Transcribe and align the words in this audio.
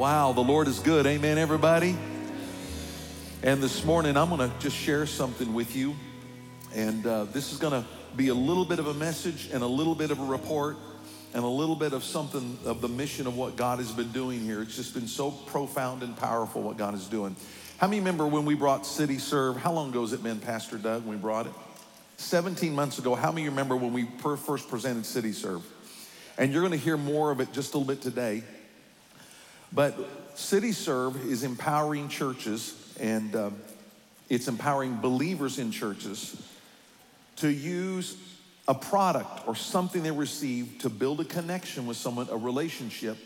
Wow, 0.00 0.32
the 0.32 0.40
Lord 0.40 0.66
is 0.66 0.78
good. 0.78 1.04
Amen, 1.04 1.36
everybody. 1.36 1.94
And 3.42 3.62
this 3.62 3.84
morning, 3.84 4.16
I'm 4.16 4.34
going 4.34 4.50
to 4.50 4.58
just 4.58 4.74
share 4.74 5.04
something 5.04 5.52
with 5.52 5.76
you. 5.76 5.94
And 6.74 7.06
uh, 7.06 7.24
this 7.24 7.52
is 7.52 7.58
going 7.58 7.74
to 7.74 7.86
be 8.16 8.28
a 8.28 8.34
little 8.34 8.64
bit 8.64 8.78
of 8.78 8.86
a 8.86 8.94
message 8.94 9.50
and 9.52 9.62
a 9.62 9.66
little 9.66 9.94
bit 9.94 10.10
of 10.10 10.18
a 10.18 10.24
report 10.24 10.78
and 11.34 11.44
a 11.44 11.46
little 11.46 11.76
bit 11.76 11.92
of 11.92 12.02
something 12.02 12.56
of 12.64 12.80
the 12.80 12.88
mission 12.88 13.26
of 13.26 13.36
what 13.36 13.56
God 13.56 13.78
has 13.78 13.92
been 13.92 14.10
doing 14.10 14.40
here. 14.40 14.62
It's 14.62 14.74
just 14.74 14.94
been 14.94 15.06
so 15.06 15.30
profound 15.30 16.02
and 16.02 16.16
powerful 16.16 16.62
what 16.62 16.78
God 16.78 16.94
is 16.94 17.06
doing. 17.06 17.36
How 17.76 17.86
many 17.86 17.98
remember 17.98 18.26
when 18.26 18.46
we 18.46 18.54
brought 18.54 18.86
City 18.86 19.18
Serve? 19.18 19.58
How 19.58 19.74
long 19.74 19.90
ago 19.90 20.00
has 20.00 20.14
it 20.14 20.22
been, 20.22 20.40
Pastor 20.40 20.78
Doug, 20.78 21.04
when 21.04 21.16
we 21.16 21.20
brought 21.20 21.44
it? 21.44 21.52
17 22.16 22.74
months 22.74 22.98
ago. 22.98 23.14
How 23.14 23.32
many 23.32 23.50
remember 23.50 23.76
when 23.76 23.92
we 23.92 24.08
first 24.22 24.70
presented 24.70 25.04
City 25.04 25.32
Serve? 25.32 25.62
And 26.38 26.54
you're 26.54 26.62
going 26.62 26.72
to 26.72 26.82
hear 26.82 26.96
more 26.96 27.30
of 27.30 27.40
it 27.40 27.52
just 27.52 27.74
a 27.74 27.76
little 27.76 27.94
bit 27.94 28.00
today. 28.00 28.44
But 29.72 29.96
City 30.38 30.72
Serve 30.72 31.16
is 31.26 31.44
empowering 31.44 32.08
churches 32.08 32.74
and 32.98 33.34
uh, 33.34 33.50
it's 34.28 34.48
empowering 34.48 34.96
believers 34.96 35.58
in 35.58 35.70
churches 35.70 36.40
to 37.36 37.50
use 37.50 38.16
a 38.68 38.74
product 38.74 39.48
or 39.48 39.56
something 39.56 40.02
they 40.02 40.10
receive 40.10 40.78
to 40.80 40.88
build 40.88 41.20
a 41.20 41.24
connection 41.24 41.86
with 41.86 41.96
someone, 41.96 42.28
a 42.30 42.36
relationship, 42.36 43.16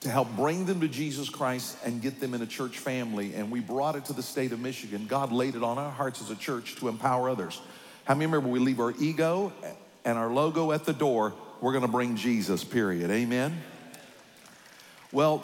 to 0.00 0.08
help 0.08 0.34
bring 0.36 0.64
them 0.64 0.80
to 0.80 0.88
Jesus 0.88 1.28
Christ 1.28 1.76
and 1.84 2.00
get 2.00 2.20
them 2.20 2.32
in 2.32 2.40
a 2.40 2.46
church 2.46 2.78
family. 2.78 3.34
And 3.34 3.50
we 3.50 3.60
brought 3.60 3.96
it 3.96 4.04
to 4.06 4.12
the 4.12 4.22
state 4.22 4.52
of 4.52 4.60
Michigan. 4.60 5.06
God 5.06 5.32
laid 5.32 5.56
it 5.56 5.62
on 5.62 5.76
our 5.76 5.90
hearts 5.90 6.22
as 6.22 6.30
a 6.30 6.36
church 6.36 6.76
to 6.76 6.88
empower 6.88 7.28
others. 7.28 7.60
How 8.04 8.14
many 8.14 8.26
remember 8.26 8.48
we 8.48 8.60
leave 8.60 8.80
our 8.80 8.94
ego 9.00 9.52
and 10.04 10.16
our 10.16 10.32
logo 10.32 10.72
at 10.72 10.84
the 10.84 10.92
door? 10.92 11.34
We're 11.60 11.72
going 11.72 11.84
to 11.84 11.90
bring 11.90 12.16
Jesus, 12.16 12.62
period. 12.62 13.10
Amen? 13.10 13.60
Well, 15.10 15.42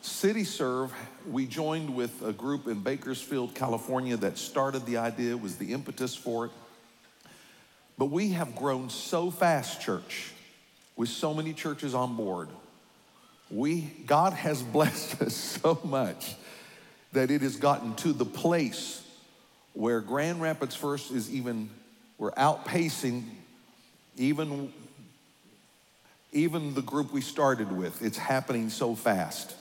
City 0.00 0.44
Serve, 0.44 0.90
we 1.30 1.44
joined 1.44 1.94
with 1.94 2.22
a 2.22 2.32
group 2.32 2.66
in 2.66 2.80
Bakersfield, 2.80 3.54
California 3.54 4.16
that 4.16 4.38
started 4.38 4.86
the 4.86 4.96
idea, 4.96 5.36
was 5.36 5.56
the 5.56 5.74
impetus 5.74 6.14
for 6.14 6.46
it. 6.46 6.52
But 7.98 8.06
we 8.06 8.30
have 8.30 8.56
grown 8.56 8.88
so 8.88 9.30
fast, 9.30 9.82
church, 9.82 10.32
with 10.96 11.10
so 11.10 11.34
many 11.34 11.52
churches 11.52 11.94
on 11.94 12.16
board. 12.16 12.48
We, 13.50 13.82
God 14.06 14.32
has 14.32 14.62
blessed 14.72 15.20
us 15.20 15.34
so 15.34 15.78
much 15.84 16.34
that 17.12 17.30
it 17.30 17.42
has 17.42 17.56
gotten 17.56 17.94
to 17.96 18.14
the 18.14 18.24
place 18.24 19.06
where 19.74 20.00
Grand 20.00 20.40
Rapids 20.40 20.74
First 20.74 21.10
is 21.10 21.30
even, 21.30 21.68
we're 22.16 22.32
outpacing 22.32 23.24
even, 24.16 24.72
even 26.34 26.74
the 26.74 26.82
group 26.82 27.12
we 27.12 27.20
started 27.20 27.72
with. 27.72 28.02
It's 28.02 28.18
happening 28.18 28.68
so 28.68 28.94
fast. 28.94 29.54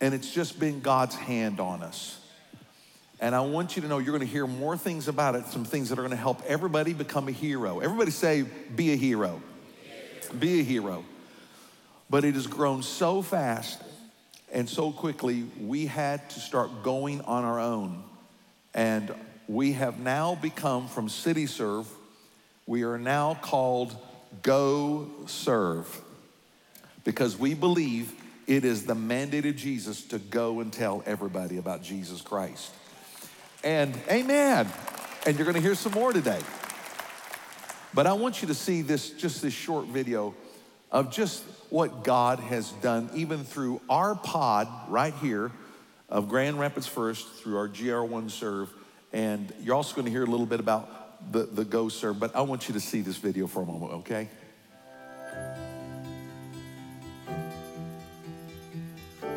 And 0.00 0.14
it's 0.14 0.32
just 0.32 0.58
been 0.58 0.80
God's 0.80 1.14
hand 1.14 1.60
on 1.60 1.82
us. 1.82 2.18
And 3.20 3.34
I 3.34 3.40
want 3.40 3.76
you 3.76 3.82
to 3.82 3.88
know 3.88 3.98
you're 3.98 4.16
going 4.16 4.26
to 4.26 4.32
hear 4.32 4.46
more 4.46 4.76
things 4.76 5.08
about 5.08 5.34
it, 5.34 5.46
some 5.46 5.64
things 5.64 5.88
that 5.88 5.98
are 5.98 6.02
going 6.02 6.10
to 6.10 6.16
help 6.16 6.42
everybody 6.46 6.94
become 6.94 7.28
a 7.28 7.32
hero. 7.32 7.80
Everybody 7.80 8.10
say, 8.10 8.42
be 8.74 8.92
a 8.92 8.96
hero. 8.96 9.42
Be 10.38 10.60
a 10.60 10.62
hero. 10.62 11.04
But 12.08 12.24
it 12.24 12.34
has 12.34 12.46
grown 12.46 12.82
so 12.82 13.22
fast 13.22 13.82
and 14.52 14.68
so 14.68 14.92
quickly, 14.92 15.44
we 15.60 15.86
had 15.86 16.30
to 16.30 16.40
start 16.40 16.82
going 16.82 17.20
on 17.22 17.44
our 17.44 17.60
own. 17.60 18.02
And 18.72 19.14
we 19.46 19.72
have 19.72 19.98
now 19.98 20.36
become 20.36 20.88
from 20.88 21.08
City 21.08 21.46
Serve, 21.46 21.86
we 22.66 22.82
are 22.82 22.98
now 22.98 23.34
called 23.34 23.96
Go 24.42 25.10
Serve 25.26 26.02
because 27.04 27.38
we 27.38 27.54
believe 27.54 28.12
it 28.46 28.64
is 28.64 28.86
the 28.86 28.94
mandate 28.94 29.46
of 29.46 29.56
Jesus 29.56 30.04
to 30.06 30.18
go 30.18 30.60
and 30.60 30.72
tell 30.72 31.02
everybody 31.06 31.58
about 31.58 31.82
Jesus 31.82 32.20
Christ. 32.20 32.72
And 33.62 33.98
amen. 34.10 34.68
And 35.26 35.36
you're 35.36 35.44
going 35.44 35.56
to 35.56 35.60
hear 35.60 35.74
some 35.74 35.92
more 35.92 36.12
today. 36.12 36.40
But 37.92 38.06
I 38.06 38.12
want 38.12 38.42
you 38.42 38.48
to 38.48 38.54
see 38.54 38.82
this, 38.82 39.10
just 39.10 39.42
this 39.42 39.52
short 39.52 39.86
video 39.86 40.34
of 40.90 41.10
just 41.10 41.42
what 41.70 42.04
God 42.04 42.40
has 42.40 42.70
done, 42.72 43.10
even 43.14 43.44
through 43.44 43.80
our 43.88 44.14
pod 44.14 44.68
right 44.88 45.14
here 45.20 45.50
of 46.08 46.28
Grand 46.28 46.58
Rapids 46.58 46.86
First, 46.86 47.26
through 47.34 47.56
our 47.58 47.68
GR1 47.68 48.30
serve. 48.30 48.70
And 49.12 49.52
you're 49.62 49.74
also 49.74 49.94
going 49.94 50.06
to 50.06 50.10
hear 50.10 50.24
a 50.24 50.26
little 50.26 50.46
bit 50.46 50.60
about 50.60 50.97
the, 51.30 51.44
the 51.44 51.64
Go 51.64 51.88
Serve, 51.88 52.18
but 52.18 52.34
I 52.34 52.40
want 52.42 52.68
you 52.68 52.74
to 52.74 52.80
see 52.80 53.00
this 53.00 53.16
video 53.16 53.46
for 53.46 53.62
a 53.62 53.66
moment, 53.66 53.92
okay? 53.92 54.28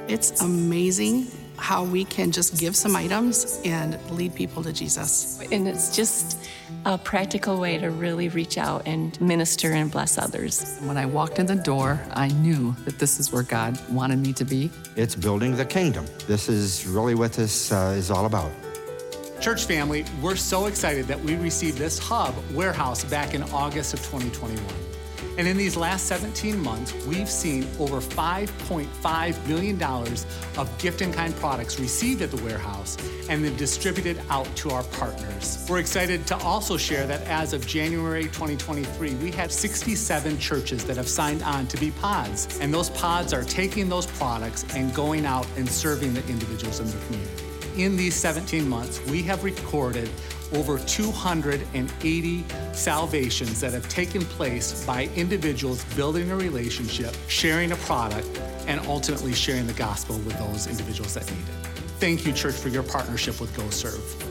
It's 0.07 0.41
amazing 0.41 1.27
how 1.57 1.83
we 1.83 2.03
can 2.03 2.31
just 2.31 2.59
give 2.59 2.75
some 2.75 2.95
items 2.95 3.61
and 3.63 3.97
lead 4.11 4.33
people 4.33 4.63
to 4.63 4.73
Jesus. 4.73 5.39
And 5.51 5.67
it's 5.67 5.95
just 5.95 6.37
a 6.85 6.97
practical 6.97 7.59
way 7.59 7.77
to 7.77 7.91
really 7.91 8.29
reach 8.29 8.57
out 8.57 8.87
and 8.87 9.19
minister 9.21 9.71
and 9.71 9.91
bless 9.91 10.17
others. 10.17 10.79
When 10.81 10.97
I 10.97 11.05
walked 11.05 11.37
in 11.37 11.45
the 11.45 11.55
door, 11.55 12.01
I 12.13 12.29
knew 12.29 12.75
that 12.85 12.97
this 12.97 13.19
is 13.19 13.31
where 13.31 13.43
God 13.43 13.79
wanted 13.89 14.19
me 14.19 14.33
to 14.33 14.43
be. 14.43 14.71
It's 14.95 15.15
building 15.15 15.55
the 15.55 15.65
kingdom. 15.65 16.05
This 16.27 16.49
is 16.49 16.87
really 16.87 17.15
what 17.15 17.33
this 17.33 17.71
uh, 17.71 17.93
is 17.95 18.09
all 18.09 18.25
about. 18.25 18.51
Church 19.41 19.65
family, 19.65 20.05
we're 20.21 20.35
so 20.35 20.67
excited 20.67 21.07
that 21.07 21.19
we 21.19 21.35
received 21.35 21.79
this 21.79 21.97
hub 21.97 22.35
warehouse 22.53 23.03
back 23.03 23.33
in 23.33 23.41
August 23.45 23.95
of 23.95 23.99
2021. 24.01 24.63
And 25.39 25.47
in 25.47 25.57
these 25.57 25.75
last 25.75 26.05
17 26.05 26.61
months, 26.61 26.93
we've 27.07 27.27
seen 27.29 27.67
over 27.79 27.99
$5.5 27.99 29.47
million 29.47 29.81
of 29.81 30.77
gift 30.77 31.01
in 31.01 31.11
kind 31.11 31.35
products 31.37 31.79
received 31.79 32.21
at 32.21 32.29
the 32.29 32.37
warehouse 32.43 32.97
and 33.29 33.43
then 33.43 33.55
distributed 33.55 34.21
out 34.29 34.45
to 34.57 34.69
our 34.69 34.83
partners. 34.83 35.65
We're 35.67 35.79
excited 35.79 36.27
to 36.27 36.37
also 36.37 36.77
share 36.77 37.07
that 37.07 37.23
as 37.23 37.53
of 37.53 37.65
January 37.65 38.25
2023, 38.25 39.15
we 39.15 39.31
have 39.31 39.51
67 39.51 40.37
churches 40.37 40.85
that 40.85 40.97
have 40.97 41.09
signed 41.09 41.41
on 41.41 41.65
to 41.65 41.77
be 41.77 41.89
pods. 41.89 42.59
And 42.59 42.71
those 42.71 42.91
pods 42.91 43.33
are 43.33 43.43
taking 43.43 43.89
those 43.89 44.05
products 44.05 44.67
and 44.75 44.93
going 44.93 45.25
out 45.25 45.47
and 45.57 45.67
serving 45.67 46.13
the 46.13 46.27
individuals 46.27 46.79
in 46.79 46.85
the 46.85 47.05
community. 47.07 47.50
In 47.77 47.95
these 47.95 48.15
17 48.15 48.67
months, 48.67 48.99
we 49.05 49.23
have 49.23 49.45
recorded 49.45 50.09
over 50.53 50.77
280 50.79 52.45
salvations 52.73 53.61
that 53.61 53.71
have 53.71 53.87
taken 53.87 54.21
place 54.23 54.85
by 54.85 55.09
individuals 55.15 55.83
building 55.95 56.31
a 56.31 56.35
relationship, 56.35 57.15
sharing 57.29 57.71
a 57.71 57.77
product, 57.77 58.27
and 58.67 58.81
ultimately 58.87 59.33
sharing 59.33 59.67
the 59.67 59.73
gospel 59.73 60.17
with 60.19 60.37
those 60.37 60.67
individuals 60.67 61.13
that 61.13 61.29
need 61.31 61.39
it. 61.39 61.67
Thank 61.99 62.25
you, 62.25 62.33
church, 62.33 62.55
for 62.55 62.67
your 62.67 62.83
partnership 62.83 63.39
with 63.39 63.55
GoServe. 63.55 64.30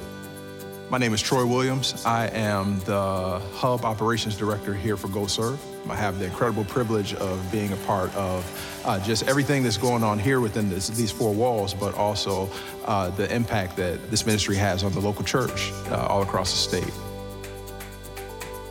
My 0.91 0.99
name 0.99 1.15
is 1.15 1.23
Troy 1.23 1.47
Williams. 1.47 2.05
I 2.05 2.27
am 2.31 2.81
the 2.81 3.41
Hub 3.55 3.85
Operations 3.85 4.37
Director 4.37 4.75
here 4.75 4.97
for 4.97 5.07
GoServe. 5.07 5.57
I 5.89 5.95
have 5.95 6.19
the 6.19 6.25
incredible 6.25 6.65
privilege 6.65 7.15
of 7.15 7.41
being 7.53 7.73
a 7.73 7.77
part 7.77 8.13
of 8.17 8.83
uh, 8.85 8.99
just 8.99 9.29
everything 9.29 9.63
that's 9.63 9.77
going 9.77 10.03
on 10.03 10.19
here 10.19 10.41
within 10.41 10.69
this, 10.69 10.89
these 10.89 11.13
four 11.13 11.33
walls, 11.33 11.75
but 11.75 11.95
also 11.95 12.51
uh, 12.87 13.11
the 13.11 13.33
impact 13.33 13.77
that 13.77 14.11
this 14.11 14.27
ministry 14.27 14.57
has 14.57 14.83
on 14.83 14.91
the 14.91 14.99
local 14.99 15.25
church 15.25 15.71
uh, 15.91 16.09
all 16.09 16.23
across 16.23 16.51
the 16.51 16.59
state. 16.59 16.93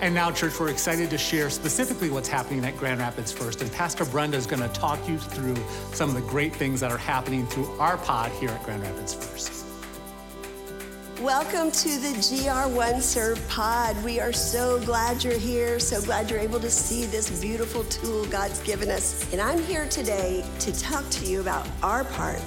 And 0.01 0.13
now, 0.13 0.29
church, 0.29 0.59
we're 0.59 0.71
excited 0.71 1.09
to 1.11 1.17
share 1.17 1.49
specifically 1.49 2.09
what's 2.09 2.27
happening 2.27 2.65
at 2.65 2.75
Grand 2.75 2.99
Rapids 2.99 3.31
First. 3.31 3.61
And 3.61 3.71
Pastor 3.71 4.03
Brenda 4.03 4.35
is 4.35 4.45
going 4.45 4.61
to 4.61 4.69
talk 4.77 5.07
you 5.07 5.17
through 5.19 5.55
some 5.93 6.09
of 6.09 6.15
the 6.15 6.29
great 6.29 6.53
things 6.53 6.81
that 6.81 6.91
are 6.91 6.97
happening 6.97 7.47
through 7.47 7.69
our 7.79 7.97
pod 7.97 8.29
here 8.33 8.49
at 8.49 8.61
Grand 8.63 8.81
Rapids 8.81 9.13
First. 9.13 9.68
Welcome 11.21 11.69
to 11.71 11.89
the 11.99 12.13
GR1 12.19 13.01
Serve 13.01 13.45
Pod. 13.49 14.01
We 14.05 14.21
are 14.21 14.31
so 14.31 14.79
glad 14.85 15.21
you're 15.21 15.37
here, 15.37 15.77
so 15.77 16.01
glad 16.01 16.31
you're 16.31 16.39
able 16.39 16.61
to 16.61 16.69
see 16.69 17.03
this 17.07 17.41
beautiful 17.41 17.83
tool 17.83 18.25
God's 18.27 18.61
given 18.61 18.89
us. 18.89 19.29
And 19.33 19.41
I'm 19.41 19.61
here 19.63 19.85
today 19.89 20.45
to 20.59 20.79
talk 20.79 21.03
to 21.09 21.25
you 21.25 21.41
about 21.41 21.67
our 21.83 22.05
part, 22.05 22.39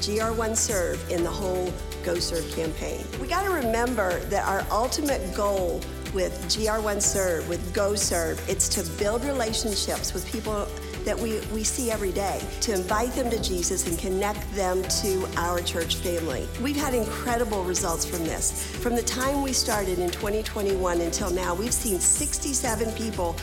GR1 0.00 0.54
Serve, 0.54 1.10
in 1.10 1.24
the 1.24 1.30
whole 1.30 1.72
Go 2.04 2.18
Serve 2.18 2.54
campaign. 2.54 3.02
We 3.18 3.28
got 3.28 3.44
to 3.44 3.50
remember 3.50 4.20
that 4.24 4.46
our 4.46 4.62
ultimate 4.70 5.34
goal 5.34 5.80
with 6.12 6.38
GR1 6.48 7.00
Serve, 7.00 7.48
with 7.48 7.72
Go 7.72 7.94
Serve, 7.94 8.46
it's 8.46 8.68
to 8.68 8.82
build 8.98 9.24
relationships 9.24 10.12
with 10.12 10.30
people 10.30 10.68
that 11.08 11.18
we, 11.18 11.40
we 11.54 11.64
see 11.64 11.90
every 11.90 12.12
day 12.12 12.38
to 12.60 12.74
invite 12.74 13.10
them 13.12 13.30
to 13.30 13.40
Jesus 13.40 13.88
and 13.88 13.98
connect 13.98 14.54
them 14.54 14.82
to 14.82 15.26
our 15.38 15.58
church 15.62 15.94
family. 15.96 16.46
We've 16.60 16.76
had 16.76 16.92
incredible 16.92 17.64
results 17.64 18.04
from 18.04 18.24
this. 18.24 18.66
From 18.76 18.94
the 18.94 19.02
time 19.02 19.40
we 19.40 19.54
started 19.54 20.00
in 20.00 20.10
2021 20.10 21.00
until 21.00 21.30
now, 21.30 21.54
we've 21.54 21.72
seen 21.72 21.98
67 21.98 22.92
people 22.92 23.36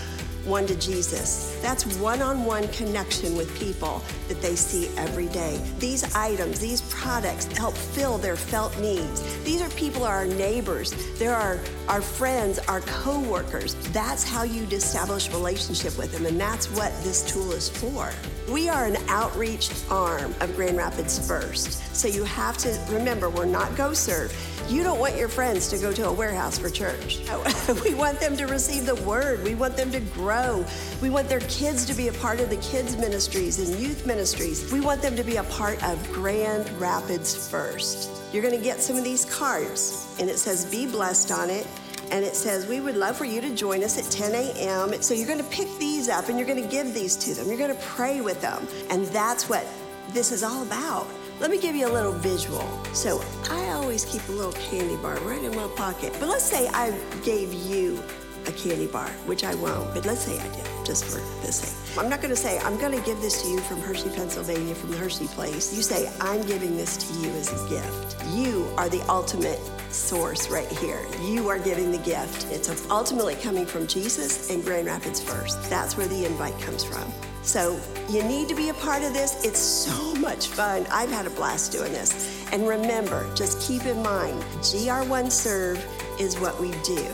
won 0.45 0.65
to 0.68 0.75
Jesus. 0.75 1.57
That's 1.62 1.86
one 1.97 2.21
on 2.21 2.45
one 2.45 2.68
connection 2.69 3.36
with 3.36 3.57
people 3.59 4.01
that 4.27 4.42
they 4.42 4.56
see 4.56 4.89
every 4.97 5.27
day. 5.27 5.59
These 5.80 6.15
items, 6.15 6.59
these 6.59 6.81
products 6.83 7.45
help 7.57 7.75
fill 7.75 8.18
their 8.18 8.36
felt 8.36 8.77
needs. 8.80 9.21
These 9.44 9.62
are 9.62 9.69
people, 9.71 10.03
are 10.03 10.15
our 10.15 10.25
neighbors, 10.25 10.94
they're 11.18 11.36
our, 11.36 11.59
our 11.88 12.01
friends, 12.01 12.59
our 12.59 12.81
co 12.81 13.19
workers. 13.21 13.75
That's 13.92 14.24
how 14.24 14.44
you 14.44 14.63
establish 14.71 15.30
relationship 15.31 15.97
with 15.97 16.12
them, 16.12 16.25
and 16.25 16.39
that's 16.39 16.68
what 16.71 16.91
this 17.03 17.30
tool 17.31 17.51
is 17.51 17.69
for. 17.69 18.12
We 18.50 18.69
are 18.69 18.86
an 18.86 18.97
outreach 19.07 19.71
arm 19.89 20.36
of 20.39 20.56
Grand 20.56 20.77
Rapids 20.77 21.27
First. 21.27 21.95
So 21.95 22.07
you 22.07 22.24
have 22.25 22.59
to 22.59 22.80
remember, 22.92 23.27
we're 23.27 23.45
not 23.45 23.75
Go 23.75 23.92
Serve. 23.94 24.31
You 24.69 24.83
don't 24.83 25.00
want 25.00 25.15
your 25.15 25.30
friends 25.30 25.68
to 25.69 25.80
go 25.80 25.92
to 25.92 26.07
a 26.07 26.13
warehouse 26.13 26.59
for 26.59 26.69
church. 26.69 27.21
we 27.83 27.95
want 27.95 28.19
them 28.19 28.38
to 28.38 28.45
receive 28.45 28.86
the 28.86 28.95
word. 28.97 29.44
We 29.44 29.56
want 29.56 29.75
them 29.75 29.92
to 29.92 30.00
grow. 30.00 30.63
We 31.01 31.09
want 31.09 31.27
their 31.27 31.39
kids 31.42 31.86
to 31.86 31.95
be 31.95 32.07
a 32.07 32.13
part 32.13 32.39
of 32.39 32.51
the 32.51 32.57
kids' 32.57 32.95
ministries 32.97 33.57
and 33.57 33.80
youth 33.80 34.06
ministries. 34.06 34.71
We 34.71 34.80
want 34.80 35.01
them 35.01 35.15
to 35.15 35.24
be 35.24 35.38
a 35.38 35.44
part 35.45 35.83
of 35.83 36.12
Grand 36.12 36.69
Rapids 36.80 37.50
First. 37.50 38.12
You're 38.31 38.44
going 38.44 38.57
to 38.57 38.63
get 38.63 38.80
some 38.80 38.95
of 38.95 39.03
these 39.03 39.25
cards, 39.25 40.15
and 40.19 40.30
it 40.30 40.38
says 40.38 40.65
Be 40.65 40.86
Blessed 40.86 41.31
on 41.31 41.50
it 41.50 41.65
and 42.12 42.24
it 42.24 42.36
says, 42.36 42.68
We 42.68 42.80
would 42.80 42.96
love 42.96 43.18
for 43.18 43.25
you 43.25 43.42
to 43.42 43.54
join 43.56 43.84
us 43.84 43.98
at 43.98 44.12
10 44.12 44.34
a.m. 44.34 45.02
So 45.02 45.13
you're 45.13 45.28
going 45.28 45.40
to 45.40 45.50
pick 45.50 45.68
these 45.78 46.10
up 46.10 46.30
and 46.30 46.38
you're 46.38 46.48
going 46.48 46.62
to 46.62 46.69
give 46.69 46.94
these 46.94 47.16
to 47.18 47.34
them. 47.34 47.48
You're 47.48 47.57
going 47.57 47.75
to 47.75 47.81
pray 47.84 48.22
with 48.22 48.42
them. 48.42 48.68
And 48.90 49.06
that's 49.07 49.50
what 49.50 49.66
this 50.10 50.31
is 50.31 50.44
all 50.44 50.63
about. 50.63 51.07
Let 51.40 51.52
me 51.52 51.60
give 51.60 51.75
you 51.75 51.88
a 51.88 51.92
little 51.92 52.13
visual. 52.13 52.66
So 52.94 53.22
I 53.50 53.69
always 53.72 54.06
keep 54.06 54.28
a 54.30 54.31
little 54.31 54.54
candy 54.54 54.96
bar 54.98 55.16
right 55.22 55.44
in 55.44 55.56
my 55.56 55.68
pocket. 55.75 56.16
But 56.19 56.30
let's 56.30 56.46
say 56.46 56.68
I 56.69 56.98
gave 57.24 57.54
you 57.54 58.02
a 58.48 58.51
candy 58.51 58.88
bar, 58.88 59.10
which 59.25 59.44
I 59.44 59.56
won't, 59.56 59.94
but 59.94 60.06
let's 60.06 60.22
say 60.22 60.38
I 60.40 60.48
did, 60.56 60.66
just 60.86 61.06
for 61.06 61.18
this 61.46 61.58
sake. 61.58 61.98
I'm 61.98 62.10
not 62.10 62.22
going 62.22 62.30
to 62.30 62.36
say, 62.36 62.60
I'm 62.60 62.78
going 62.78 62.92
to 62.98 63.04
give 63.06 63.19
this 63.22 63.42
to 63.42 63.50
you 63.50 63.60
from 63.62 63.81
Hershey, 63.81 64.10
Pennsylvania, 64.10 64.75
from 64.75 64.92
the 64.92 64.98
Hershey 64.98 65.28
place. 65.28 65.75
You 65.75 65.81
say, 65.81 66.12
I'm 66.22 66.42
giving 66.46 66.78
this 66.78 66.98
to 66.98 67.19
you 67.19 67.30
as 67.31 67.50
a 67.50 67.69
gift. 67.69 68.24
You 68.34 68.68
are 68.78 68.90
the 68.90 69.01
ultimate 69.10 69.60
source 69.95 70.50
right 70.50 70.68
here. 70.68 71.06
You 71.21 71.47
are 71.50 71.57
giving 71.57 71.92
the 71.92 71.97
gift. 72.00 72.51
It's 72.51 72.69
ultimately 72.89 73.36
coming 73.36 73.65
from 73.65 73.88
Jesus 73.88 74.50
and 74.50 74.63
Grand 74.63 74.88
Rapids 74.88 75.21
First. 75.21 75.69
That's 75.69 75.97
where 75.97 76.07
the 76.07 76.25
invite 76.25 76.59
comes 76.59 76.83
from. 76.83 77.12
So 77.42 77.80
you 78.09 78.24
need 78.24 78.50
to 78.50 78.56
be 78.56 78.69
a 78.69 78.74
part 78.74 79.03
of 79.03 79.13
this. 79.13 79.45
It's 79.45 79.59
so 79.59 80.15
much 80.19 80.47
fun. 80.47 80.86
I've 80.92 81.12
had 81.12 81.25
a 81.25 81.31
blast 81.31 81.71
doing 81.71 81.94
this. 81.94 82.45
And 82.51 82.68
remember, 82.68 83.31
just 83.36 83.62
keep 83.62 83.86
in 83.86 84.01
mind, 84.01 84.42
GR1 84.62 85.31
Serve 85.31 85.83
is 86.19 86.39
what 86.39 86.59
we 86.59 86.71
do. 86.83 87.07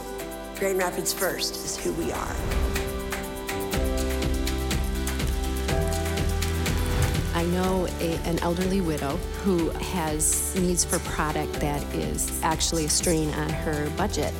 Grand 0.57 0.77
Rapids 0.77 1.13
First 1.13 1.55
is 1.65 1.77
who 1.77 1.93
we 1.93 2.11
are. 2.11 2.70
Know 7.61 7.87
a, 7.99 8.15
an 8.25 8.39
elderly 8.39 8.81
widow 8.81 9.17
who 9.43 9.69
has 9.69 10.55
needs 10.55 10.83
for 10.83 10.99
product 10.99 11.53
that 11.53 11.81
is 11.93 12.41
actually 12.43 12.85
a 12.85 12.89
strain 12.89 13.29
on 13.33 13.49
her 13.49 13.89
budget. 13.91 14.33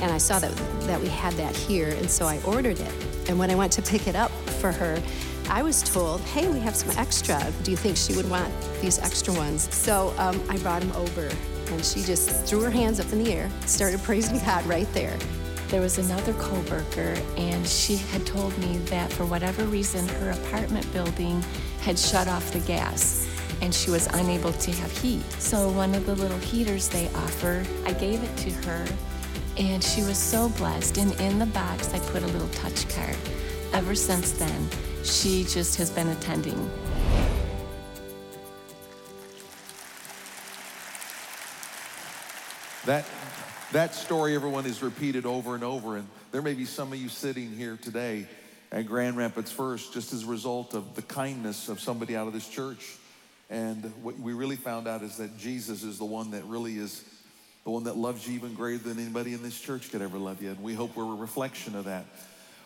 And 0.00 0.10
I 0.10 0.18
saw 0.18 0.38
that, 0.40 0.54
that 0.88 1.00
we 1.00 1.08
had 1.08 1.32
that 1.34 1.54
here, 1.56 1.90
and 1.90 2.10
so 2.10 2.26
I 2.26 2.40
ordered 2.42 2.80
it. 2.80 2.92
And 3.28 3.38
when 3.38 3.50
I 3.50 3.54
went 3.54 3.72
to 3.74 3.82
pick 3.82 4.06
it 4.06 4.16
up 4.16 4.30
for 4.60 4.72
her, 4.72 5.00
I 5.48 5.62
was 5.62 5.82
told, 5.82 6.20
hey, 6.22 6.48
we 6.48 6.58
have 6.60 6.74
some 6.74 6.90
extra. 6.98 7.38
Do 7.62 7.70
you 7.70 7.76
think 7.76 7.96
she 7.96 8.14
would 8.14 8.28
want 8.28 8.52
these 8.80 8.98
extra 8.98 9.32
ones? 9.34 9.72
So 9.72 10.14
um, 10.18 10.42
I 10.48 10.56
brought 10.58 10.82
them 10.82 10.92
over, 10.92 11.30
and 11.68 11.84
she 11.84 12.02
just 12.02 12.44
threw 12.46 12.60
her 12.62 12.70
hands 12.70 12.98
up 12.98 13.12
in 13.12 13.22
the 13.22 13.32
air, 13.32 13.50
started 13.66 14.02
praising 14.02 14.38
God 14.38 14.66
right 14.66 14.90
there. 14.92 15.16
There 15.68 15.80
was 15.80 15.98
another 15.98 16.32
coworker, 16.34 17.16
and 17.36 17.66
she 17.66 17.96
had 17.96 18.26
told 18.26 18.56
me 18.58 18.78
that 18.90 19.12
for 19.12 19.24
whatever 19.24 19.64
reason, 19.64 20.06
her 20.08 20.30
apartment 20.30 20.90
building 20.92 21.42
had 21.80 21.98
shut 21.98 22.28
off 22.28 22.52
the 22.52 22.60
gas 22.60 23.28
and 23.60 23.74
she 23.74 23.90
was 23.90 24.06
unable 24.08 24.52
to 24.52 24.70
have 24.72 24.90
heat. 24.98 25.22
So, 25.38 25.70
one 25.70 25.94
of 25.94 26.06
the 26.06 26.14
little 26.14 26.38
heaters 26.38 26.88
they 26.88 27.08
offer, 27.14 27.64
I 27.86 27.92
gave 27.92 28.22
it 28.22 28.36
to 28.38 28.50
her, 28.68 28.86
and 29.56 29.82
she 29.82 30.02
was 30.02 30.18
so 30.18 30.48
blessed. 30.50 30.98
And 30.98 31.18
in 31.20 31.38
the 31.38 31.46
box, 31.46 31.92
I 31.94 31.98
put 31.98 32.22
a 32.22 32.26
little 32.26 32.48
touch 32.48 32.88
card. 32.94 33.16
Ever 33.72 33.94
since 33.94 34.32
then, 34.32 34.68
she 35.02 35.44
just 35.44 35.76
has 35.76 35.90
been 35.90 36.08
attending. 36.08 36.70
That, 42.86 43.06
that 43.72 43.94
story, 43.94 44.34
everyone, 44.34 44.66
is 44.66 44.82
repeated 44.82 45.24
over 45.24 45.54
and 45.54 45.64
over. 45.64 45.96
And 45.96 46.06
there 46.32 46.42
may 46.42 46.52
be 46.52 46.66
some 46.66 46.92
of 46.92 46.98
you 46.98 47.08
sitting 47.08 47.50
here 47.50 47.78
today 47.80 48.28
at 48.70 48.86
Grand 48.86 49.16
Rapids 49.16 49.50
First 49.50 49.94
just 49.94 50.12
as 50.12 50.24
a 50.24 50.26
result 50.26 50.74
of 50.74 50.94
the 50.94 51.00
kindness 51.00 51.70
of 51.70 51.80
somebody 51.80 52.14
out 52.14 52.26
of 52.26 52.34
this 52.34 52.46
church. 52.46 52.96
And 53.48 53.90
what 54.02 54.18
we 54.18 54.34
really 54.34 54.56
found 54.56 54.86
out 54.86 55.00
is 55.00 55.16
that 55.16 55.38
Jesus 55.38 55.82
is 55.82 55.96
the 55.96 56.04
one 56.04 56.32
that 56.32 56.44
really 56.44 56.76
is 56.76 57.02
the 57.64 57.70
one 57.70 57.84
that 57.84 57.96
loves 57.96 58.28
you 58.28 58.34
even 58.34 58.52
greater 58.52 58.84
than 58.84 58.98
anybody 58.98 59.32
in 59.32 59.42
this 59.42 59.58
church 59.58 59.90
could 59.90 60.02
ever 60.02 60.18
love 60.18 60.42
you. 60.42 60.50
And 60.50 60.62
we 60.62 60.74
hope 60.74 60.94
we're 60.94 61.04
a 61.04 61.16
reflection 61.16 61.74
of 61.74 61.86
that. 61.86 62.04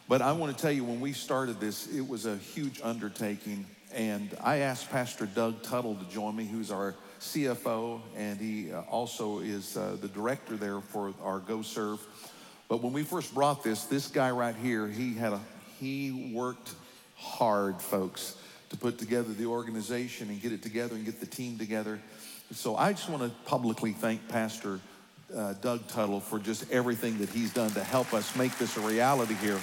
But 0.09 0.20
I 0.20 0.32
want 0.32 0.56
to 0.56 0.61
tell 0.61 0.73
you, 0.73 0.82
when 0.82 0.99
we 0.99 1.12
started 1.12 1.61
this, 1.61 1.87
it 1.94 2.09
was 2.09 2.26
a 2.26 2.38
huge 2.38 2.81
undertaking. 2.82 3.67
And 3.94 4.37
I 4.43 4.59
asked 4.59 4.91
Pastor 4.91 5.26
Doug 5.26 5.62
Tuttle 5.62 5.94
to 5.94 6.05
join 6.06 6.35
me, 6.35 6.44
who's 6.44 6.73
our 6.73 6.97
CFO, 7.20 8.00
and 8.17 8.41
he 8.41 8.73
uh, 8.73 8.81
also 8.82 9.41
is 9.41 9.76
uh, 9.76 9.97
the 10.00 10.09
director 10.09 10.56
there 10.56 10.81
for 10.81 11.12
our 11.23 11.38
Go 11.38 11.62
Serve. 11.62 12.00
But 12.69 12.82
when 12.82 12.93
we 12.93 13.03
first 13.03 13.35
brought 13.35 13.65
this, 13.65 13.85
this 13.85 14.09
guy 14.09 14.31
right 14.31 14.55
here, 14.55 14.87
he 14.87 15.15
had 15.15 15.32
a 15.32 15.41
he 15.81 16.32
worked 16.35 16.75
hard, 17.17 17.81
folks, 17.81 18.37
to 18.70 18.76
put 18.76 18.99
together 18.99 19.32
the 19.32 19.47
organization 19.47 20.29
and 20.29 20.41
get 20.43 20.53
it 20.53 20.62
together 20.62 20.94
and 20.94 21.05
get 21.05 21.20
the 21.20 21.26
team 21.26 21.59
together. 21.59 22.00
So 22.53 22.76
I 22.76 22.93
just 22.93 23.09
want 23.09 23.23
to 23.23 23.31
publicly 23.49 23.93
thank 23.93 24.26
Pastor 24.29 24.81
uh, 25.35 25.55
Doug 25.61 25.87
Tuttle 25.88 26.20
for 26.20 26.38
just 26.38 26.70
everything 26.70 27.19
that 27.19 27.29
he's 27.29 27.53
done 27.53 27.70
to 27.73 27.85
help 27.85 28.15
us 28.15 28.35
make 28.37 28.56
this 28.59 28.76
a 28.76 28.81
reality 28.81 29.35
here. 29.35 29.59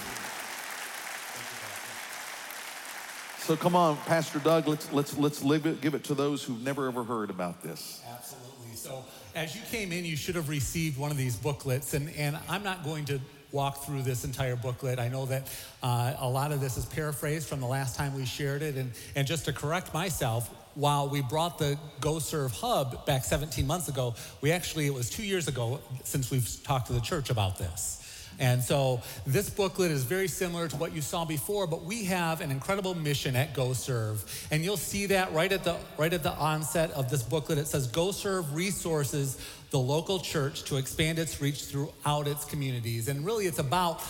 So 3.46 3.54
come 3.54 3.76
on, 3.76 3.96
Pastor 3.98 4.40
Doug, 4.40 4.66
let's 4.66 4.92
let's 4.92 5.16
let's 5.16 5.40
it, 5.40 5.80
give 5.80 5.94
it 5.94 6.02
to 6.02 6.14
those 6.14 6.42
who've 6.42 6.60
never 6.64 6.88
ever 6.88 7.04
heard 7.04 7.30
about 7.30 7.62
this. 7.62 8.02
Absolutely. 8.12 8.74
So 8.74 9.04
as 9.36 9.54
you 9.54 9.62
came 9.70 9.92
in, 9.92 10.04
you 10.04 10.16
should 10.16 10.34
have 10.34 10.48
received 10.48 10.98
one 10.98 11.12
of 11.12 11.16
these 11.16 11.36
booklets, 11.36 11.94
and 11.94 12.10
and 12.16 12.36
I'm 12.48 12.64
not 12.64 12.82
going 12.82 13.04
to 13.04 13.20
walk 13.52 13.84
through 13.84 14.02
this 14.02 14.24
entire 14.24 14.56
booklet. 14.56 14.98
I 14.98 15.06
know 15.06 15.26
that 15.26 15.48
uh, 15.80 16.14
a 16.18 16.28
lot 16.28 16.50
of 16.50 16.60
this 16.60 16.76
is 16.76 16.86
paraphrased 16.86 17.48
from 17.48 17.60
the 17.60 17.68
last 17.68 17.94
time 17.94 18.16
we 18.16 18.24
shared 18.24 18.62
it, 18.62 18.74
and 18.74 18.90
and 19.14 19.28
just 19.28 19.44
to 19.44 19.52
correct 19.52 19.94
myself, 19.94 20.50
while 20.74 21.08
we 21.08 21.22
brought 21.22 21.56
the 21.56 21.78
Go 22.00 22.18
Serve 22.18 22.50
Hub 22.50 23.06
back 23.06 23.22
17 23.22 23.64
months 23.64 23.88
ago, 23.88 24.16
we 24.40 24.50
actually, 24.50 24.86
it 24.86 24.94
was 24.94 25.08
two 25.08 25.22
years 25.22 25.46
ago 25.46 25.78
since 26.02 26.32
we've 26.32 26.48
talked 26.64 26.88
to 26.88 26.94
the 26.94 27.00
church 27.00 27.30
about 27.30 27.58
this. 27.58 28.02
And 28.38 28.62
so 28.62 29.00
this 29.26 29.48
booklet 29.48 29.90
is 29.90 30.04
very 30.04 30.28
similar 30.28 30.68
to 30.68 30.76
what 30.76 30.94
you 30.94 31.00
saw 31.00 31.24
before, 31.24 31.66
but 31.66 31.84
we 31.84 32.04
have 32.04 32.40
an 32.40 32.50
incredible 32.50 32.94
mission 32.94 33.34
at 33.34 33.54
Go 33.54 33.72
Serve. 33.72 34.24
And 34.50 34.62
you'll 34.62 34.76
see 34.76 35.06
that 35.06 35.32
right 35.32 35.50
at 35.50 35.64
the 35.64 35.76
right 35.96 36.12
at 36.12 36.22
the 36.22 36.32
onset 36.32 36.90
of 36.92 37.10
this 37.10 37.22
booklet. 37.22 37.58
It 37.58 37.66
says 37.66 37.86
Go 37.86 38.12
Serve 38.12 38.54
resources 38.54 39.38
the 39.70 39.78
local 39.78 40.18
church 40.20 40.64
to 40.64 40.76
expand 40.76 41.18
its 41.18 41.40
reach 41.40 41.64
throughout 41.64 42.28
its 42.28 42.44
communities. 42.44 43.08
And 43.08 43.24
really 43.24 43.46
it's 43.46 43.58
about 43.58 44.02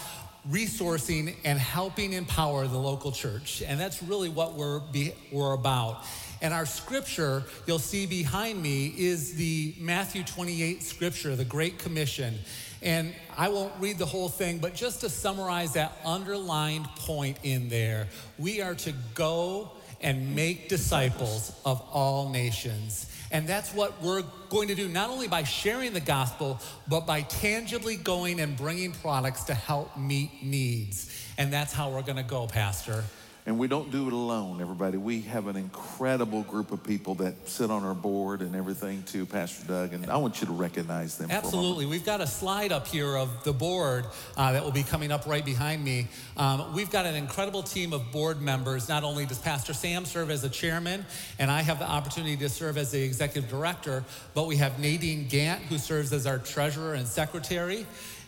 resourcing 0.50 1.34
and 1.44 1.58
helping 1.58 2.12
empower 2.12 2.66
the 2.66 2.78
local 2.78 3.10
church. 3.10 3.62
And 3.66 3.80
that's 3.80 4.02
really 4.02 4.28
what 4.28 4.54
we're, 4.54 4.80
be, 4.80 5.12
we're 5.32 5.54
about. 5.54 6.04
And 6.42 6.52
our 6.52 6.66
scripture, 6.66 7.42
you'll 7.66 7.78
see 7.78 8.06
behind 8.06 8.62
me, 8.62 8.94
is 8.96 9.34
the 9.34 9.74
Matthew 9.78 10.22
28 10.22 10.82
scripture, 10.82 11.34
the 11.34 11.44
Great 11.44 11.78
Commission. 11.78 12.38
And 12.82 13.14
I 13.36 13.48
won't 13.48 13.72
read 13.80 13.98
the 13.98 14.06
whole 14.06 14.28
thing, 14.28 14.58
but 14.58 14.74
just 14.74 15.00
to 15.00 15.08
summarize 15.08 15.72
that 15.74 15.96
underlined 16.04 16.86
point 16.96 17.38
in 17.42 17.68
there, 17.68 18.08
we 18.38 18.60
are 18.60 18.74
to 18.76 18.92
go 19.14 19.70
and 20.00 20.34
make 20.34 20.68
disciples 20.68 21.58
of 21.64 21.80
all 21.92 22.28
nations. 22.28 23.10
And 23.32 23.48
that's 23.48 23.72
what 23.74 24.00
we're 24.02 24.22
going 24.50 24.68
to 24.68 24.74
do, 24.74 24.88
not 24.88 25.10
only 25.10 25.26
by 25.26 25.42
sharing 25.42 25.92
the 25.92 26.00
gospel, 26.00 26.60
but 26.86 27.06
by 27.06 27.22
tangibly 27.22 27.96
going 27.96 28.40
and 28.40 28.56
bringing 28.56 28.92
products 28.92 29.44
to 29.44 29.54
help 29.54 29.96
meet 29.96 30.42
needs. 30.42 31.10
And 31.38 31.52
that's 31.52 31.72
how 31.72 31.90
we're 31.90 32.02
going 32.02 32.16
to 32.16 32.22
go, 32.22 32.46
Pastor. 32.46 33.04
And 33.46 33.60
we 33.60 33.68
don't 33.68 33.92
do 33.92 34.08
it 34.08 34.12
alone, 34.12 34.60
everybody. 34.60 34.98
We 34.98 35.20
have 35.22 35.46
an 35.46 35.54
incredible 35.54 36.42
group 36.42 36.72
of 36.72 36.82
people 36.82 37.14
that 37.16 37.48
sit 37.48 37.70
on 37.70 37.84
our 37.84 37.94
board 37.94 38.40
and 38.40 38.56
everything, 38.56 39.04
too, 39.04 39.24
Pastor 39.24 39.64
Doug. 39.68 39.92
And 39.92 40.10
I 40.10 40.16
want 40.16 40.40
you 40.40 40.48
to 40.48 40.52
recognize 40.52 41.16
them. 41.16 41.30
Absolutely. 41.30 41.86
We've 41.86 42.04
got 42.04 42.20
a 42.20 42.26
slide 42.26 42.72
up 42.72 42.88
here 42.88 43.16
of 43.16 43.44
the 43.44 43.52
board 43.52 44.06
uh, 44.36 44.50
that 44.50 44.64
will 44.64 44.72
be 44.72 44.82
coming 44.82 45.12
up 45.12 45.26
right 45.26 45.44
behind 45.44 45.84
me. 45.84 46.08
Um, 46.36 46.74
we've 46.74 46.90
got 46.90 47.06
an 47.06 47.14
incredible 47.14 47.62
team 47.62 47.92
of 47.92 48.10
board 48.10 48.42
members. 48.42 48.88
Not 48.88 49.04
only 49.04 49.26
does 49.26 49.38
Pastor 49.38 49.74
Sam 49.74 50.06
serve 50.06 50.32
as 50.32 50.42
the 50.42 50.48
chairman, 50.48 51.06
and 51.38 51.48
I 51.48 51.62
have 51.62 51.78
the 51.78 51.88
opportunity 51.88 52.36
to 52.38 52.48
serve 52.48 52.76
as 52.76 52.90
the 52.90 53.00
executive 53.00 53.48
director, 53.48 54.02
but 54.34 54.48
we 54.48 54.56
have 54.56 54.80
Nadine 54.80 55.28
Gant, 55.28 55.62
who 55.62 55.78
serves 55.78 56.12
as 56.12 56.26
our 56.26 56.38
treasurer 56.38 56.94
and 56.94 57.06
secretary 57.06 57.86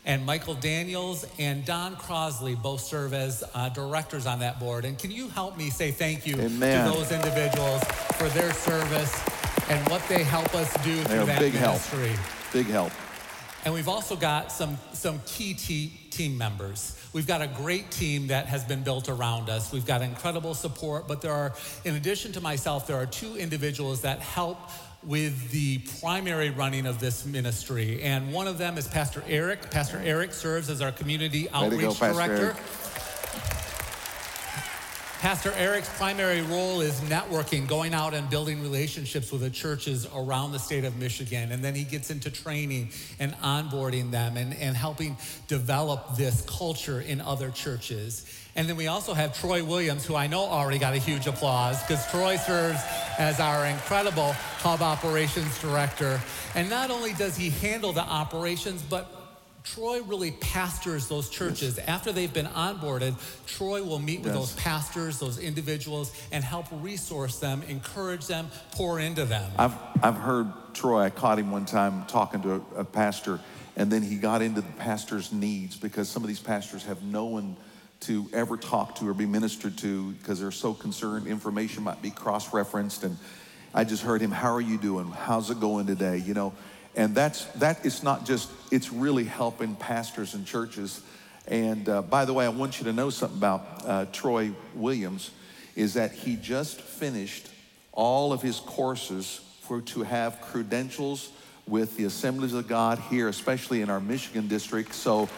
and 0.09 0.25
Michael 0.25 0.55
Daniels 0.55 1.27
and 1.39 1.65
Don 1.67 1.95
Crosley 1.95 2.61
both 2.61 2.81
serve 2.81 3.13
as 3.13 3.45
uh, 3.55 3.69
directors 3.69 4.27
on 4.27 4.41
that 4.41 4.59
board. 4.59 4.87
And 4.87 4.99
can 4.99 5.11
you 5.11 5.29
help 5.29 5.59
me 5.59 5.69
say 5.69 5.91
thank 5.91 6.27
you 6.27 6.35
Amen. 6.41 6.91
to 6.91 6.97
those 6.97 7.13
individuals 7.13 7.85
for 8.17 8.29
their 8.31 8.53
service 8.55 9.15
and 9.69 9.87
what 9.91 10.03
they 10.09 10.25
help 10.25 10.55
us 10.55 10.73
do 10.83 10.97
They're 10.97 11.19
through 11.19 11.27
that 11.27 11.41
big 11.41 11.53
ministry? 11.55 12.09
help. 12.09 12.53
Big 12.55 12.67
help. 12.67 12.91
And 13.67 13.75
we've 13.75 13.89
also 13.89 14.17
got 14.17 14.51
some, 14.51 14.79
some 14.95 15.21
key 15.27 15.53
te- 15.53 15.93
team 16.11 16.39
members. 16.39 16.99
We've 17.13 17.27
got 17.27 17.43
a 17.43 17.47
great 17.47 17.91
team 17.91 18.29
that 18.29 18.47
has 18.47 18.65
been 18.65 18.83
built 18.83 19.11
around 19.11 19.51
us. 19.51 19.73
We've 19.73 19.85
got 19.85 20.01
incredible 20.01 20.55
support, 20.55 21.07
but 21.07 21.21
there 21.21 21.33
are, 21.33 21.55
in 21.85 21.97
addition 21.97 22.33
to 22.33 22.41
myself, 22.41 22.87
there 22.87 22.97
are 22.97 23.05
two 23.07 23.37
individuals 23.37 24.03
that 24.03 24.21
help 24.21 24.59
with 25.03 25.51
the 25.51 25.79
primary 26.01 26.51
running 26.51 26.87
of 26.87 26.99
this 26.99 27.25
ministry. 27.25 28.03
And 28.03 28.33
one 28.33 28.49
of 28.49 28.59
them 28.59 28.79
is 28.79 28.89
Pastor 28.89 29.23
Eric. 29.29 29.71
Pastor 29.71 30.01
Eric 30.05 30.33
serves 30.33 30.69
as 30.69 30.83
our 30.83 30.93
community 30.93 31.49
outreach 31.51 31.81
go, 31.81 31.95
Pastor 31.95 32.13
director. 32.15 32.45
Eric. 32.47 32.57
Pastor 35.21 35.53
Eric's 35.57 35.89
primary 35.99 36.43
role 36.43 36.81
is 36.81 37.01
networking, 37.01 37.67
going 37.67 37.93
out 37.93 38.15
and 38.15 38.31
building 38.31 38.63
relationships 38.63 39.33
with 39.33 39.41
the 39.41 39.51
churches 39.51 40.07
around 40.15 40.53
the 40.53 40.61
state 40.61 40.85
of 40.85 40.97
Michigan. 40.97 41.51
And 41.51 41.63
then 41.63 41.75
he 41.75 41.83
gets 41.83 42.11
into 42.11 42.31
training 42.31 42.91
and 43.19 43.33
onboarding 43.39 44.13
them 44.13 44.37
and, 44.37 44.55
and 44.55 44.77
helping 44.77 45.17
develop 45.49 46.17
this 46.17 46.43
culture 46.43 47.01
in 47.01 47.21
other 47.21 47.51
churches. 47.51 48.33
And 48.59 48.69
then 48.69 48.75
we 48.75 48.89
also 48.89 49.15
have 49.15 49.39
Troy 49.39 49.63
Williams, 49.63 50.05
who 50.05 50.17
I 50.17 50.27
know 50.27 50.41
already 50.41 50.81
got 50.81 50.93
a 50.93 50.99
huge 50.99 51.29
applause 51.29 51.81
because 51.81 52.05
Troy 52.11 52.35
serves 52.37 52.81
as 53.17 53.39
our 53.39 53.67
incredible 53.67 54.33
hub 54.33 54.83
operations 54.83 55.57
director. 55.61 56.21
And 56.57 56.69
not 56.69 56.91
only 56.91 57.13
does 57.13 57.37
he 57.37 57.51
handle 57.51 57.93
the 57.93 58.03
operations, 58.03 58.83
but 58.83 59.15
Troy 59.63 60.03
really 60.03 60.33
pastors 60.33 61.07
those 61.07 61.31
churches. 61.31 61.79
After 61.79 62.11
they've 62.11 62.33
been 62.33 62.47
onboarded, 62.47 63.15
Troy 63.47 63.81
will 63.81 64.01
meet 64.01 64.23
with 64.23 64.35
Yes. 64.35 64.37
those 64.37 64.53
pastors, 64.55 65.21
those 65.21 65.39
individuals, 65.39 66.11
and 66.33 66.43
help 66.43 66.67
resource 66.73 67.39
them, 67.39 67.63
encourage 67.69 68.27
them, 68.27 68.51
pour 68.73 68.99
into 68.99 69.25
them. 69.25 69.49
I've, 69.57 69.75
I've 70.03 70.17
heard 70.17 70.51
Troy, 70.75 71.03
I 71.03 71.11
caught 71.11 71.39
him 71.39 71.53
one 71.53 71.65
time 71.65 72.07
talking 72.07 72.43
to 72.43 72.55
a, 72.75 72.81
a 72.81 72.85
pastor, 72.85 73.39
and 73.77 73.89
then 73.89 74.03
he 74.03 74.17
got 74.17 74.43
into 74.43 74.63
the 74.63 74.73
pastor's 74.79 75.33
needs 75.33 75.77
because 75.77 76.09
some 76.09 76.25
of 76.25 76.29
these 76.29 76.41
pastors 76.41 76.83
have 76.87 77.05
no 77.05 77.27
one 77.27 77.57
to 78.01 78.29
ever 78.33 78.57
talk 78.57 78.97
to 78.97 79.09
or 79.09 79.15
be 79.15 79.27
ministered 79.27 79.77
to 79.79 80.13
because 80.13 80.41
they're 80.41 80.51
so 80.51 80.73
concerned 80.73 81.27
information 81.27 81.83
might 81.83 82.01
be 82.01 82.11
cross 82.11 82.53
referenced. 82.53 83.05
And 83.05 83.17
I 83.75 83.85
just 83.85 84.03
heard 84.03 84.21
him, 84.21 84.31
How 84.31 84.53
are 84.55 84.61
you 84.61 84.79
doing? 84.79 85.07
How's 85.07 85.51
it 85.51 85.61
going 85.61 85.87
today? 85.87 86.19
You 86.19 86.35
know, 86.35 86.53
and 86.97 87.15
that's 87.15 87.45
that 87.57 87.85
it's 87.85 88.03
not 88.03 88.25
just, 88.25 88.51
it's 88.71 88.93
really 88.93 89.25
helping 89.25 89.75
pastors 89.77 90.35
and 90.35 90.47
churches. 90.47 91.03
And 91.47 91.89
uh, 91.89 92.03
by 92.03 92.25
the 92.25 92.35
way, 92.35 92.45
I 92.45 92.51
want 92.51 92.79
you 92.79 92.85
to 92.85 92.93
know 92.93 93.11
something 93.11 93.39
about 93.39 93.83
uh, 93.85 94.05
Troy 94.13 94.53
Williams 94.75 95.31
is 95.77 95.95
that 95.95 96.13
he 96.13 96.37
just 96.37 96.81
finished 96.81 97.49
all 97.93 98.33
of 98.33 98.43
his 98.43 98.61
courses 98.61 99.41
for 99.63 99.81
to 99.81 100.03
have 100.03 100.41
credentials 100.41 101.31
with 101.67 101.97
the 101.97 102.05
Assemblies 102.05 102.55
of 102.55 102.67
God 102.67 102.99
here, 103.11 103.29
especially 103.29 103.83
in 103.83 103.91
our 103.91 104.01
Michigan 104.01 104.49
district. 104.49 104.95
So 104.95 105.29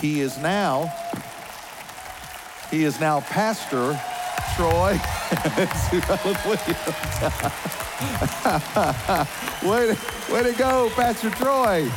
he 0.00 0.20
is 0.20 0.36
now 0.38 0.92
he 2.70 2.84
is 2.84 3.00
now 3.00 3.20
Pastor 3.20 3.98
Troy 4.56 4.92
way, 9.62 9.86
to, 9.86 9.96
way 10.32 10.42
to 10.42 10.52
go, 10.56 10.90
Pastor 10.94 11.30
Troy. 11.30 11.88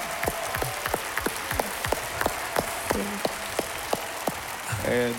And 4.86 5.16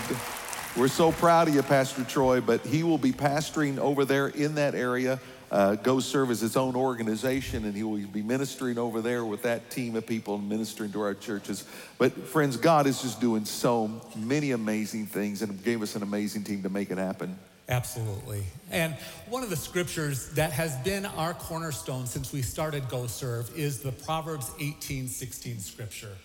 we're 0.78 0.88
so 0.88 1.12
proud 1.12 1.48
of 1.48 1.54
you, 1.54 1.62
Pastor 1.62 2.02
Troy, 2.02 2.40
but 2.40 2.64
he 2.64 2.84
will 2.84 2.96
be 2.96 3.12
pastoring 3.12 3.78
over 3.78 4.06
there 4.06 4.28
in 4.28 4.54
that 4.54 4.74
area. 4.74 5.20
Uh, 5.50 5.76
go 5.76 5.98
serve 5.98 6.30
as 6.30 6.40
his 6.40 6.56
own 6.56 6.76
organization, 6.76 7.64
and 7.64 7.74
he 7.74 7.82
will 7.82 7.98
be 7.98 8.22
ministering 8.22 8.78
over 8.78 9.00
there 9.00 9.24
with 9.24 9.42
that 9.42 9.70
team 9.70 9.96
of 9.96 10.06
people 10.06 10.34
and 10.34 10.48
ministering 10.48 10.92
to 10.92 11.00
our 11.00 11.14
churches. 11.14 11.64
But, 11.96 12.12
friends, 12.12 12.56
God 12.56 12.86
is 12.86 13.00
just 13.00 13.20
doing 13.20 13.44
so 13.44 14.00
many 14.14 14.50
amazing 14.50 15.06
things 15.06 15.42
and 15.42 15.62
gave 15.64 15.82
us 15.82 15.96
an 15.96 16.02
amazing 16.02 16.44
team 16.44 16.62
to 16.62 16.68
make 16.68 16.90
it 16.90 16.98
happen. 16.98 17.38
Absolutely. 17.68 18.44
And 18.70 18.94
one 19.28 19.42
of 19.42 19.50
the 19.50 19.56
scriptures 19.56 20.30
that 20.30 20.52
has 20.52 20.74
been 20.76 21.04
our 21.04 21.34
cornerstone 21.34 22.06
since 22.06 22.32
we 22.32 22.40
started 22.40 22.88
Go 22.88 23.06
Serve 23.06 23.50
is 23.56 23.80
the 23.80 23.92
Proverbs 23.92 24.50
18 24.58 25.06
16 25.06 25.58
scripture. 25.60 26.16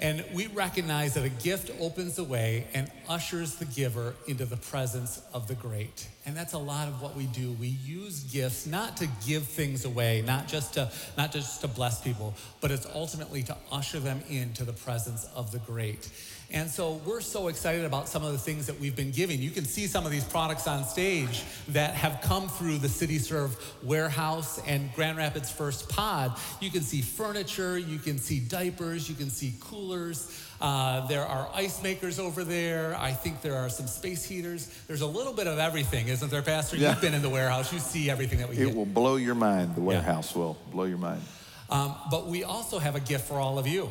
And 0.00 0.24
we 0.32 0.46
recognize 0.48 1.14
that 1.14 1.24
a 1.24 1.28
gift 1.28 1.72
opens 1.80 2.16
the 2.16 2.24
way 2.24 2.68
and 2.72 2.90
ushers 3.08 3.56
the 3.56 3.64
giver 3.64 4.14
into 4.28 4.44
the 4.44 4.56
presence 4.56 5.20
of 5.34 5.48
the 5.48 5.54
great. 5.54 6.06
And 6.24 6.36
that's 6.36 6.52
a 6.52 6.58
lot 6.58 6.86
of 6.86 7.02
what 7.02 7.16
we 7.16 7.26
do. 7.26 7.52
We 7.52 7.68
use 7.68 8.20
gifts 8.20 8.66
not 8.66 8.96
to 8.98 9.08
give 9.26 9.44
things 9.44 9.84
away, 9.84 10.22
not 10.24 10.46
just 10.46 10.74
to 10.74 10.90
not 11.16 11.32
just 11.32 11.62
to 11.62 11.68
bless 11.68 12.00
people, 12.00 12.34
but 12.60 12.70
it's 12.70 12.86
ultimately 12.94 13.42
to 13.44 13.56
usher 13.72 13.98
them 13.98 14.22
into 14.28 14.64
the 14.64 14.72
presence 14.72 15.26
of 15.34 15.50
the 15.50 15.58
great. 15.58 16.10
And 16.50 16.70
so 16.70 16.94
we're 17.04 17.20
so 17.20 17.48
excited 17.48 17.84
about 17.84 18.08
some 18.08 18.24
of 18.24 18.32
the 18.32 18.38
things 18.38 18.66
that 18.68 18.80
we've 18.80 18.96
been 18.96 19.10
giving. 19.10 19.42
You 19.42 19.50
can 19.50 19.66
see 19.66 19.86
some 19.86 20.06
of 20.06 20.12
these 20.12 20.24
products 20.24 20.66
on 20.66 20.82
stage 20.84 21.44
that 21.68 21.94
have 21.94 22.22
come 22.22 22.48
through 22.48 22.78
the 22.78 22.88
City 22.88 23.18
Serve 23.18 23.54
warehouse 23.82 24.58
and 24.66 24.90
Grand 24.94 25.18
Rapids 25.18 25.52
First 25.52 25.90
Pod. 25.90 26.34
You 26.60 26.70
can 26.70 26.80
see 26.80 27.02
furniture, 27.02 27.76
you 27.76 27.98
can 27.98 28.16
see 28.16 28.40
diapers, 28.40 29.10
you 29.10 29.14
can 29.14 29.28
see 29.28 29.52
coolers. 29.60 30.42
Uh, 30.58 31.06
there 31.06 31.24
are 31.24 31.50
ice 31.52 31.82
makers 31.82 32.18
over 32.18 32.44
there. 32.44 32.96
I 32.98 33.12
think 33.12 33.42
there 33.42 33.56
are 33.56 33.68
some 33.68 33.86
space 33.86 34.24
heaters. 34.24 34.74
There's 34.86 35.02
a 35.02 35.06
little 35.06 35.34
bit 35.34 35.46
of 35.46 35.58
everything, 35.58 36.08
isn't 36.08 36.30
there, 36.30 36.42
Pastor? 36.42 36.76
Yeah. 36.76 36.92
You've 36.92 37.02
been 37.02 37.14
in 37.14 37.22
the 37.22 37.28
warehouse. 37.28 37.72
You 37.74 37.78
see 37.78 38.08
everything 38.08 38.38
that 38.38 38.48
we 38.48 38.56
have. 38.56 38.64
It 38.64 38.68
get. 38.68 38.76
will 38.76 38.86
blow 38.86 39.16
your 39.16 39.34
mind. 39.34 39.74
The 39.74 39.82
warehouse 39.82 40.34
will 40.34 40.56
blow 40.72 40.84
your 40.84 40.98
mind. 40.98 41.20
Um, 41.68 41.94
but 42.10 42.26
we 42.26 42.42
also 42.42 42.78
have 42.78 42.96
a 42.96 43.00
gift 43.00 43.28
for 43.28 43.34
all 43.34 43.58
of 43.58 43.66
you. 43.66 43.90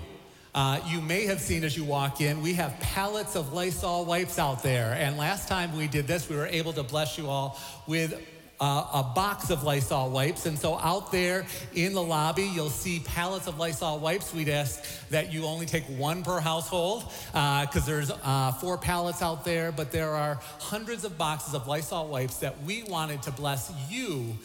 Uh, 0.58 0.80
you 0.88 1.02
may 1.02 1.24
have 1.28 1.40
seen 1.40 1.64
as 1.64 1.78
you 1.78 1.84
walk 1.84 2.20
in, 2.20 2.42
we 2.42 2.52
have 2.52 2.80
pallets 2.80 3.36
of 3.36 3.54
Lysol 3.54 4.06
wipes 4.06 4.40
out 4.40 4.64
there. 4.64 4.98
And 5.00 5.16
last 5.16 5.48
time 5.48 5.78
we 5.78 5.86
did 5.88 6.08
this, 6.08 6.28
we 6.28 6.36
were 6.36 6.48
able 6.48 6.74
to 6.74 6.82
bless 6.82 7.16
you 7.16 7.28
all 7.28 7.60
with 7.86 8.20
uh, 8.60 8.88
a 8.92 9.04
box 9.14 9.52
of 9.52 9.62
Lysol 9.62 10.10
wipes. 10.10 10.48
And 10.48 10.58
so 10.58 10.80
out 10.80 11.12
there 11.12 11.46
in 11.76 11.94
the 11.94 12.02
lobby, 12.02 12.50
you'll 12.56 12.72
see 12.72 13.02
pallets 13.02 13.46
of 13.46 13.60
Lysol 13.60 14.00
wipes. 14.00 14.34
We'd 14.34 14.50
ask 14.50 14.84
that 15.10 15.32
you 15.32 15.46
only 15.46 15.68
take 15.68 15.84
one 15.84 16.24
per 16.24 16.40
household 16.40 17.04
because 17.34 17.86
there's 17.86 18.10
uh, 18.10 18.52
four 18.54 18.80
pallets 18.80 19.22
out 19.22 19.46
there, 19.46 19.72
but 19.72 19.92
there 19.92 20.10
are 20.10 20.40
hundreds 20.58 21.04
of 21.04 21.20
boxes 21.20 21.54
of 21.54 21.68
Lysol 21.68 22.08
wipes 22.08 22.38
that 22.38 22.64
we 22.64 22.82
wanted 22.82 23.22
to 23.22 23.32
bless 23.32 23.72
you 23.92 24.36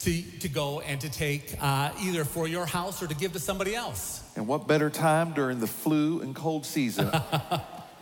to, 0.00 0.22
to 0.40 0.48
go 0.48 0.80
and 0.80 1.00
to 1.00 1.10
take 1.10 1.56
uh, 1.60 1.92
either 2.00 2.24
for 2.24 2.46
your 2.46 2.66
house 2.66 3.02
or 3.02 3.06
to 3.06 3.14
give 3.14 3.32
to 3.32 3.38
somebody 3.38 3.74
else. 3.74 4.22
And 4.36 4.46
what 4.46 4.68
better 4.68 4.90
time 4.90 5.32
during 5.32 5.60
the 5.60 5.66
flu 5.66 6.20
and 6.20 6.34
cold 6.34 6.66
season? 6.66 7.10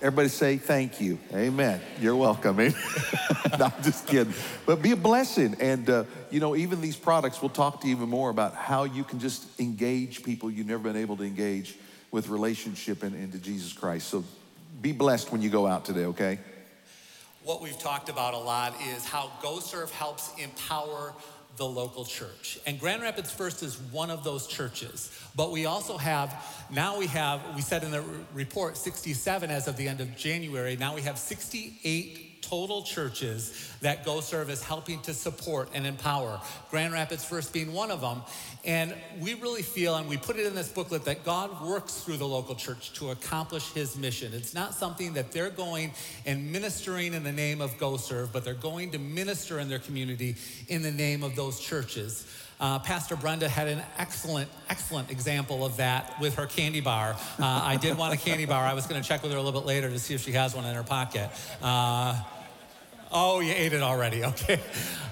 Everybody 0.03 0.29
say 0.29 0.59
thank 0.59 1.01
you. 1.01 1.19
Amen. 1.33 1.81
You're 1.99 2.17
welcome. 2.17 2.57
no, 3.59 3.65
I'm 3.65 3.83
just 3.83 4.07
kidding. 4.07 4.35
But 4.67 4.83
be 4.83 4.91
a 4.91 4.97
blessing. 4.97 5.57
And, 5.61 5.89
uh, 5.89 6.05
you 6.31 6.41
know, 6.41 6.55
even 6.57 6.81
these 6.81 6.97
products, 6.97 7.41
we'll 7.41 7.49
talk 7.49 7.81
to 7.81 7.87
you 7.87 7.97
even 7.97 8.11
more 8.11 8.29
about 8.29 8.55
how 8.55 8.85
you 8.85 9.05
can 9.05 9.19
just 9.19 9.59
engage 9.59 10.23
people 10.23 10.51
you've 10.51 10.67
never 10.67 10.83
been 10.83 10.97
able 10.97 11.17
to 11.17 11.23
engage 11.25 11.77
with 12.11 12.29
relationship 12.29 13.03
and 13.03 13.15
into 13.15 13.39
Jesus 13.39 13.73
Christ. 13.73 14.09
So 14.09 14.25
be 14.83 14.93
blessed 14.93 15.33
when 15.33 15.41
you 15.41 15.49
go 15.49 15.67
out 15.67 15.87
today, 15.87 16.05
okay? 16.07 16.39
What 17.43 17.63
we've 17.63 17.79
talked 17.79 18.09
about 18.09 18.35
a 18.35 18.39
lot 18.39 18.75
is 18.95 19.05
how 19.05 19.31
GoServe 19.43 19.91
helps 19.91 20.33
empower 20.39 21.15
the 21.57 21.67
local 21.67 22.05
church. 22.05 22.59
And 22.67 22.81
Grand 22.81 23.03
Rapids 23.03 23.31
First 23.31 23.63
is 23.63 23.79
one 23.79 24.11
of 24.11 24.25
those 24.25 24.47
churches. 24.47 25.11
But 25.37 25.53
we 25.53 25.67
also 25.67 25.97
have, 25.97 26.35
now 26.71 26.99
we 26.99 27.07
have, 27.09 27.41
we 27.55 27.61
said 27.63 27.85
in 27.85 27.91
the 27.91 28.05
report, 28.33 28.77
67 28.77 29.51
as 29.51 29.69
of 29.69 29.77
the 29.77 29.89
end 29.89 30.01
of 30.01 30.17
January. 30.17 30.77
Now 30.77 30.95
we 30.95 31.03
have 31.03 31.19
68 31.19 32.24
total 32.49 32.83
churches 32.83 33.75
that 33.81 34.05
Go 34.05 34.21
Serve 34.21 34.51
is 34.51 34.63
helping 34.63 35.01
to 35.03 35.15
support 35.15 35.69
and 35.75 35.87
empower. 35.87 36.41
Grand 36.71 36.93
Rapids 36.93 37.25
First 37.25 37.53
being 37.53 37.73
one 37.73 37.91
of 37.91 38.01
them. 38.01 38.23
And 38.65 38.95
we 39.21 39.35
really 39.35 39.63
feel, 39.63 39.97
and 39.97 40.09
we 40.09 40.17
put 40.17 40.37
it 40.37 40.47
in 40.47 40.55
this 40.55 40.69
booklet, 40.69 41.05
that 41.05 41.25
God 41.25 41.67
works 41.67 41.99
through 41.99 42.17
the 42.17 42.27
local 42.27 42.55
church 42.55 42.93
to 42.95 43.11
accomplish 43.11 43.73
his 43.73 43.97
mission. 43.97 44.33
It's 44.33 44.55
not 44.55 44.75
something 44.75 45.13
that 45.15 45.33
they're 45.33 45.51
going 45.51 45.93
and 46.25 46.51
ministering 46.51 47.15
in 47.15 47.25
the 47.25 47.33
name 47.33 47.61
of 47.61 47.77
Go 47.79 47.97
Serve, 47.97 48.33
but 48.33 48.45
they're 48.45 48.55
going 48.55 48.91
to 48.93 48.99
minister 48.99 49.59
in 49.59 49.69
their 49.69 49.79
community 49.79 50.37
in 50.69 50.83
the 50.83 50.91
name 50.91 51.23
of 51.23 51.37
those 51.37 51.61
churches. 51.61 52.27
Uh, 52.61 52.79
Pastor 52.79 53.17
Brenda 53.17 53.49
had 53.49 53.69
an 53.69 53.83
excellent, 53.99 54.49
excellent 54.71 55.11
example 55.11 55.67
of 55.67 55.77
that 55.79 56.19
with 56.21 56.37
her 56.37 56.47
candy 56.47 56.81
bar. 56.81 57.17
Uh, 57.39 57.45
I 57.45 57.77
did 57.77 57.99
want 57.99 58.15
a 58.15 58.17
candy 58.17 58.47
bar. 58.47 58.65
I 58.65 58.75
was 58.75 58.87
going 58.87 59.03
to 59.03 59.07
check 59.07 59.23
with 59.23 59.33
her 59.33 59.39
a 59.39 59.43
little 59.43 59.61
bit 59.61 59.67
later 59.67 59.91
to 59.91 59.99
see 59.99 60.15
if 60.15 60.23
she 60.23 60.33
has 60.33 60.55
one 60.55 60.65
in 60.65 60.75
her 60.75 60.85
pocket. 60.85 61.31
Uh, 61.61 62.23
Oh, 63.13 63.41
you 63.41 63.53
ate 63.55 63.73
it 63.73 63.83
already. 63.83 64.25
Okay. 64.25 64.61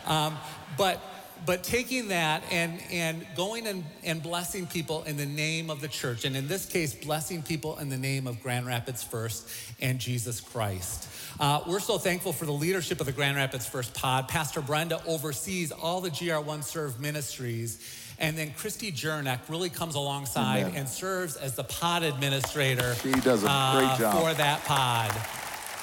Um, 0.07 0.37
but 0.77 1.01
but 1.45 1.65
taking 1.65 2.09
that 2.09 2.43
and, 2.51 2.81
and 2.91 3.27
going 3.37 3.67
and, 3.67 3.85
and 4.05 4.23
blessing 4.23 4.67
people 4.67 5.03
in 5.05 5.17
the 5.17 5.27
name 5.27 5.71
of 5.71 5.81
the 5.81 5.89
church, 5.89 6.25
and 6.25 6.37
in 6.37 6.47
this 6.47 6.67
case, 6.67 6.95
blessing 6.95 7.43
people 7.43 7.79
in 7.79 7.89
the 7.89 7.97
name 7.97 8.27
of 8.27 8.41
Grand 8.43 8.67
Rapids 8.67 9.03
First 9.03 9.49
and 9.81 9.99
Jesus 9.99 10.41
Christ. 10.41 11.09
Uh, 11.41 11.63
we're 11.67 11.81
so 11.81 11.99
thankful 11.99 12.33
for 12.33 12.45
the 12.45 12.53
leadership 12.53 13.01
of 13.01 13.07
the 13.07 13.13
Grand 13.13 13.37
Rapids 13.37 13.67
First 13.67 13.95
Pod. 13.95 14.29
Pastor 14.29 14.61
Brenda 14.61 15.03
oversees 15.07 15.73
all 15.73 16.01
the 16.01 16.11
GR1 16.11 16.63
Serve 16.63 17.01
ministries. 17.01 17.99
And 18.19 18.39
then 18.39 18.53
Christy 18.57 18.93
Jernak 18.93 19.41
really 19.49 19.71
comes 19.71 19.97
alongside 19.97 20.61
Amen. 20.61 20.77
and 20.77 20.89
serves 20.89 21.35
as 21.37 21.57
the 21.57 21.65
pod 21.65 22.05
administrator. 22.05 22.95
She 22.97 23.11
does 23.11 23.43
a 23.43 23.49
uh, 23.51 23.79
great 23.79 23.99
job. 23.99 24.15
for 24.15 24.35
that 24.35 24.63
pod. 24.65 25.11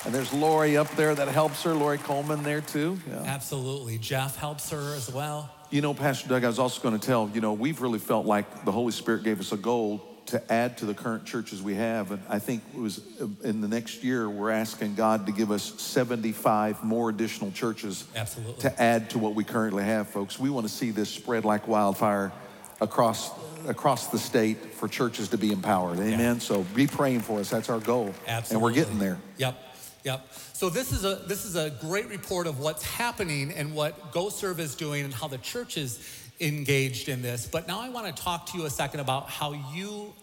And 0.06 0.14
there's 0.14 0.32
Lori 0.34 0.78
up 0.78 0.90
there 0.96 1.14
that 1.14 1.28
helps 1.28 1.64
her, 1.64 1.74
Lori 1.74 1.98
Coleman 1.98 2.44
there 2.44 2.62
too. 2.62 3.00
Yeah. 3.10 3.24
Absolutely. 3.26 3.98
Jeff 3.98 4.38
helps 4.38 4.70
her 4.72 4.96
as 4.96 5.12
well. 5.12 5.50
You 5.72 5.82
know, 5.82 5.94
Pastor 5.94 6.30
Doug, 6.30 6.44
I 6.44 6.48
was 6.48 6.58
also 6.58 6.82
going 6.82 6.98
to 6.98 7.06
tell, 7.06 7.30
you 7.34 7.42
know, 7.42 7.54
we've 7.54 7.82
really 7.82 8.00
felt 8.00 8.26
like 8.26 8.66
the 8.66 8.72
Holy 8.72 8.92
Spirit 8.92 9.24
gave 9.24 9.40
us 9.40 9.52
a 9.52 9.58
goal 9.58 10.02
to 10.28 10.52
add 10.52 10.78
to 10.78 10.86
the 10.86 10.94
current 10.94 11.26
churches 11.26 11.62
we 11.62 11.76
have. 11.76 12.12
And 12.12 12.22
I 12.30 12.40
think 12.40 12.64
it 12.74 12.80
was 12.80 13.02
uh, 13.20 13.28
in 13.44 13.62
the 13.62 13.68
next 13.68 14.04
year, 14.04 14.30
we're 14.30 14.52
asking 14.52 14.96
God 14.96 15.26
to 15.26 15.32
give 15.32 15.52
us 15.52 15.80
75 15.82 16.84
more 16.84 17.10
additional 17.10 17.52
churches 17.52 18.06
Absolutely. 18.16 18.62
to 18.62 18.82
add 18.82 19.10
to 19.12 19.20
what 19.20 19.36
we 19.36 19.44
currently 19.44 19.84
have, 19.84 20.08
folks. 20.08 20.40
We 20.40 20.50
want 20.50 20.68
to 20.68 20.74
see 20.74 20.92
this 20.92 21.10
spread 21.10 21.46
like 21.46 21.68
wildfire 21.68 22.32
across 22.80 23.32
across 23.68 24.08
the 24.08 24.18
state 24.18 24.58
for 24.74 24.88
churches 24.88 25.28
to 25.30 25.38
be 25.38 25.52
empowered. 25.52 26.00
Amen. 26.00 26.40
So 26.40 26.64
be 26.76 26.88
praying 26.88 27.20
for 27.20 27.40
us. 27.40 27.50
That's 27.50 27.70
our 27.70 27.80
goal. 27.80 28.14
Absolutely. 28.26 28.54
And 28.56 28.62
we're 28.62 28.72
getting 28.72 29.00
there. 29.00 29.20
Yep. 29.38 29.69
Yep. 30.04 30.28
So 30.54 30.70
this 30.70 30.92
is 30.92 31.04
a 31.04 31.16
this 31.28 31.46
is 31.46 31.56
a 31.56 31.70
great 31.82 32.10
report 32.10 32.48
of 32.48 32.60
what's 32.60 32.84
happening 32.84 33.52
and 33.52 33.76
what 33.76 34.12
Go 34.12 34.30
Serve 34.30 34.60
is 34.60 34.76
doing 34.76 35.04
and 35.04 35.14
how 35.14 35.28
the 35.28 35.38
church 35.40 35.78
is 35.78 36.00
engaged 36.40 37.10
in 37.10 37.22
this. 37.22 37.48
But 37.48 37.68
now 37.68 37.82
I 37.82 37.90
want 37.90 38.16
to 38.16 38.24
talk 38.24 38.46
to 38.48 38.58
you 38.58 38.66
a 38.66 38.70
second 38.70 39.02
about 39.02 39.30
how 39.30 39.54
you 39.74 40.14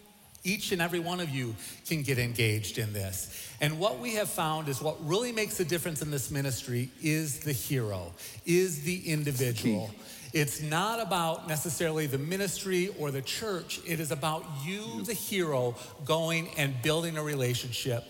each 0.47 0.71
and 0.73 0.81
every 0.81 1.01
one 1.01 1.21
of 1.21 1.29
you 1.29 1.55
can 1.89 2.03
get 2.03 2.19
engaged 2.19 2.79
in 2.79 2.93
this. 2.93 3.53
And 3.61 3.79
what 3.79 3.99
we 3.99 4.15
have 4.15 4.29
found 4.29 4.69
is 4.69 4.81
what 4.81 4.97
really 5.05 5.33
makes 5.33 5.59
a 5.59 5.65
difference 5.65 6.03
in 6.03 6.11
this 6.11 6.31
ministry 6.31 6.89
is 7.03 7.41
the 7.41 7.53
hero, 7.53 8.13
is 8.47 8.83
the 8.83 9.09
individual. 9.09 9.91
It's 10.33 10.63
not 10.63 11.01
about 11.01 11.49
necessarily 11.49 12.07
the 12.07 12.19
ministry 12.19 12.95
or 12.99 13.11
the 13.11 13.23
church. 13.23 13.81
It 13.87 14.01
is 14.01 14.13
about 14.13 14.45
you, 14.65 15.03
the 15.03 15.15
hero, 15.15 15.75
going 16.05 16.49
and 16.57 16.81
building 16.83 17.17
a 17.17 17.23
relationship, 17.23 18.05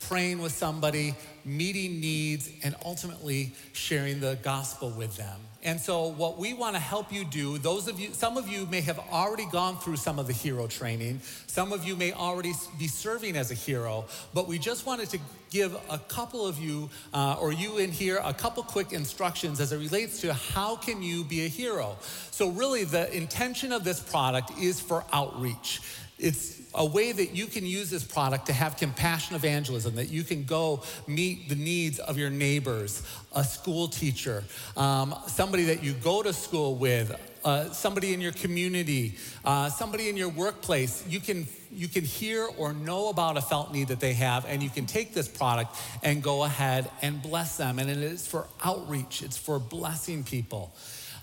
praying 0.00 0.40
with 0.40 0.52
somebody, 0.52 1.14
meeting 1.44 2.00
needs, 2.00 2.50
and 2.62 2.74
ultimately 2.84 3.52
sharing 3.72 4.20
the 4.20 4.38
gospel 4.42 4.90
with 4.90 5.16
them. 5.16 5.40
And 5.64 5.80
so, 5.80 6.06
what 6.06 6.38
we 6.38 6.54
want 6.54 6.76
to 6.76 6.80
help 6.80 7.12
you 7.12 7.24
do, 7.24 7.58
those 7.58 7.88
of 7.88 7.98
you, 7.98 8.12
some 8.12 8.36
of 8.36 8.48
you 8.48 8.64
may 8.66 8.80
have 8.82 9.00
already 9.10 9.46
gone 9.46 9.76
through 9.78 9.96
some 9.96 10.20
of 10.20 10.28
the 10.28 10.32
hero 10.32 10.68
training, 10.68 11.20
some 11.48 11.72
of 11.72 11.84
you 11.84 11.96
may 11.96 12.12
already 12.12 12.52
be 12.78 12.86
serving 12.86 13.36
as 13.36 13.50
a 13.50 13.54
hero, 13.54 14.04
but 14.32 14.46
we 14.46 14.56
just 14.56 14.86
wanted 14.86 15.10
to 15.10 15.18
give 15.50 15.76
a 15.90 15.98
couple 15.98 16.46
of 16.46 16.58
you, 16.58 16.88
uh, 17.12 17.36
or 17.40 17.52
you 17.52 17.78
in 17.78 17.90
here, 17.90 18.20
a 18.22 18.32
couple 18.32 18.62
quick 18.62 18.92
instructions 18.92 19.58
as 19.58 19.72
it 19.72 19.78
relates 19.78 20.20
to 20.20 20.32
how 20.32 20.76
can 20.76 21.02
you 21.02 21.24
be 21.24 21.44
a 21.44 21.48
hero. 21.48 21.96
So, 22.30 22.50
really, 22.50 22.84
the 22.84 23.12
intention 23.14 23.72
of 23.72 23.82
this 23.82 23.98
product 23.98 24.52
is 24.60 24.80
for 24.80 25.04
outreach. 25.12 25.80
It's 26.18 26.60
a 26.74 26.84
way 26.84 27.12
that 27.12 27.34
you 27.34 27.46
can 27.46 27.64
use 27.64 27.90
this 27.90 28.04
product 28.04 28.46
to 28.46 28.52
have 28.52 28.76
compassion 28.76 29.36
evangelism, 29.36 29.94
that 29.96 30.10
you 30.10 30.22
can 30.22 30.44
go 30.44 30.82
meet 31.06 31.48
the 31.48 31.54
needs 31.54 31.98
of 31.98 32.18
your 32.18 32.30
neighbors, 32.30 33.02
a 33.34 33.44
school 33.44 33.88
teacher, 33.88 34.44
um, 34.76 35.14
somebody 35.26 35.64
that 35.64 35.82
you 35.82 35.92
go 35.94 36.22
to 36.22 36.32
school 36.32 36.76
with, 36.76 37.14
uh, 37.44 37.70
somebody 37.70 38.12
in 38.12 38.20
your 38.20 38.32
community, 38.32 39.14
uh, 39.44 39.70
somebody 39.70 40.08
in 40.08 40.16
your 40.16 40.28
workplace. 40.28 41.04
You 41.08 41.20
can 41.20 41.46
you 41.70 41.86
can 41.86 42.04
hear 42.04 42.48
or 42.56 42.72
know 42.72 43.08
about 43.08 43.36
a 43.36 43.40
felt 43.42 43.72
need 43.72 43.88
that 43.88 44.00
they 44.00 44.14
have, 44.14 44.44
and 44.46 44.62
you 44.62 44.70
can 44.70 44.86
take 44.86 45.14
this 45.14 45.28
product 45.28 45.76
and 46.02 46.22
go 46.22 46.44
ahead 46.44 46.90
and 47.02 47.22
bless 47.22 47.56
them. 47.56 47.78
And 47.78 47.88
it 47.88 47.98
is 47.98 48.26
for 48.26 48.46
outreach. 48.64 49.22
It's 49.22 49.36
for 49.36 49.58
blessing 49.58 50.24
people. 50.24 50.74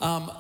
Um, 0.02 0.32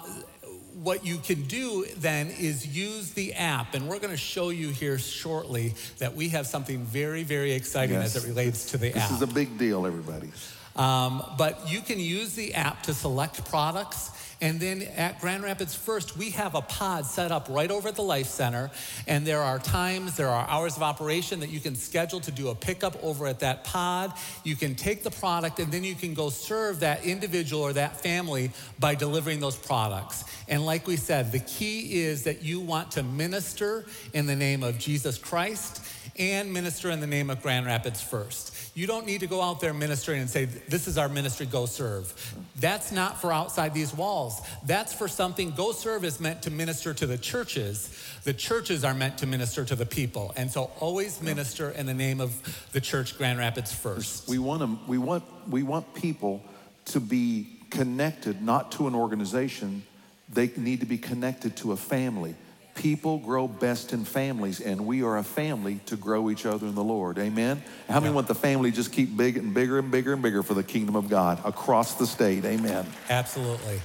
what 0.84 1.06
you 1.06 1.18
can 1.18 1.44
do 1.44 1.86
then 1.98 2.28
is 2.28 2.68
use 2.76 3.12
the 3.12 3.34
app, 3.34 3.74
and 3.76 3.88
we're 3.88 4.00
going 4.00 4.12
to 4.12 4.18
show 4.18 4.50
you 4.50 4.70
here 4.70 4.98
shortly 4.98 5.74
that 6.00 6.16
we 6.16 6.30
have 6.30 6.46
something 6.48 6.80
very, 6.84 7.24
very 7.24 7.54
exciting 7.54 7.96
Yes. 7.96 8.16
as 8.16 8.24
it 8.26 8.28
relates 8.28 8.72
to 8.72 8.78
the 8.78 8.92
This 8.92 9.04
app. 9.04 9.10
This 9.10 9.18
is 9.18 9.30
a 9.30 9.34
big 9.34 9.58
deal, 9.58 9.86
everybody. 9.86 10.32
Um, 10.76 11.24
but 11.38 11.70
you 11.70 11.82
can 11.82 12.00
use 12.00 12.34
the 12.34 12.54
app 12.54 12.84
to 12.84 12.94
select 12.94 13.50
products. 13.50 14.12
And 14.42 14.60
then 14.60 14.82
at 14.82 15.22
Grand 15.22 15.44
Rapids 15.44 15.74
First, 15.74 16.18
we 16.18 16.32
have 16.32 16.56
a 16.56 16.62
pod 16.62 17.06
set 17.06 17.32
up 17.32 17.48
right 17.50 17.72
over 17.72 17.88
at 17.88 17.96
the 17.96 18.04
Life 18.04 18.28
Center. 18.28 18.70
And 19.08 19.26
there 19.26 19.42
are 19.42 19.60
times, 19.60 20.18
there 20.18 20.28
are 20.28 20.46
hours 20.50 20.76
of 20.76 20.84
operation 20.84 21.40
that 21.40 21.50
you 21.50 21.62
can 21.62 21.76
schedule 21.76 22.20
to 22.20 22.32
do 22.32 22.50
a 22.50 22.56
pickup 22.56 23.02
over 23.02 23.28
at 23.28 23.40
that 23.40 23.64
pod. 23.64 24.14
You 24.44 24.58
can 24.58 24.76
take 24.76 25.04
the 25.04 25.12
product 25.12 25.60
and 25.60 25.72
then 25.72 25.86
you 25.86 25.96
can 25.96 26.14
go 26.14 26.30
serve 26.30 26.82
that 26.82 27.06
individual 27.06 27.62
or 27.64 27.74
that 27.74 28.02
family 28.02 28.52
by 28.78 28.96
delivering 28.96 29.40
those 29.40 29.56
products. 29.56 30.26
And 30.50 30.66
like 30.66 30.86
we 30.86 30.98
said, 30.98 31.32
the 31.32 31.40
key 31.40 32.04
is 32.04 32.24
that 32.24 32.44
you 32.44 32.60
want 32.60 32.92
to 32.92 33.04
minister 33.04 33.86
in 34.14 34.26
the 34.26 34.36
name 34.36 34.64
of 34.64 34.78
Jesus 34.78 35.18
Christ 35.18 35.82
and 36.18 36.52
minister 36.54 36.92
in 36.92 37.00
the 37.00 37.08
name 37.08 37.30
of 37.30 37.42
Grand 37.42 37.66
Rapids 37.66 38.02
First. 38.02 38.55
You 38.76 38.88
don't 38.88 39.06
need 39.06 39.22
to 39.22 39.28
go 39.28 39.42
out 39.42 39.62
there 39.62 39.74
ministering 39.74 40.20
and 40.20 40.30
say, 40.30 40.44
This 40.46 40.86
is 40.86 40.98
our 40.98 41.08
ministry, 41.08 41.46
go 41.46 41.66
serve. 41.66 42.14
That's 42.60 42.92
not 42.92 43.22
for 43.22 43.32
outside 43.32 43.74
these 43.74 43.94
walls. 43.94 44.42
That's 44.66 44.94
for 44.94 45.08
something. 45.08 45.52
Go 45.52 45.72
serve 45.72 46.04
is 46.04 46.20
meant 46.20 46.42
to 46.42 46.52
minister 46.52 46.94
to 46.94 47.08
the 47.08 47.18
churches. 47.18 47.98
The 48.26 48.34
churches 48.34 48.84
are 48.84 48.94
meant 48.94 49.18
to 49.20 49.28
minister 49.28 49.64
to 49.64 49.76
the 49.76 49.86
people. 49.86 50.34
And 50.36 50.52
so 50.52 50.72
always 50.82 51.22
minister 51.22 51.70
in 51.70 51.86
the 51.86 51.94
name 51.94 52.20
of 52.20 52.68
the 52.74 52.82
church, 52.82 53.18
Grand 53.18 53.40
Rapids 53.40 53.74
First. 53.74 54.28
We 54.28 54.40
want 54.40 54.60
them, 54.60 54.86
we 54.88 54.98
want 54.98 55.24
we 55.50 55.64
want 55.64 55.94
people 55.94 56.44
to 56.86 57.00
be 57.00 57.48
connected 57.70 58.42
not 58.42 58.74
to 58.74 58.88
an 58.88 58.96
organization. 58.96 59.84
They 60.28 60.52
need 60.58 60.82
to 60.82 60.86
be 60.86 60.98
connected 60.98 61.56
to 61.58 61.72
a 61.72 61.78
family. 61.78 62.36
People 62.76 63.18
grow 63.20 63.48
best 63.48 63.94
in 63.94 64.06
families, 64.06 64.60
and 64.60 64.86
we 64.86 65.02
are 65.02 65.18
a 65.18 65.24
family 65.24 65.80
to 65.86 65.96
grow 65.96 66.30
each 66.30 66.46
other 66.46 66.68
in 66.68 66.76
the 66.76 66.84
Lord. 66.84 67.18
Amen. 67.18 67.64
How 67.90 68.00
many 68.00 68.14
want 68.14 68.28
the 68.28 68.36
family 68.36 68.70
just 68.72 68.92
keep 68.92 69.16
big 69.16 69.38
and 69.38 69.54
bigger 69.54 69.80
and 69.80 69.90
bigger 69.90 70.14
and 70.14 70.22
bigger 70.22 70.44
for 70.44 70.54
the 70.54 70.64
kingdom 70.64 70.96
of 70.96 71.10
God 71.10 71.42
across 71.46 71.96
the 71.96 72.06
state? 72.06 72.44
Amen. 72.46 72.86
Absolutely. 73.10 73.80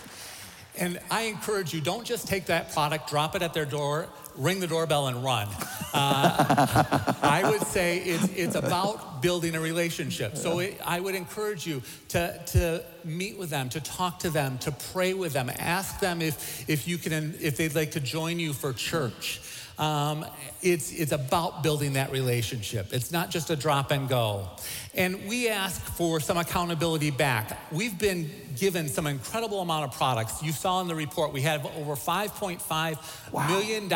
And 0.78 1.00
I 1.10 1.22
encourage 1.22 1.74
you, 1.74 1.80
don't 1.80 2.04
just 2.04 2.28
take 2.28 2.46
that 2.46 2.72
product, 2.72 3.08
drop 3.08 3.34
it 3.34 3.42
at 3.42 3.52
their 3.54 3.64
door, 3.64 4.08
ring 4.36 4.60
the 4.60 4.66
doorbell, 4.66 5.08
and 5.08 5.22
run. 5.22 5.48
Uh, 5.92 7.14
I 7.22 7.42
would 7.50 7.62
say 7.62 7.98
it's, 7.98 8.28
it's 8.34 8.54
about 8.54 9.20
building 9.20 9.54
a 9.54 9.60
relationship. 9.60 10.36
So 10.36 10.60
it, 10.60 10.80
I 10.84 11.00
would 11.00 11.14
encourage 11.14 11.66
you 11.66 11.82
to, 12.08 12.40
to 12.46 12.84
meet 13.04 13.38
with 13.38 13.50
them, 13.50 13.68
to 13.70 13.80
talk 13.80 14.20
to 14.20 14.30
them, 14.30 14.58
to 14.58 14.72
pray 14.92 15.14
with 15.14 15.32
them, 15.32 15.50
ask 15.58 16.00
them 16.00 16.22
if, 16.22 16.68
if, 16.68 16.86
you 16.86 16.98
can, 16.98 17.34
if 17.40 17.56
they'd 17.56 17.74
like 17.74 17.92
to 17.92 18.00
join 18.00 18.38
you 18.38 18.52
for 18.52 18.72
church. 18.72 19.40
Um, 19.78 20.24
it's, 20.62 20.92
it's 20.92 21.12
about 21.12 21.62
building 21.62 21.94
that 21.94 22.12
relationship. 22.12 22.92
It's 22.92 23.10
not 23.10 23.30
just 23.30 23.50
a 23.50 23.56
drop 23.56 23.90
and 23.90 24.08
go. 24.08 24.48
And 24.94 25.28
we 25.28 25.48
ask 25.48 25.80
for 25.80 26.18
some 26.18 26.36
accountability 26.36 27.12
back. 27.12 27.72
We've 27.72 27.96
been 27.96 28.28
given 28.58 28.88
some 28.88 29.06
incredible 29.06 29.60
amount 29.60 29.84
of 29.84 29.96
products. 29.96 30.42
You 30.42 30.50
saw 30.50 30.80
in 30.80 30.88
the 30.88 30.96
report 30.96 31.32
we 31.32 31.42
have 31.42 31.64
over 31.78 31.94
$5.5 31.94 33.48
million 33.48 33.92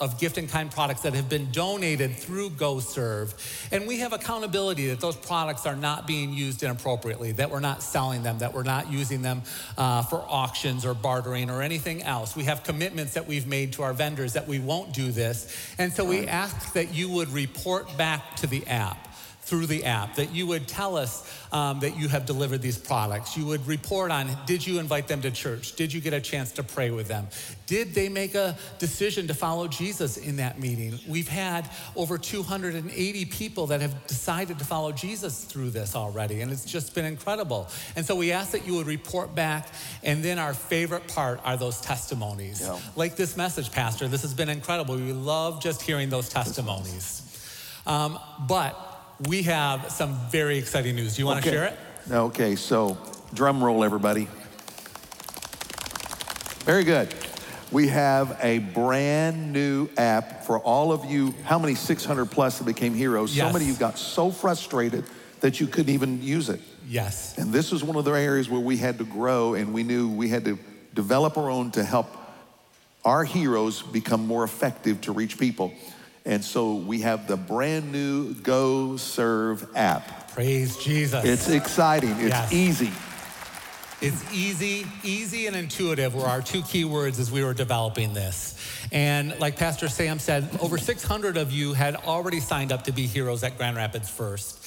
of 0.00 0.18
gift 0.18 0.38
and 0.38 0.48
kind 0.48 0.70
products 0.70 1.02
that 1.02 1.14
have 1.14 1.28
been 1.28 1.50
donated 1.52 2.16
through 2.16 2.50
GoServe. 2.50 3.34
And 3.70 3.86
we 3.86 4.00
have 4.00 4.12
accountability 4.12 4.88
that 4.88 5.00
those 5.00 5.16
products 5.16 5.64
are 5.64 5.76
not 5.76 6.08
being 6.08 6.32
used 6.32 6.64
inappropriately, 6.64 7.32
that 7.32 7.50
we're 7.50 7.60
not 7.60 7.82
selling 7.82 8.24
them, 8.24 8.38
that 8.38 8.52
we're 8.52 8.64
not 8.64 8.90
using 8.90 9.22
them 9.22 9.42
uh, 9.78 10.02
for 10.02 10.24
auctions 10.28 10.84
or 10.84 10.94
bartering 10.94 11.50
or 11.50 11.62
anything 11.62 12.02
else. 12.02 12.34
We 12.34 12.44
have 12.44 12.64
commitments 12.64 13.14
that 13.14 13.28
we've 13.28 13.46
made 13.46 13.72
to 13.74 13.84
our 13.84 13.92
vendors 13.92 14.32
that 14.32 14.48
we 14.48 14.58
won't 14.58 14.92
do 14.92 15.12
this. 15.12 15.56
And 15.78 15.92
so 15.92 16.01
we 16.04 16.26
ask 16.26 16.72
that 16.74 16.94
you 16.94 17.08
would 17.10 17.28
report 17.28 17.96
back 17.96 18.36
to 18.36 18.46
the 18.46 18.66
app 18.66 19.11
through 19.52 19.66
the 19.66 19.84
app, 19.84 20.14
that 20.14 20.34
you 20.34 20.46
would 20.46 20.66
tell 20.66 20.96
us 20.96 21.30
um, 21.52 21.78
that 21.80 21.94
you 21.94 22.08
have 22.08 22.24
delivered 22.24 22.62
these 22.62 22.78
products. 22.78 23.36
You 23.36 23.44
would 23.44 23.66
report 23.66 24.10
on 24.10 24.34
did 24.46 24.66
you 24.66 24.80
invite 24.80 25.08
them 25.08 25.20
to 25.20 25.30
church? 25.30 25.76
Did 25.76 25.92
you 25.92 26.00
get 26.00 26.14
a 26.14 26.22
chance 26.22 26.52
to 26.52 26.62
pray 26.62 26.90
with 26.90 27.06
them? 27.06 27.26
Did 27.66 27.92
they 27.92 28.08
make 28.08 28.34
a 28.34 28.56
decision 28.78 29.26
to 29.26 29.34
follow 29.34 29.68
Jesus 29.68 30.16
in 30.16 30.36
that 30.36 30.58
meeting? 30.58 30.98
We've 31.06 31.28
had 31.28 31.68
over 31.94 32.16
280 32.16 33.26
people 33.26 33.66
that 33.66 33.82
have 33.82 34.06
decided 34.06 34.58
to 34.58 34.64
follow 34.64 34.90
Jesus 34.90 35.44
through 35.44 35.68
this 35.68 35.94
already, 35.94 36.40
and 36.40 36.50
it's 36.50 36.64
just 36.64 36.94
been 36.94 37.04
incredible. 37.04 37.68
And 37.94 38.06
so 38.06 38.16
we 38.16 38.32
ask 38.32 38.52
that 38.52 38.66
you 38.66 38.76
would 38.76 38.86
report 38.86 39.34
back, 39.34 39.68
and 40.02 40.24
then 40.24 40.38
our 40.38 40.54
favorite 40.54 41.08
part 41.08 41.42
are 41.44 41.58
those 41.58 41.78
testimonies. 41.82 42.62
Yeah. 42.62 42.78
Like 42.96 43.16
this 43.16 43.36
message, 43.36 43.70
Pastor, 43.70 44.08
this 44.08 44.22
has 44.22 44.32
been 44.32 44.48
incredible. 44.48 44.96
We 44.96 45.12
love 45.12 45.62
just 45.62 45.82
hearing 45.82 46.08
those 46.08 46.30
testimonies. 46.30 47.28
Um, 47.86 48.18
but 48.48 48.91
we 49.28 49.42
have 49.42 49.90
some 49.90 50.18
very 50.30 50.58
exciting 50.58 50.96
news. 50.96 51.16
Do 51.16 51.22
you 51.22 51.26
want 51.26 51.44
to 51.44 51.50
share 51.50 51.64
it? 51.64 51.78
Okay, 52.10 52.56
so 52.56 52.98
drum 53.34 53.62
roll, 53.62 53.84
everybody. 53.84 54.28
Very 56.64 56.84
good. 56.84 57.14
We 57.70 57.88
have 57.88 58.38
a 58.42 58.58
brand 58.58 59.52
new 59.52 59.88
app 59.96 60.44
for 60.44 60.58
all 60.58 60.92
of 60.92 61.04
you. 61.06 61.34
How 61.44 61.58
many 61.58 61.74
600 61.74 62.26
plus 62.26 62.58
that 62.58 62.64
became 62.64 62.94
heroes? 62.94 63.32
So 63.32 63.50
many 63.52 63.64
of 63.64 63.70
you 63.70 63.76
got 63.76 63.98
so 63.98 64.30
frustrated 64.30 65.04
that 65.40 65.58
you 65.60 65.66
couldn't 65.66 65.92
even 65.92 66.22
use 66.22 66.48
it. 66.48 66.60
Yes. 66.88 67.38
And 67.38 67.52
this 67.52 67.72
is 67.72 67.82
one 67.82 67.96
of 67.96 68.04
the 68.04 68.12
areas 68.12 68.50
where 68.50 68.60
we 68.60 68.76
had 68.76 68.98
to 68.98 69.04
grow 69.04 69.54
and 69.54 69.72
we 69.72 69.82
knew 69.82 70.08
we 70.08 70.28
had 70.28 70.44
to 70.44 70.58
develop 70.94 71.38
our 71.38 71.50
own 71.50 71.70
to 71.72 71.82
help 71.82 72.08
our 73.04 73.24
heroes 73.24 73.82
become 73.82 74.26
more 74.26 74.44
effective 74.44 75.00
to 75.02 75.12
reach 75.12 75.38
people. 75.38 75.72
And 76.24 76.44
so 76.44 76.74
we 76.74 77.00
have 77.00 77.26
the 77.26 77.36
brand 77.36 77.90
new 77.90 78.34
Go 78.34 78.96
Serve 78.96 79.66
app. 79.74 80.30
Praise 80.32 80.76
Jesus. 80.76 81.24
It's 81.24 81.48
exciting, 81.48 82.12
it's 82.12 82.28
Yes. 82.28 82.52
easy. 82.52 82.92
It's 84.00 84.32
easy, 84.32 84.84
easy 85.04 85.46
and 85.46 85.54
intuitive 85.54 86.14
were 86.14 86.26
our 86.26 86.42
two 86.42 86.62
key 86.62 86.84
words 86.84 87.20
as 87.20 87.30
we 87.30 87.44
were 87.44 87.54
developing 87.54 88.14
this. 88.14 88.56
And 88.90 89.38
like 89.38 89.56
Pastor 89.56 89.88
Sam 89.88 90.18
said, 90.18 90.48
over 90.60 90.76
600 90.76 91.36
of 91.36 91.52
you 91.52 91.72
had 91.72 91.94
already 91.94 92.40
signed 92.40 92.72
up 92.72 92.84
to 92.84 92.92
be 92.92 93.06
heroes 93.06 93.44
at 93.44 93.56
Grand 93.56 93.76
Rapids 93.76 94.10
First. 94.10 94.58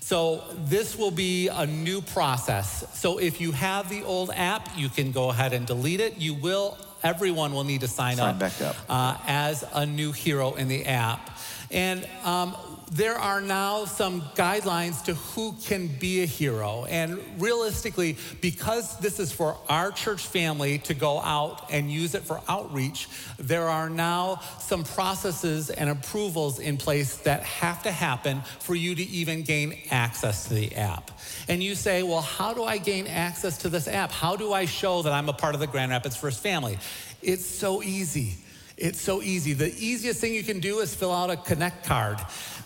So 0.00 0.42
this 0.64 0.96
will 0.96 1.10
be 1.10 1.48
a 1.48 1.66
new 1.66 2.00
process. 2.00 2.86
So 2.98 3.18
if 3.18 3.42
you 3.42 3.52
have 3.52 3.90
the 3.90 4.04
old 4.04 4.30
app, 4.34 4.70
you 4.74 4.88
can 4.88 5.12
go 5.12 5.28
ahead 5.28 5.52
and 5.52 5.66
delete 5.66 6.00
it. 6.00 6.16
You 6.16 6.32
will, 6.32 6.78
everyone 7.02 7.52
will 7.52 7.64
need 7.64 7.80
to 7.82 7.88
sign, 7.88 8.16
Sign 8.16 8.34
up, 8.34 8.38
back 8.38 8.60
up. 8.60 8.76
Uh, 8.88 9.16
as 9.26 9.64
a 9.74 9.86
new 9.86 10.12
hero 10.12 10.54
in 10.54 10.68
the 10.68 10.86
app. 10.86 11.38
And 11.70 12.06
um, 12.24 12.56
there 12.90 13.16
are 13.16 13.40
now 13.40 13.84
some 13.84 14.22
guidelines 14.34 15.04
to 15.04 15.14
who 15.14 15.54
can 15.64 15.86
be 15.86 16.22
a 16.22 16.26
hero. 16.26 16.86
And 16.88 17.18
realistically, 17.38 18.16
because 18.40 18.98
this 18.98 19.20
is 19.20 19.30
for 19.30 19.56
our 19.68 19.90
church 19.90 20.26
family 20.26 20.78
to 20.80 20.94
go 20.94 21.20
out 21.20 21.70
and 21.70 21.90
use 21.90 22.14
it 22.14 22.22
for 22.22 22.40
outreach, 22.48 23.08
there 23.38 23.68
are 23.68 23.90
now 23.90 24.40
some 24.58 24.84
processes 24.84 25.70
and 25.70 25.90
approvals 25.90 26.58
in 26.58 26.76
place 26.76 27.16
that 27.18 27.42
have 27.42 27.82
to 27.82 27.92
happen 27.92 28.42
for 28.60 28.74
you 28.74 28.94
to 28.94 29.02
even 29.02 29.42
gain 29.42 29.76
access 29.90 30.48
to 30.48 30.54
the 30.54 30.74
app. 30.76 31.10
And 31.48 31.62
you 31.62 31.74
say, 31.74 32.02
well, 32.02 32.22
how 32.22 32.54
do 32.54 32.64
I 32.64 32.78
gain 32.78 33.06
access 33.06 33.58
to 33.58 33.68
this 33.68 33.86
app? 33.86 34.10
How 34.10 34.36
do 34.36 34.52
I 34.52 34.64
show 34.64 35.02
that 35.02 35.12
I'm 35.12 35.28
a 35.28 35.34
part 35.34 35.54
of 35.54 35.60
the 35.60 35.66
Grand 35.66 35.90
Rapids 35.90 36.16
First 36.16 36.42
family? 36.42 36.78
It's 37.22 37.44
so 37.44 37.82
easy. 37.82 38.36
It's 38.78 39.00
so 39.00 39.22
easy. 39.22 39.54
The 39.54 39.74
easiest 39.76 40.20
thing 40.20 40.34
you 40.34 40.44
can 40.44 40.60
do 40.60 40.78
is 40.78 40.94
fill 40.94 41.12
out 41.12 41.30
a 41.30 41.36
Connect 41.36 41.84
card. 41.84 42.18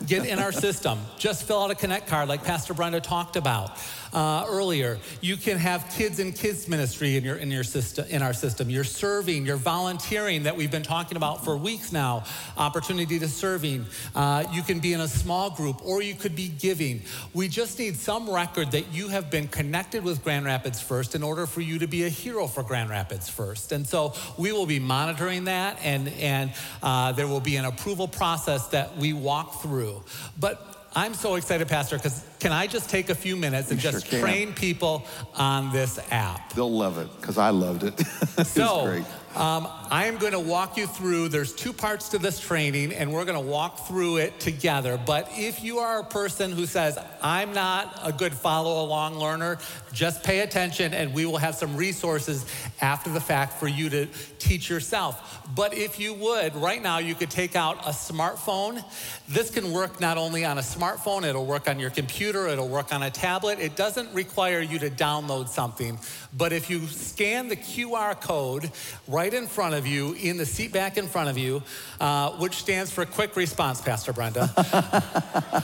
Get 0.06 0.26
in 0.26 0.38
our 0.38 0.52
system. 0.52 0.98
Just 1.18 1.44
fill 1.44 1.62
out 1.62 1.70
a 1.70 1.74
Connect 1.74 2.06
card, 2.06 2.28
like 2.28 2.44
Pastor 2.44 2.74
Brenda 2.74 3.00
talked 3.00 3.36
about 3.36 3.78
uh, 4.12 4.44
earlier. 4.48 4.98
You 5.20 5.36
can 5.36 5.58
have 5.58 5.90
kids 5.96 6.18
in 6.18 6.32
kids 6.32 6.68
ministry 6.68 7.16
in 7.16 7.24
your 7.24 7.36
in 7.36 7.50
your 7.50 7.64
system 7.64 8.06
in 8.08 8.22
our 8.22 8.32
system. 8.32 8.68
You're 8.68 8.84
serving. 8.84 9.46
You're 9.46 9.56
volunteering 9.56 10.44
that 10.44 10.56
we've 10.56 10.70
been 10.70 10.82
talking 10.82 11.16
about 11.16 11.44
for 11.44 11.56
weeks 11.56 11.92
now. 11.92 12.24
Opportunity 12.56 13.18
to 13.18 13.28
serving. 13.28 13.86
Uh, 14.14 14.44
you 14.52 14.62
can 14.62 14.80
be 14.80 14.92
in 14.92 15.00
a 15.00 15.08
small 15.08 15.50
group, 15.50 15.84
or 15.84 16.02
you 16.02 16.14
could 16.14 16.36
be 16.36 16.48
giving. 16.48 17.02
We 17.32 17.48
just 17.48 17.78
need 17.78 17.96
some 17.96 18.28
record 18.28 18.72
that 18.72 18.92
you 18.92 19.08
have 19.08 19.30
been 19.30 19.48
connected 19.48 20.04
with 20.04 20.22
Grand 20.22 20.44
Rapids 20.44 20.80
First 20.80 21.14
in 21.14 21.22
order 21.22 21.46
for 21.46 21.60
you 21.60 21.78
to 21.78 21.86
be 21.86 22.04
a 22.04 22.08
hero 22.08 22.46
for 22.46 22.62
Grand 22.62 22.90
Rapids 22.90 23.28
First. 23.28 23.72
And 23.72 23.86
so 23.86 24.14
we 24.36 24.52
will 24.52 24.66
be 24.66 24.78
monitoring 24.78 25.44
that, 25.44 25.78
and 25.82 26.08
and 26.08 26.52
uh, 26.82 27.12
there 27.12 27.28
will 27.28 27.40
be 27.40 27.56
an 27.56 27.64
approval 27.64 28.08
process 28.08 28.68
that 28.68 28.96
we 28.96 29.12
walk 29.12 29.62
through. 29.62 29.91
But 30.38 30.88
I'm 30.94 31.14
so 31.14 31.37
excited, 31.37 31.68
Pastor, 31.68 31.96
because 31.96 32.22
can 32.38 32.52
I 32.52 32.66
just 32.66 32.90
take 32.90 33.09
a 33.11 33.14
few 33.14 33.35
minutes 33.37 33.70
and 33.70 33.81
just 33.81 34.07
can. 34.07 34.20
train 34.20 34.52
people 34.52 35.05
on 35.37 35.72
this 35.72 35.98
app? 36.11 36.52
They'll 36.52 36.70
love 36.70 36.98
it 36.98 37.09
because 37.20 37.38
I 37.38 37.50
loved 37.50 37.85
it. 37.85 37.94
it's 38.38 38.50
So, 38.50 38.85
great. 38.85 39.05
um, 39.37 39.66
I 39.92 40.07
am 40.07 40.16
going 40.16 40.33
to 40.33 40.40
walk 40.40 40.78
you 40.78 40.87
through. 40.87 41.28
There's 41.28 41.52
two 41.52 41.74
parts 41.74 42.09
to 42.09 42.18
this 42.18 42.40
training, 42.40 42.94
and 42.94 43.12
we're 43.12 43.26
going 43.26 43.38
to 43.38 43.46
walk 43.46 43.87
through 43.87 44.16
it 44.16 44.40
together. 44.40 44.96
But 44.96 45.28
if 45.33 45.62
you 45.62 45.81
are 45.81 46.00
a 46.00 46.05
person 46.05 46.50
who 46.50 46.64
says, 46.64 46.98
I'm 47.20 47.52
not 47.52 48.00
a 48.02 48.11
good 48.11 48.33
follow 48.33 48.83
along 48.83 49.16
learner, 49.16 49.59
just 49.92 50.22
pay 50.22 50.40
attention, 50.40 50.94
and 50.94 51.12
we 51.12 51.26
will 51.26 51.37
have 51.37 51.57
some 51.57 51.76
resources 51.76 52.46
after 52.81 53.11
the 53.11 53.20
fact 53.20 53.61
for 53.61 53.68
you 53.68 53.90
to 53.90 54.07
teach 54.38 54.70
yourself. 54.70 55.40
But 55.55 55.74
if 55.74 56.00
you 56.00 56.14
would, 56.14 56.57
right 56.57 56.83
now, 56.83 56.96
you 56.96 57.14
could 57.14 57.31
take 57.31 57.55
out 57.55 57.87
a 57.87 57.90
smartphone. 57.90 58.83
This 59.28 59.50
can 59.50 59.72
work 59.72 60.00
not 60.00 60.16
only 60.16 60.46
on 60.46 60.57
a 60.57 60.62
smartphone, 60.62 61.24
it'll 61.24 61.44
work 61.44 61.68
on 61.68 61.78
your 61.78 61.90
computer, 61.90 62.46
it'll 62.46 62.68
work 62.68 62.94
on 62.94 63.02
a 63.02 63.11
tablet. 63.11 63.59
It 63.61 63.76
doesn't 63.76 64.11
require 64.14 64.61
you 64.61 64.78
to 64.78 64.88
download 64.88 65.50
something. 65.50 65.98
But 66.35 66.55
if 66.55 66.70
you 66.70 66.87
scan 66.87 67.48
the 67.48 67.57
QR 67.57 68.18
code 68.18 68.70
right 69.07 69.35
in 69.35 69.46
front 69.46 69.74
of 69.74 69.82
you, 69.87 70.12
in 70.14 70.37
the 70.37 70.47
seat 70.47 70.73
back 70.73 70.97
in 70.97 71.07
front 71.09 71.29
of 71.31 71.38
you, 71.38 71.62
uh, 72.01 72.31
which 72.33 72.55
stands 72.57 72.90
for 72.90 73.05
quick 73.05 73.37
response, 73.37 73.81
Pastor 73.81 74.12
Brenda. 74.12 74.49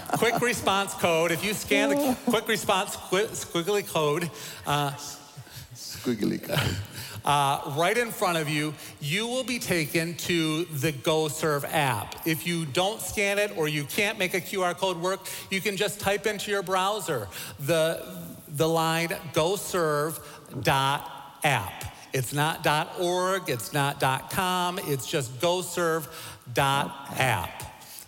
quick 0.19 0.41
response 0.41 0.95
code. 0.95 1.31
If 1.33 1.45
you 1.45 1.55
scan 1.55 1.91
the 1.91 2.17
quick 2.27 2.49
response 2.49 2.97
squi- 2.97 3.29
squiggly 3.29 3.87
code, 3.87 4.31
uh, 4.67 4.93
Squiggly 5.75 6.43
code. 6.43 6.77
uh, 7.25 7.75
right 7.77 7.97
in 7.99 8.11
front 8.11 8.39
of 8.39 8.49
you, 8.49 8.75
you 9.01 9.27
will 9.27 9.45
be 9.45 9.59
taken 9.59 10.15
to 10.17 10.65
the 10.67 10.93
GoServe 10.93 11.65
app. 11.73 12.15
If 12.27 12.47
you 12.47 12.65
don't 12.67 13.01
scan 13.01 13.39
it 13.39 13.57
or 13.57 13.69
you 13.69 13.85
can't 13.85 14.19
make 14.19 14.35
a 14.35 14.41
QR 14.41 14.77
code 14.77 14.97
work, 14.99 15.27
you 15.51 15.61
can 15.61 15.77
just 15.77 15.99
type 16.01 16.27
into 16.27 16.51
your 16.51 16.63
browser 16.63 17.29
the, 17.61 18.05
the 18.49 18.69
line 18.69 19.15
goserve.app. 19.35 20.15
It's 22.13 22.33
not 22.33 22.67
.org, 22.99 23.49
it's 23.49 23.73
not 23.73 24.01
.com, 24.31 24.79
it's 24.85 25.07
just 25.07 25.41
goserve.app. 25.41 26.09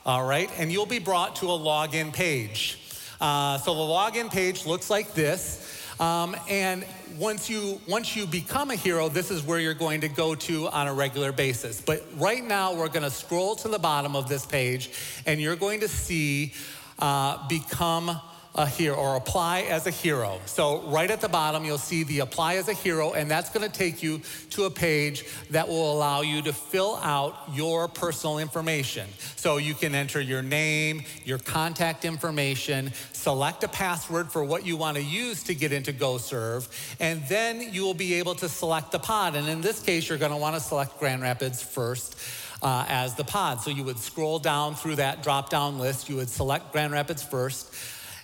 All 0.06 0.24
right, 0.24 0.50
and 0.58 0.72
you'll 0.72 0.86
be 0.86 0.98
brought 0.98 1.36
to 1.36 1.46
a 1.46 1.58
login 1.58 2.12
page. 2.12 2.78
Uh, 3.20 3.58
so 3.58 3.74
the 3.74 3.80
login 3.80 4.30
page 4.30 4.64
looks 4.64 4.88
like 4.88 5.12
this. 5.12 5.66
Um, 6.00 6.34
and 6.48 6.86
once 7.18 7.50
you 7.50 7.78
once 7.86 8.16
you 8.16 8.26
become 8.26 8.70
a 8.70 8.74
hero, 8.74 9.10
this 9.10 9.30
is 9.30 9.42
where 9.42 9.58
you're 9.58 9.74
going 9.74 10.00
to 10.00 10.08
go 10.08 10.34
to 10.34 10.68
on 10.68 10.88
a 10.88 10.94
regular 10.94 11.30
basis. 11.30 11.82
But 11.82 12.02
right 12.16 12.42
now, 12.42 12.72
we're 12.72 12.88
going 12.88 13.02
to 13.02 13.10
scroll 13.10 13.54
to 13.56 13.68
the 13.68 13.78
bottom 13.78 14.16
of 14.16 14.26
this 14.26 14.46
page, 14.46 14.90
and 15.26 15.38
you're 15.38 15.56
going 15.56 15.80
to 15.80 15.88
see 15.88 16.54
uh, 16.98 17.46
become 17.48 18.18
a 18.54 18.66
hero 18.66 18.96
or 18.96 19.16
apply 19.16 19.60
as 19.62 19.86
a 19.86 19.90
hero. 19.90 20.40
So 20.46 20.80
right 20.82 21.10
at 21.10 21.20
the 21.20 21.28
bottom, 21.28 21.64
you'll 21.64 21.78
see 21.78 22.02
the 22.02 22.20
apply 22.20 22.56
as 22.56 22.68
a 22.68 22.72
hero, 22.72 23.12
and 23.12 23.30
that's 23.30 23.50
going 23.50 23.68
to 23.68 23.72
take 23.72 24.02
you 24.02 24.20
to 24.50 24.64
a 24.64 24.70
page 24.70 25.24
that 25.50 25.68
will 25.68 25.92
allow 25.92 26.22
you 26.22 26.42
to 26.42 26.52
fill 26.52 26.96
out 26.96 27.36
your 27.52 27.86
personal 27.86 28.38
information. 28.38 29.08
So 29.36 29.58
you 29.58 29.74
can 29.74 29.94
enter 29.94 30.20
your 30.20 30.42
name, 30.42 31.02
your 31.24 31.38
contact 31.38 32.04
information, 32.04 32.92
select 33.12 33.62
a 33.62 33.68
password 33.68 34.32
for 34.32 34.42
what 34.42 34.66
you 34.66 34.76
want 34.76 34.96
to 34.96 35.02
use 35.02 35.44
to 35.44 35.54
get 35.54 35.72
into 35.72 35.92
GoServe, 35.92 36.68
and 36.98 37.22
then 37.28 37.72
you 37.72 37.82
will 37.82 37.94
be 37.94 38.14
able 38.14 38.34
to 38.36 38.48
select 38.48 38.90
the 38.90 38.98
pod. 38.98 39.36
And 39.36 39.48
in 39.48 39.60
this 39.60 39.80
case, 39.80 40.08
you're 40.08 40.18
going 40.18 40.32
to 40.32 40.36
want 40.36 40.56
to 40.56 40.60
select 40.60 40.98
Grand 40.98 41.22
Rapids 41.22 41.62
first. 41.62 42.16
Uh, 42.62 42.84
as 42.88 43.14
the 43.14 43.24
pod. 43.24 43.62
So 43.62 43.70
you 43.70 43.84
would 43.84 43.98
scroll 43.98 44.38
down 44.38 44.74
through 44.74 44.96
that 44.96 45.22
drop 45.22 45.48
down 45.48 45.78
list, 45.78 46.10
you 46.10 46.16
would 46.16 46.28
select 46.28 46.72
Grand 46.72 46.92
Rapids 46.92 47.22
first, 47.22 47.74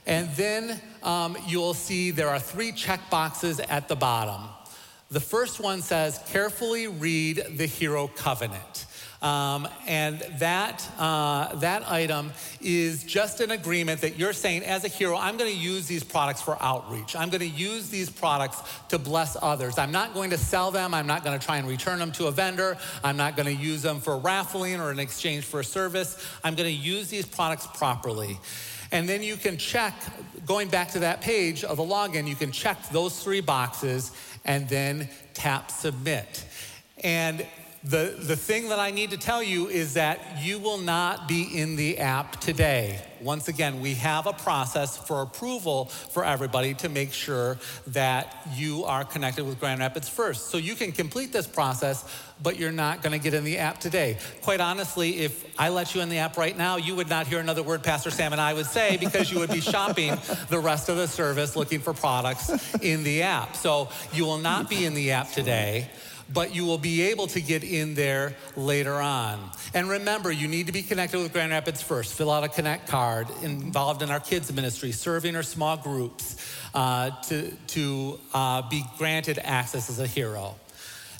and 0.06 0.28
then 0.30 0.80
um, 1.02 1.36
you'll 1.46 1.74
see 1.74 2.10
there 2.10 2.28
are 2.28 2.38
three 2.38 2.72
check 2.72 3.10
boxes 3.10 3.60
at 3.60 3.88
the 3.88 3.96
bottom. 3.96 4.48
The 5.10 5.20
first 5.20 5.60
one 5.60 5.82
says, 5.82 6.20
carefully 6.28 6.88
read 6.88 7.44
the 7.56 7.66
hero 7.66 8.08
covenant. 8.08 8.86
Um, 9.22 9.66
and 9.86 10.20
that, 10.38 10.88
uh, 10.98 11.54
that 11.56 11.90
item 11.90 12.32
is 12.60 13.02
just 13.02 13.40
an 13.40 13.50
agreement 13.50 14.02
that 14.02 14.18
you're 14.18 14.32
saying, 14.32 14.62
as 14.62 14.84
a 14.84 14.88
hero, 14.88 15.16
I'm 15.16 15.36
going 15.36 15.50
to 15.50 15.56
use 15.56 15.86
these 15.86 16.04
products 16.04 16.42
for 16.42 16.60
outreach. 16.62 17.16
I'm 17.16 17.30
going 17.30 17.40
to 17.40 17.46
use 17.46 17.88
these 17.88 18.10
products 18.10 18.62
to 18.88 18.98
bless 18.98 19.36
others. 19.40 19.78
I'm 19.78 19.92
not 19.92 20.12
going 20.12 20.30
to 20.30 20.38
sell 20.38 20.70
them. 20.70 20.92
I'm 20.92 21.06
not 21.06 21.24
going 21.24 21.38
to 21.38 21.44
try 21.44 21.56
and 21.56 21.66
return 21.66 21.98
them 21.98 22.12
to 22.12 22.26
a 22.26 22.30
vendor. 22.30 22.76
I'm 23.02 23.16
not 23.16 23.36
going 23.36 23.46
to 23.46 23.62
use 23.62 23.82
them 23.82 24.00
for 24.00 24.18
raffling 24.18 24.80
or 24.80 24.92
in 24.92 24.98
exchange 24.98 25.44
for 25.44 25.60
a 25.60 25.64
service. 25.64 26.22
I'm 26.44 26.54
going 26.54 26.68
to 26.68 26.76
use 26.76 27.08
these 27.08 27.26
products 27.26 27.66
properly. 27.66 28.38
And 28.92 29.08
then 29.08 29.22
you 29.22 29.36
can 29.36 29.56
check, 29.56 29.94
going 30.44 30.68
back 30.68 30.90
to 30.92 31.00
that 31.00 31.20
page 31.20 31.64
of 31.64 31.76
the 31.76 31.82
login, 31.82 32.26
you 32.26 32.36
can 32.36 32.52
check 32.52 32.88
those 32.90 33.22
three 33.22 33.40
boxes 33.40 34.12
and 34.44 34.68
then 34.68 35.08
tap 35.34 35.70
submit. 35.70 36.44
And 37.02 37.46
the, 37.86 38.16
the 38.18 38.34
thing 38.34 38.70
that 38.70 38.80
I 38.80 38.90
need 38.90 39.10
to 39.10 39.16
tell 39.16 39.44
you 39.44 39.68
is 39.68 39.94
that 39.94 40.42
you 40.42 40.58
will 40.58 40.78
not 40.78 41.28
be 41.28 41.44
in 41.56 41.76
the 41.76 41.98
app 41.98 42.40
today. 42.40 43.00
Once 43.20 43.46
again, 43.46 43.80
we 43.80 43.94
have 43.94 44.26
a 44.26 44.32
process 44.32 44.98
for 44.98 45.22
approval 45.22 45.84
for 45.84 46.24
everybody 46.24 46.74
to 46.74 46.88
make 46.88 47.12
sure 47.12 47.58
that 47.86 48.44
you 48.54 48.84
are 48.84 49.04
connected 49.04 49.44
with 49.46 49.60
Grand 49.60 49.78
Rapids 49.78 50.08
first. 50.08 50.50
So 50.50 50.58
you 50.58 50.74
can 50.74 50.90
complete 50.90 51.32
this 51.32 51.46
process, 51.46 52.04
but 52.42 52.58
you're 52.58 52.72
not 52.72 53.02
going 53.02 53.12
to 53.12 53.22
get 53.22 53.34
in 53.34 53.44
the 53.44 53.58
app 53.58 53.78
today. 53.78 54.18
Quite 54.42 54.60
honestly, 54.60 55.18
if 55.18 55.44
I 55.56 55.68
let 55.68 55.94
you 55.94 56.00
in 56.00 56.08
the 56.08 56.18
app 56.18 56.36
right 56.36 56.58
now, 56.58 56.78
you 56.78 56.96
would 56.96 57.08
not 57.08 57.28
hear 57.28 57.38
another 57.38 57.62
word 57.62 57.84
Pastor 57.84 58.10
Sam 58.10 58.32
and 58.32 58.40
I 58.40 58.52
would 58.52 58.66
say 58.66 58.96
because 58.96 59.30
you 59.30 59.38
would 59.38 59.50
be 59.50 59.60
shopping 59.60 60.18
the 60.48 60.58
rest 60.58 60.88
of 60.88 60.96
the 60.96 61.06
service 61.06 61.54
looking 61.54 61.78
for 61.78 61.94
products 61.94 62.74
in 62.82 63.04
the 63.04 63.22
app. 63.22 63.54
So 63.54 63.90
you 64.12 64.24
will 64.24 64.38
not 64.38 64.68
be 64.68 64.84
in 64.84 64.94
the 64.94 65.12
app 65.12 65.30
today 65.30 65.88
but 66.32 66.54
you 66.54 66.64
will 66.64 66.78
be 66.78 67.02
able 67.02 67.26
to 67.28 67.40
get 67.40 67.64
in 67.64 67.94
there 67.94 68.34
later 68.56 68.94
on. 68.94 69.38
And 69.74 69.88
remember, 69.88 70.30
you 70.32 70.48
need 70.48 70.66
to 70.66 70.72
be 70.72 70.82
connected 70.82 71.18
with 71.18 71.32
Grand 71.32 71.52
Rapids 71.52 71.82
first. 71.82 72.14
Fill 72.14 72.30
out 72.30 72.44
a 72.44 72.48
Connect 72.48 72.88
card 72.88 73.28
involved 73.42 74.02
in 74.02 74.10
our 74.10 74.20
kids' 74.20 74.52
ministry, 74.52 74.92
serving 74.92 75.36
our 75.36 75.42
small 75.42 75.76
groups 75.76 76.36
uh, 76.74 77.10
to, 77.22 77.50
to 77.68 78.18
uh, 78.34 78.68
be 78.68 78.84
granted 78.98 79.38
access 79.42 79.88
as 79.88 80.00
a 80.00 80.06
hero. 80.06 80.56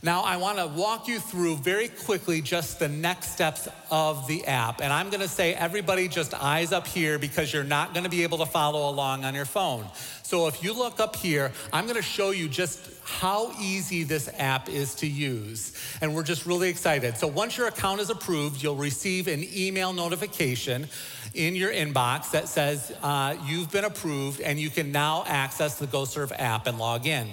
Now, 0.03 0.23
I 0.23 0.37
want 0.37 0.59
to 0.59 0.67
walk 0.67 1.09
you 1.09 1.19
through 1.19 1.57
very 1.57 1.89
quickly 1.89 2.43
just 2.43 2.79
the 2.79 2.89
next 2.89 3.33
steps 3.33 3.67
of 3.91 4.27
the 4.27 4.47
app. 4.47 4.81
And 4.83 4.93
I'm 4.93 5.09
going 5.09 5.23
to 5.23 5.29
say, 5.29 5.55
everybody, 5.55 6.07
just 6.07 6.35
eyes 6.35 6.73
up 6.73 6.87
here 6.87 7.19
because 7.19 7.53
you're 7.53 7.65
not 7.65 7.95
going 7.95 8.05
to 8.05 8.11
be 8.11 8.23
able 8.23 8.39
to 8.39 8.47
follow 8.47 8.91
along 8.91 9.25
on 9.25 9.35
your 9.35 9.47
phone. 9.47 9.87
So 10.23 10.49
if 10.49 10.63
you 10.63 10.75
look 10.75 11.01
up 11.01 11.17
here, 11.17 11.51
I'm 11.73 11.85
going 11.85 11.97
to 11.97 12.03
show 12.03 12.31
you 12.31 12.49
just 12.49 12.91
how 13.05 13.53
easy 13.61 14.03
this 14.03 14.29
app 14.39 14.69
is 14.69 14.95
to 14.97 15.07
use. 15.07 15.73
And 16.01 16.15
we're 16.15 16.25
just 16.25 16.45
really 16.45 16.69
excited. 16.69 17.17
So 17.17 17.27
once 17.27 17.57
your 17.57 17.69
account 17.69 18.01
is 18.01 18.11
approved, 18.11 18.63
you'll 18.63 18.77
receive 18.77 19.29
an 19.29 19.47
email 19.55 19.93
notification 19.93 20.89
in 21.33 21.55
your 21.55 21.71
inbox 21.71 22.31
that 22.33 22.49
says 22.49 22.93
uh, 23.03 23.37
you've 23.47 23.71
been 23.71 23.85
approved 23.85 24.41
and 24.41 24.59
you 24.59 24.71
can 24.71 24.91
now 24.91 25.25
access 25.27 25.79
the 25.79 25.87
GoServe 25.87 26.33
app 26.39 26.67
and 26.67 26.79
log 26.79 27.07
in 27.07 27.29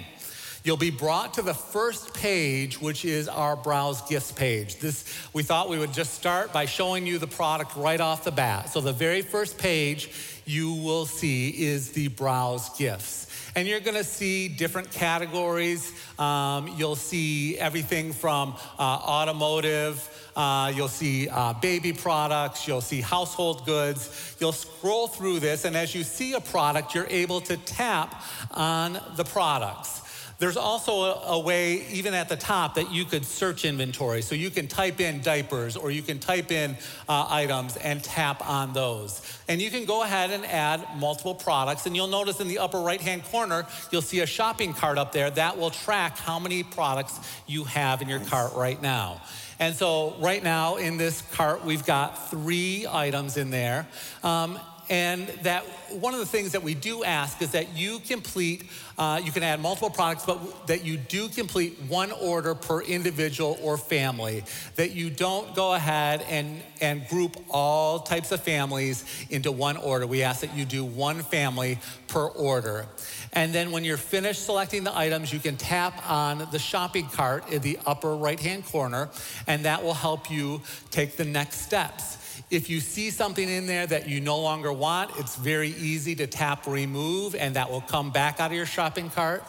you'll 0.64 0.78
be 0.78 0.92
brought 0.92 1.34
to 1.34 1.42
the 1.42 1.54
first 1.54 2.14
page, 2.14 2.80
which 2.80 3.04
is 3.06 3.28
our 3.28 3.56
Browse 3.56 4.02
Gifts 4.04 4.32
page. 4.32 4.80
This, 4.80 5.04
we 5.34 5.44
thought 5.44 5.70
we 5.70 5.78
would 5.78 5.94
just 5.94 6.14
start 6.14 6.54
by 6.54 6.66
showing 6.66 7.06
you 7.06 7.18
the 7.20 7.28
product 7.28 7.76
right 7.76 8.00
off 8.00 8.24
the 8.24 8.32
bat. 8.32 8.70
So 8.70 8.80
the 8.80 8.94
very 8.94 9.22
first 9.22 9.58
page 9.58 10.10
you 10.46 10.74
will 10.74 11.06
see 11.06 11.50
is 11.50 11.92
the 11.92 12.08
Browse 12.10 12.70
Gifts. 12.78 13.28
And 13.56 13.68
you're 13.68 13.82
gonna 13.82 14.04
see 14.04 14.48
different 14.48 14.90
categories. 14.92 15.92
Um, 16.18 16.74
you'll 16.76 16.96
see 16.96 17.58
everything 17.60 18.12
from 18.12 18.56
uh, 18.80 18.82
automotive, 18.82 20.10
uh, 20.36 20.72
you'll 20.76 20.88
see 20.88 21.30
uh, 21.30 21.54
baby 21.54 21.94
products, 21.94 22.68
you'll 22.68 22.82
see 22.82 23.02
household 23.02 23.66
goods. 23.66 24.36
You'll 24.40 24.54
scroll 24.54 25.08
through 25.08 25.40
this, 25.40 25.66
and 25.66 25.76
as 25.76 25.94
you 25.94 26.04
see 26.04 26.34
a 26.34 26.42
product, 26.42 26.96
you're 26.96 27.08
able 27.10 27.42
to 27.42 27.58
tap 27.58 28.24
on 28.52 29.00
the 29.16 29.24
products. 29.24 30.03
There's 30.40 30.58
also 30.58 31.02
a, 31.04 31.22
a, 31.28 31.40
way, 31.40 31.86
even 31.92 32.14
at 32.14 32.28
the 32.28 32.36
top, 32.36 32.76
that 32.76 32.92
you 32.92 33.06
could 33.06 33.26
search 33.26 33.66
inventory. 33.66 34.22
So 34.22 34.36
you 34.36 34.50
can 34.50 34.68
type 34.68 35.00
in 35.00 35.22
diapers 35.22 35.78
or 35.78 35.92
you 35.92 36.02
can 36.02 36.20
type 36.20 36.52
in 36.52 36.76
uh, 37.08 37.28
items 37.30 37.78
and 37.78 38.04
tap 38.04 38.48
on 38.48 38.74
those. 38.74 39.22
And 39.48 39.62
you 39.62 39.70
can 39.70 39.86
go 39.86 40.04
ahead 40.04 40.32
and 40.32 40.46
add 40.46 40.86
multiple 40.98 41.36
products. 41.36 41.86
And 41.86 41.96
you'll 41.96 42.08
notice 42.08 42.40
in 42.40 42.48
the 42.48 42.60
upper 42.60 42.80
right 42.80 43.02
hand 43.02 43.24
corner, 43.26 43.66
you'll 43.92 44.02
see 44.02 44.22
a 44.22 44.26
shopping 44.26 44.74
cart 44.74 44.98
up 44.98 45.12
there 45.12 45.30
that 45.32 45.58
will 45.58 45.72
track 45.72 46.18
how 46.18 46.40
many 46.40 46.64
products 46.64 47.20
you 47.48 47.64
have 47.66 48.02
in 48.02 48.10
your 48.10 48.20
cart 48.22 48.54
right 48.54 48.82
now. 48.82 49.22
And 49.60 49.76
so, 49.76 50.16
right 50.20 50.44
now 50.44 50.78
in 50.78 50.98
this 50.98 51.22
cart, 51.34 51.64
we've 51.64 51.86
got 51.86 52.30
three 52.30 52.86
items 52.90 53.38
in 53.38 53.50
there. 53.50 53.88
Um, 54.24 54.60
and 54.94 55.28
that 55.42 55.64
one 55.90 56.14
of 56.14 56.20
the 56.20 56.26
things 56.26 56.52
that 56.52 56.62
we 56.62 56.76
do 56.76 57.04
ask 57.04 57.42
is 57.42 57.54
that 57.54 57.76
you 57.76 57.98
complete, 57.98 58.66
uh, 59.00 59.20
you 59.24 59.32
can 59.32 59.42
add 59.42 59.60
multiple 59.60 59.90
products, 59.90 60.24
but 60.24 60.68
that 60.68 60.86
you 60.86 60.98
do 60.98 61.30
complete 61.30 61.80
one 61.88 62.12
order 62.12 62.54
per 62.54 62.80
individual 62.80 63.58
or 63.64 63.76
family. 63.76 64.44
That 64.76 64.92
you 64.92 65.10
don't 65.10 65.56
go 65.56 65.74
ahead 65.74 66.24
and, 66.30 66.62
and 66.80 67.08
group 67.08 67.38
all 67.50 68.02
types 68.02 68.32
of 68.32 68.44
families 68.44 69.04
into 69.32 69.52
one 69.52 69.78
order. 69.78 70.06
We 70.06 70.22
ask 70.22 70.42
that 70.42 70.56
you 70.56 70.64
do 70.64 70.86
one 70.86 71.24
family 71.24 71.80
per 72.08 72.28
order. 72.28 72.86
And 73.32 73.52
then 73.52 73.72
when 73.72 73.84
you're 73.84 73.98
finished 73.98 74.46
selecting 74.46 74.84
the 74.84 74.96
items, 74.96 75.34
you 75.34 75.40
can 75.40 75.58
tap 75.58 76.08
on 76.08 76.48
the 76.52 76.60
shopping 76.60 77.08
cart 77.08 77.50
in 77.52 77.64
the 77.64 77.80
upper 77.88 78.16
right 78.16 78.40
hand 78.40 78.68
corner, 78.68 79.10
and 79.48 79.66
that 79.66 79.84
will 79.84 79.96
help 79.96 80.30
you 80.30 80.62
take 80.92 81.18
the 81.18 81.26
next 81.26 81.62
steps. 81.62 82.20
If 82.54 82.70
you 82.70 82.82
see 82.82 83.10
something 83.10 83.50
in 83.50 83.66
there 83.66 83.88
that 83.88 84.08
you 84.08 84.22
no 84.22 84.40
longer 84.40 84.72
want, 84.72 85.10
it's 85.18 85.36
very 85.36 85.70
easy 85.70 86.14
to 86.14 86.28
tap 86.28 86.68
remove 86.68 87.34
and 87.34 87.56
that 87.56 87.72
will 87.72 87.82
come 87.82 88.12
back 88.12 88.40
out 88.40 88.52
of 88.52 88.56
your 88.56 88.68
shopping 88.68 89.10
cart. 89.10 89.44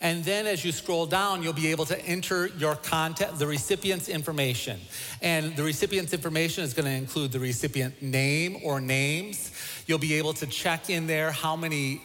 And 0.00 0.24
then 0.24 0.46
as 0.46 0.64
you 0.64 0.70
scroll 0.70 1.06
down, 1.06 1.42
you'll 1.42 1.52
be 1.52 1.72
able 1.72 1.84
to 1.86 1.98
enter 2.06 2.46
your 2.46 2.76
content, 2.76 3.40
the 3.40 3.46
recipient's 3.48 4.08
information. 4.08 4.78
And 5.20 5.56
the 5.56 5.64
recipient's 5.64 6.12
information 6.12 6.62
is 6.62 6.74
to 6.74 6.86
include 6.86 7.32
the 7.32 7.40
recipient 7.40 8.00
name 8.00 8.58
or 8.62 8.80
names. 8.80 9.50
You'll 9.88 9.98
be 9.98 10.14
able 10.14 10.34
to 10.34 10.46
check 10.46 10.90
in 10.90 11.08
there 11.08 11.32
how 11.32 11.56
many 11.56 12.02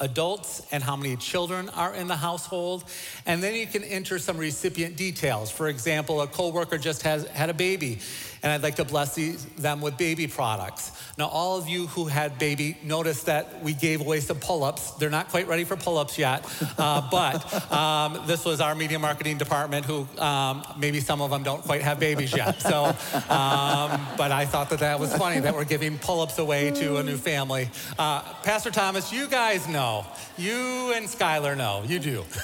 adults 0.00 0.66
and 0.72 0.82
how 0.82 0.96
many 0.96 1.16
children 1.16 1.68
are 1.70 1.94
in 1.94 2.06
the 2.06 2.16
household. 2.16 2.84
And 3.26 3.42
then 3.42 3.54
you 3.54 3.66
can 3.66 3.84
enter 3.84 4.18
some 4.18 4.38
recipient 4.38 4.96
details. 4.96 5.50
For 5.50 5.68
example, 5.68 6.22
a 6.22 6.26
coworker 6.26 6.78
just 6.78 7.02
has 7.02 7.26
had 7.28 7.50
a 7.50 7.54
baby 7.54 7.98
and 8.42 8.52
I'd 8.52 8.62
like 8.62 8.76
to 8.76 8.84
bless 8.84 9.14
these, 9.14 9.44
them 9.56 9.80
with 9.80 9.96
baby 9.96 10.26
products. 10.26 10.92
Now, 11.16 11.26
all 11.26 11.58
of 11.58 11.68
you 11.68 11.86
who 11.88 12.06
had 12.06 12.38
baby, 12.38 12.76
notice 12.82 13.24
that 13.24 13.62
we 13.62 13.74
gave 13.74 14.00
away 14.00 14.20
some 14.20 14.38
pull 14.38 14.64
ups. 14.64 14.92
They're 14.92 15.10
not 15.10 15.28
quite 15.28 15.48
ready 15.48 15.64
for 15.64 15.76
pull 15.76 15.98
ups 15.98 16.18
yet, 16.18 16.44
uh, 16.78 17.08
but 17.10 17.72
um, 17.72 18.22
this 18.26 18.44
was 18.44 18.60
our 18.60 18.74
media 18.74 18.98
marketing 18.98 19.38
department 19.38 19.84
who 19.84 20.06
um, 20.20 20.62
maybe 20.78 21.00
some 21.00 21.20
of 21.20 21.30
them 21.30 21.42
don't 21.42 21.62
quite 21.62 21.82
have 21.82 21.98
babies 21.98 22.34
yet. 22.34 22.60
So, 22.60 22.84
um, 22.84 24.06
but 24.16 24.30
I 24.30 24.46
thought 24.46 24.70
that 24.70 24.80
that 24.80 25.00
was 25.00 25.14
funny 25.16 25.40
that 25.40 25.54
we're 25.54 25.64
giving 25.64 25.98
pull 25.98 26.20
ups 26.20 26.38
away 26.38 26.70
to 26.70 26.96
a 26.98 27.02
new 27.02 27.16
family. 27.16 27.70
Uh, 27.98 28.22
Pastor 28.42 28.70
Thomas, 28.70 29.12
you 29.12 29.28
guys 29.28 29.66
know. 29.68 30.06
You 30.36 30.92
and 30.94 31.06
Skylar 31.06 31.56
know. 31.56 31.82
You 31.86 31.98
do. 31.98 32.24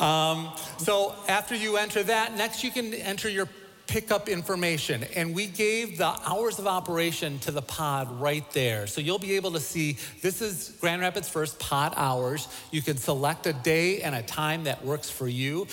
Um, 0.00 0.52
so 0.78 1.14
after 1.26 1.54
you 1.54 1.76
enter 1.76 2.02
that, 2.04 2.36
next 2.36 2.62
you 2.62 2.70
can 2.70 2.94
enter 2.94 3.28
your 3.28 3.48
pick 3.88 4.12
up 4.12 4.28
information. 4.28 5.02
And 5.16 5.34
we 5.34 5.46
gave 5.46 5.98
the 5.98 6.14
hours 6.26 6.58
of 6.60 6.66
operation 6.66 7.40
to 7.40 7.50
the 7.50 7.62
pod 7.62 8.20
right 8.20 8.48
there. 8.52 8.86
So 8.86 9.00
you'll 9.00 9.18
be 9.18 9.34
able 9.34 9.52
to 9.52 9.60
see 9.60 9.96
this 10.22 10.40
is 10.40 10.76
Grand 10.80 11.00
Rapids 11.00 11.28
First 11.28 11.58
pod 11.58 11.94
hours. 11.96 12.46
You 12.70 12.82
can 12.82 12.98
select 12.98 13.46
a 13.46 13.52
day 13.52 14.02
and 14.02 14.14
a 14.14 14.22
time 14.22 14.64
that 14.64 14.84
works 14.84 15.10
for 15.10 15.26
you. 15.26 15.66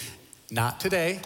Not 0.50 0.80
today. 0.80 1.20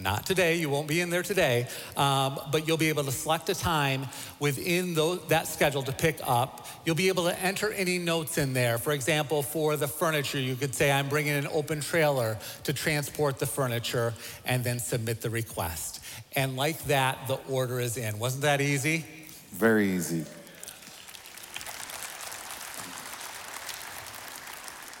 Not 0.00 0.26
today, 0.26 0.54
you 0.54 0.70
won't 0.70 0.86
be 0.86 1.00
in 1.00 1.10
there 1.10 1.24
today, 1.24 1.66
um, 1.96 2.38
but 2.52 2.68
you'll 2.68 2.76
be 2.76 2.88
able 2.88 3.02
to 3.02 3.10
select 3.10 3.48
a 3.48 3.54
time 3.54 4.06
within 4.38 4.94
those, 4.94 5.26
that 5.26 5.48
schedule 5.48 5.82
to 5.82 5.90
pick 5.90 6.20
up. 6.24 6.68
You'll 6.84 6.94
be 6.94 7.08
able 7.08 7.24
to 7.24 7.36
enter 7.42 7.72
any 7.72 7.98
notes 7.98 8.38
in 8.38 8.52
there. 8.52 8.78
For 8.78 8.92
example, 8.92 9.42
for 9.42 9.76
the 9.76 9.88
furniture, 9.88 10.38
you 10.38 10.54
could 10.54 10.72
say, 10.72 10.92
I'm 10.92 11.08
bringing 11.08 11.32
an 11.32 11.48
open 11.48 11.80
trailer 11.80 12.38
to 12.62 12.72
transport 12.72 13.40
the 13.40 13.46
furniture, 13.46 14.14
and 14.44 14.62
then 14.62 14.78
submit 14.78 15.20
the 15.20 15.30
request. 15.30 15.97
And 16.38 16.54
like 16.54 16.84
that, 16.84 17.26
the 17.26 17.34
order 17.48 17.80
is 17.80 17.96
in. 17.96 18.20
Wasn't 18.20 18.42
that 18.42 18.60
easy? 18.60 19.04
Very 19.50 19.90
easy. 19.90 20.24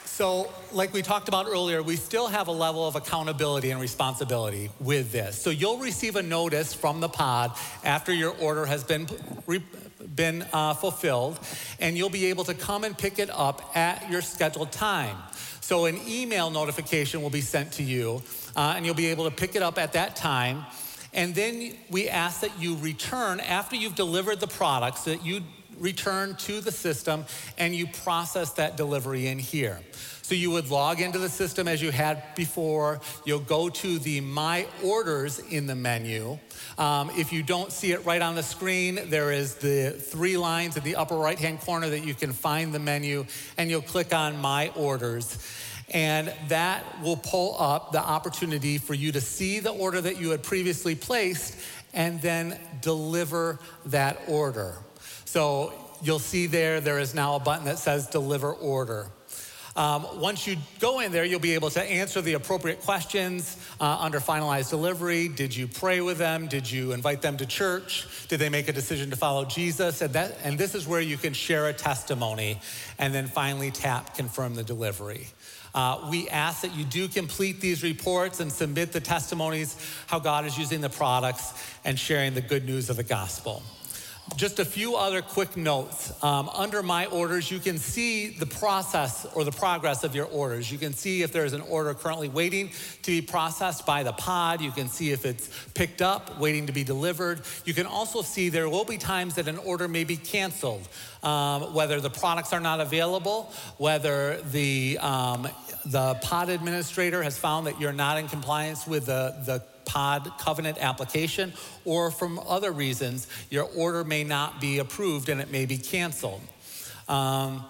So, 0.04 0.52
like 0.72 0.92
we 0.92 1.00
talked 1.00 1.28
about 1.28 1.46
earlier, 1.46 1.80
we 1.80 1.94
still 1.94 2.26
have 2.26 2.48
a 2.48 2.52
level 2.52 2.88
of 2.88 2.96
accountability 2.96 3.70
and 3.70 3.80
responsibility 3.80 4.70
with 4.80 5.12
this. 5.12 5.40
So, 5.40 5.50
you'll 5.50 5.78
receive 5.78 6.16
a 6.16 6.24
notice 6.24 6.74
from 6.74 6.98
the 6.98 7.08
pod 7.08 7.52
after 7.84 8.12
your 8.12 8.32
order 8.40 8.66
has 8.66 8.82
been, 8.82 9.06
been 10.16 10.44
uh, 10.52 10.74
fulfilled, 10.74 11.38
and 11.78 11.96
you'll 11.96 12.10
be 12.10 12.26
able 12.26 12.42
to 12.46 12.54
come 12.54 12.82
and 12.82 12.98
pick 12.98 13.20
it 13.20 13.30
up 13.30 13.76
at 13.76 14.10
your 14.10 14.22
scheduled 14.22 14.72
time. 14.72 15.16
So, 15.60 15.84
an 15.84 16.00
email 16.08 16.50
notification 16.50 17.22
will 17.22 17.30
be 17.30 17.42
sent 17.42 17.74
to 17.74 17.84
you, 17.84 18.24
uh, 18.56 18.74
and 18.76 18.84
you'll 18.84 18.96
be 18.96 19.06
able 19.06 19.30
to 19.30 19.36
pick 19.36 19.54
it 19.54 19.62
up 19.62 19.78
at 19.78 19.92
that 19.92 20.16
time. 20.16 20.64
And 21.14 21.34
then 21.34 21.74
we 21.90 22.08
ask 22.08 22.40
that 22.40 22.60
you 22.60 22.76
return 22.76 23.40
after 23.40 23.76
you've 23.76 23.94
delivered 23.94 24.40
the 24.40 24.46
products, 24.46 25.04
that 25.04 25.24
you 25.24 25.42
return 25.78 26.34
to 26.36 26.60
the 26.60 26.72
system 26.72 27.24
and 27.56 27.74
you 27.74 27.86
process 27.86 28.52
that 28.54 28.76
delivery 28.76 29.28
in 29.28 29.38
here. 29.38 29.80
So 30.22 30.34
you 30.34 30.50
would 30.50 30.70
log 30.70 31.00
into 31.00 31.18
the 31.18 31.30
system 31.30 31.66
as 31.66 31.80
you 31.80 31.90
had 31.90 32.22
before. 32.34 33.00
You'll 33.24 33.38
go 33.38 33.70
to 33.70 33.98
the 33.98 34.20
My 34.20 34.66
Orders 34.84 35.38
in 35.38 35.66
the 35.66 35.74
menu. 35.74 36.38
Um, 36.76 37.10
if 37.16 37.32
you 37.32 37.42
don't 37.42 37.72
see 37.72 37.92
it 37.92 38.04
right 38.04 38.20
on 38.20 38.34
the 38.34 38.42
screen, 38.42 39.00
there 39.06 39.32
is 39.32 39.54
the 39.54 39.92
three 39.92 40.36
lines 40.36 40.76
in 40.76 40.84
the 40.84 40.96
upper 40.96 41.16
right 41.16 41.38
hand 41.38 41.60
corner 41.60 41.88
that 41.88 42.04
you 42.04 42.12
can 42.12 42.34
find 42.34 42.74
the 42.74 42.78
menu, 42.78 43.24
and 43.56 43.70
you'll 43.70 43.80
click 43.80 44.12
on 44.12 44.36
My 44.36 44.68
Orders. 44.76 45.38
And 45.90 46.32
that 46.48 46.84
will 47.02 47.16
pull 47.16 47.56
up 47.58 47.92
the 47.92 48.00
opportunity 48.00 48.78
for 48.78 48.94
you 48.94 49.12
to 49.12 49.20
see 49.20 49.60
the 49.60 49.70
order 49.70 50.00
that 50.00 50.20
you 50.20 50.30
had 50.30 50.42
previously 50.42 50.94
placed 50.94 51.56
and 51.94 52.20
then 52.20 52.58
deliver 52.82 53.58
that 53.86 54.20
order. 54.28 54.76
So 55.24 55.72
you'll 56.02 56.18
see 56.18 56.46
there, 56.46 56.80
there 56.80 56.98
is 56.98 57.14
now 57.14 57.36
a 57.36 57.40
button 57.40 57.64
that 57.64 57.78
says 57.78 58.06
deliver 58.06 58.52
order. 58.52 59.06
Um, 59.78 60.20
once 60.20 60.44
you 60.44 60.56
go 60.80 60.98
in 60.98 61.12
there, 61.12 61.24
you'll 61.24 61.38
be 61.38 61.54
able 61.54 61.70
to 61.70 61.82
answer 61.82 62.20
the 62.20 62.32
appropriate 62.32 62.82
questions 62.82 63.56
uh, 63.80 63.98
under 64.00 64.18
finalized 64.18 64.70
delivery. 64.70 65.28
Did 65.28 65.54
you 65.54 65.68
pray 65.68 66.00
with 66.00 66.18
them? 66.18 66.48
Did 66.48 66.68
you 66.68 66.90
invite 66.90 67.22
them 67.22 67.36
to 67.36 67.46
church? 67.46 68.08
Did 68.26 68.40
they 68.40 68.48
make 68.48 68.66
a 68.66 68.72
decision 68.72 69.10
to 69.10 69.16
follow 69.16 69.44
Jesus? 69.44 70.02
And, 70.02 70.12
that, 70.14 70.36
and 70.42 70.58
this 70.58 70.74
is 70.74 70.88
where 70.88 71.00
you 71.00 71.16
can 71.16 71.32
share 71.32 71.68
a 71.68 71.72
testimony 71.72 72.60
and 72.98 73.14
then 73.14 73.28
finally 73.28 73.70
tap 73.70 74.16
confirm 74.16 74.56
the 74.56 74.64
delivery. 74.64 75.28
Uh, 75.74 76.08
we 76.10 76.28
ask 76.28 76.62
that 76.62 76.74
you 76.74 76.84
do 76.84 77.08
complete 77.08 77.60
these 77.60 77.82
reports 77.82 78.40
and 78.40 78.50
submit 78.50 78.92
the 78.92 79.00
testimonies, 79.00 79.76
how 80.06 80.18
God 80.18 80.44
is 80.44 80.58
using 80.58 80.80
the 80.80 80.90
products 80.90 81.52
and 81.84 81.98
sharing 81.98 82.34
the 82.34 82.40
good 82.40 82.64
news 82.64 82.90
of 82.90 82.96
the 82.96 83.02
gospel. 83.02 83.62
Just 84.36 84.60
a 84.60 84.64
few 84.64 84.94
other 84.94 85.20
quick 85.20 85.56
notes. 85.56 86.12
Um, 86.22 86.48
under 86.50 86.82
my 86.82 87.06
orders, 87.06 87.50
you 87.50 87.58
can 87.58 87.76
see 87.76 88.28
the 88.28 88.46
process 88.46 89.26
or 89.34 89.42
the 89.42 89.50
progress 89.50 90.04
of 90.04 90.14
your 90.14 90.26
orders. 90.26 90.70
You 90.70 90.78
can 90.78 90.92
see 90.92 91.22
if 91.22 91.32
there's 91.32 91.54
an 91.54 91.60
order 91.62 91.92
currently 91.92 92.28
waiting 92.28 92.70
to 93.02 93.10
be 93.10 93.20
processed 93.20 93.84
by 93.84 94.04
the 94.04 94.12
pod. 94.12 94.60
You 94.60 94.70
can 94.70 94.88
see 94.88 95.10
if 95.10 95.26
it's 95.26 95.50
picked 95.74 96.02
up, 96.02 96.38
waiting 96.38 96.66
to 96.66 96.72
be 96.72 96.84
delivered. 96.84 97.40
You 97.64 97.74
can 97.74 97.86
also 97.86 98.22
see 98.22 98.48
there 98.48 98.68
will 98.68 98.84
be 98.84 98.96
times 98.96 99.34
that 99.36 99.48
an 99.48 99.58
order 99.58 99.88
may 99.88 100.04
be 100.04 100.16
canceled, 100.16 100.88
um, 101.24 101.74
whether 101.74 102.00
the 102.00 102.10
products 102.10 102.52
are 102.52 102.60
not 102.60 102.80
available, 102.80 103.52
whether 103.78 104.40
the, 104.52 104.98
um, 104.98 105.48
the 105.86 106.14
pod 106.22 106.48
administrator 106.48 107.24
has 107.24 107.36
found 107.36 107.66
that 107.66 107.80
you're 107.80 107.92
not 107.92 108.18
in 108.18 108.28
compliance 108.28 108.86
with 108.86 109.06
the, 109.06 109.34
the 109.46 109.62
pod 109.88 110.30
covenant 110.38 110.78
application, 110.78 111.52
or 111.84 112.10
from 112.10 112.38
other 112.46 112.70
reasons, 112.70 113.26
your 113.50 113.64
order 113.76 114.04
may 114.04 114.22
not 114.22 114.60
be 114.60 114.78
approved 114.78 115.28
and 115.28 115.40
it 115.40 115.50
may 115.50 115.66
be 115.66 115.78
canceled. 115.78 116.42
Um, 117.08 117.64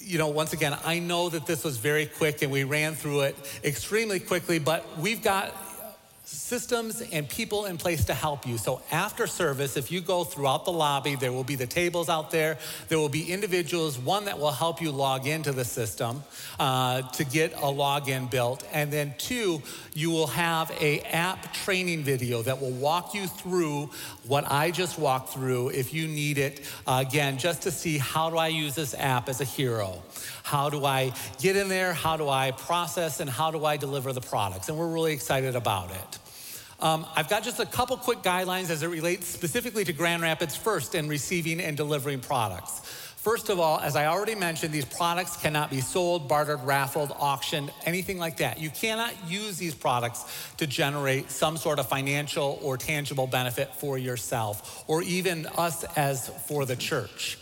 you 0.00 0.18
know, 0.18 0.28
once 0.28 0.52
again, 0.52 0.76
I 0.84 0.98
know 0.98 1.28
that 1.28 1.46
this 1.46 1.62
was 1.64 1.76
very 1.76 2.06
quick 2.06 2.42
and 2.42 2.50
we 2.50 2.64
ran 2.64 2.94
through 2.94 3.22
it 3.22 3.36
extremely 3.62 4.20
quickly, 4.20 4.58
but 4.58 4.98
we've 4.98 5.22
got 5.22 5.52
systems 6.26 7.02
and 7.12 7.28
people 7.28 7.66
in 7.66 7.78
place 7.78 8.04
to 8.04 8.14
help 8.14 8.46
you. 8.46 8.58
So 8.58 8.82
after 8.90 9.28
service, 9.28 9.76
if 9.76 9.92
you 9.92 10.00
go 10.00 10.24
throughout 10.24 10.64
the 10.64 10.72
lobby, 10.72 11.14
there 11.14 11.32
will 11.32 11.44
be 11.44 11.54
the 11.54 11.68
tables 11.68 12.08
out 12.08 12.32
there. 12.32 12.58
There 12.88 12.98
will 12.98 13.08
be 13.08 13.32
individuals, 13.32 13.96
one 13.96 14.24
that 14.24 14.38
will 14.38 14.50
help 14.50 14.82
you 14.82 14.90
log 14.90 15.26
into 15.26 15.52
the 15.52 15.64
system 15.64 16.24
uh, 16.58 17.02
to 17.02 17.24
get 17.24 17.52
a 17.54 17.66
login 17.66 18.28
built, 18.28 18.66
and 18.72 18.92
then 18.92 19.14
two, 19.18 19.62
you 19.94 20.10
will 20.10 20.26
have 20.26 20.70
a 20.80 21.00
app 21.02 21.52
training 21.54 22.02
video 22.02 22.42
that 22.42 22.60
will 22.60 22.72
walk 22.72 23.14
you 23.14 23.28
through 23.28 23.90
what 24.26 24.50
I 24.50 24.72
just 24.72 24.98
walked 24.98 25.32
through. 25.32 25.70
If 25.70 25.94
you 25.94 26.08
need 26.08 26.38
it, 26.38 26.60
uh, 26.86 27.04
again, 27.06 27.38
just 27.38 27.62
to 27.62 27.70
see 27.70 27.98
how 27.98 28.30
do 28.30 28.36
I 28.36 28.48
use 28.48 28.74
this 28.74 28.94
app 28.94 29.28
as 29.28 29.40
a 29.40 29.44
hero. 29.44 30.02
How 30.42 30.70
do 30.70 30.84
I 30.84 31.12
get 31.40 31.56
in 31.56 31.68
there? 31.68 31.92
How 31.92 32.16
do 32.16 32.28
I 32.28 32.52
process? 32.52 33.20
And 33.20 33.28
how 33.28 33.50
do 33.50 33.64
I 33.64 33.76
deliver 33.76 34.12
the 34.12 34.20
products? 34.20 34.68
And 34.68 34.78
we're 34.78 34.92
really 34.92 35.12
excited 35.12 35.56
about 35.56 35.90
it. 35.90 36.15
Um, 36.80 37.06
I've 37.16 37.28
got 37.28 37.42
just 37.42 37.58
a 37.58 37.66
couple 37.66 37.96
quick 37.96 38.22
guidelines 38.22 38.70
as 38.70 38.82
it 38.82 38.88
relates 38.88 39.26
specifically 39.26 39.84
to 39.84 39.92
Grand 39.92 40.22
Rapids 40.22 40.56
first 40.56 40.94
in 40.94 41.08
receiving 41.08 41.60
and 41.60 41.76
delivering 41.76 42.20
products. 42.20 42.80
First 43.16 43.48
of 43.48 43.58
all, 43.58 43.80
as 43.80 43.96
I 43.96 44.06
already 44.06 44.36
mentioned, 44.36 44.72
these 44.72 44.84
products 44.84 45.36
cannot 45.36 45.68
be 45.68 45.80
sold, 45.80 46.28
bartered, 46.28 46.62
raffled, 46.62 47.10
auctioned, 47.18 47.72
anything 47.84 48.18
like 48.18 48.36
that. 48.36 48.60
You 48.60 48.70
cannot 48.70 49.12
use 49.28 49.56
these 49.56 49.74
products 49.74 50.50
to 50.58 50.66
generate 50.66 51.30
some 51.30 51.56
sort 51.56 51.80
of 51.80 51.88
financial 51.88 52.60
or 52.62 52.76
tangible 52.76 53.26
benefit 53.26 53.74
for 53.74 53.98
yourself 53.98 54.84
or 54.86 55.02
even 55.02 55.46
us 55.58 55.82
as 55.96 56.28
for 56.46 56.66
the 56.66 56.76
church. 56.76 57.36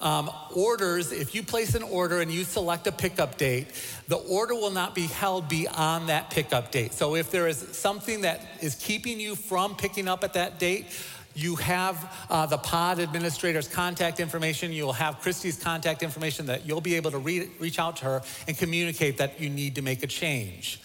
Um, 0.00 0.30
orders, 0.54 1.10
if 1.10 1.34
you 1.34 1.42
place 1.42 1.74
an 1.74 1.82
order 1.82 2.20
and 2.20 2.30
you 2.30 2.44
select 2.44 2.86
a 2.86 2.92
pickup 2.92 3.36
date, 3.36 3.66
the 4.06 4.16
order 4.16 4.54
will 4.54 4.70
not 4.70 4.94
be 4.94 5.06
held 5.06 5.48
beyond 5.48 6.08
that 6.08 6.30
pickup 6.30 6.70
date. 6.70 6.94
So 6.94 7.16
if 7.16 7.30
there 7.32 7.48
is 7.48 7.58
something 7.76 8.20
that 8.20 8.40
is 8.60 8.76
keeping 8.76 9.18
you 9.18 9.34
from 9.34 9.74
picking 9.74 10.06
up 10.06 10.22
at 10.22 10.34
that 10.34 10.60
date, 10.60 10.86
you 11.34 11.56
have 11.56 12.26
uh, 12.30 12.46
the 12.46 12.58
pod 12.58 12.98
administrator's 12.98 13.68
contact 13.68 14.18
information. 14.20 14.72
You'll 14.72 14.92
have 14.92 15.20
Christy's 15.20 15.56
contact 15.56 16.02
information 16.02 16.46
that 16.46 16.66
you'll 16.66 16.80
be 16.80 16.94
able 16.94 17.10
to 17.12 17.18
re- 17.18 17.50
reach 17.58 17.78
out 17.78 17.96
to 17.96 18.04
her 18.04 18.22
and 18.46 18.56
communicate 18.56 19.18
that 19.18 19.40
you 19.40 19.48
need 19.48 19.76
to 19.76 19.82
make 19.82 20.02
a 20.02 20.08
change. 20.08 20.80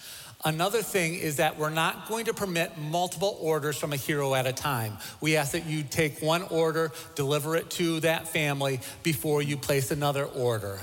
Another 0.46 0.82
thing 0.82 1.14
is 1.14 1.36
that 1.36 1.58
we're 1.58 1.70
not 1.70 2.06
going 2.06 2.26
to 2.26 2.34
permit 2.34 2.76
multiple 2.76 3.38
orders 3.40 3.78
from 3.78 3.94
a 3.94 3.96
hero 3.96 4.34
at 4.34 4.46
a 4.46 4.52
time. 4.52 4.98
We 5.22 5.36
ask 5.36 5.52
that 5.52 5.64
you 5.64 5.82
take 5.82 6.20
one 6.20 6.42
order, 6.42 6.92
deliver 7.14 7.56
it 7.56 7.70
to 7.70 8.00
that 8.00 8.28
family 8.28 8.80
before 9.02 9.40
you 9.40 9.56
place 9.56 9.90
another 9.90 10.26
order. 10.26 10.80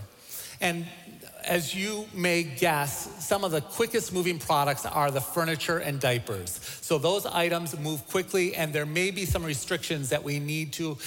And 0.62 0.88
as 1.46 1.76
you 1.76 2.06
may 2.14 2.44
guess, 2.44 3.24
some 3.24 3.44
of 3.44 3.52
the 3.52 3.62
quickest 3.62 4.14
moving 4.14 4.40
products 4.40 4.86
are 4.86 5.12
the 5.12 5.22
furniture 5.22 5.78
and 5.78 6.00
diapers. 6.00 6.60
So 6.82 6.98
those 6.98 7.26
items 7.26 7.78
move 7.80 8.08
quickly, 8.08 8.56
and 8.56 8.74
there 8.74 8.86
may 8.86 9.12
be 9.12 9.26
some 9.26 9.44
restrictions 9.44 10.10
that 10.10 10.24
we 10.24 10.40
need 10.40 10.74
to 10.74 10.98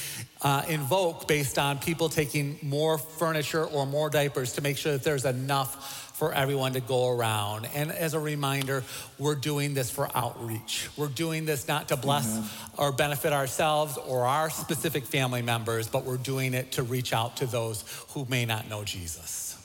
uh, 0.42 0.62
invoke 0.68 1.28
based 1.28 1.58
on 1.58 1.78
people 1.78 2.08
taking 2.08 2.58
more 2.62 2.98
furniture 2.98 3.64
or 3.64 3.86
more 3.86 4.10
diapers 4.10 4.52
to 4.54 4.60
make 4.60 4.76
sure 4.76 4.92
that 4.92 5.04
there's 5.04 5.24
enough 5.24 6.03
for 6.14 6.32
everyone 6.32 6.72
to 6.72 6.80
go 6.80 7.10
around. 7.10 7.68
And 7.74 7.90
as 7.90 8.14
a 8.14 8.20
reminder, 8.20 8.84
we're 9.18 9.34
doing 9.34 9.74
this 9.74 9.90
for 9.90 10.08
outreach. 10.16 10.88
We're 10.96 11.08
doing 11.08 11.44
this 11.44 11.66
not 11.66 11.88
to 11.88 11.96
bless 11.96 12.38
mm-hmm. 12.38 12.80
or 12.80 12.92
benefit 12.92 13.32
ourselves 13.32 13.98
or 13.98 14.24
our 14.24 14.48
specific 14.48 15.04
family 15.04 15.42
members, 15.42 15.88
but 15.88 16.04
we're 16.04 16.16
doing 16.16 16.54
it 16.54 16.72
to 16.72 16.84
reach 16.84 17.12
out 17.12 17.36
to 17.38 17.46
those 17.46 17.84
who 18.10 18.26
may 18.30 18.46
not 18.46 18.68
know 18.70 18.84
Jesus. 18.84 19.60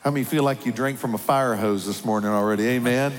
How 0.00 0.10
many 0.12 0.24
feel 0.24 0.44
like 0.44 0.64
you 0.64 0.72
drank 0.72 0.98
from 0.98 1.14
a 1.14 1.18
fire 1.18 1.56
hose 1.56 1.84
this 1.84 2.04
morning 2.04 2.30
already? 2.30 2.66
Amen. 2.68 3.12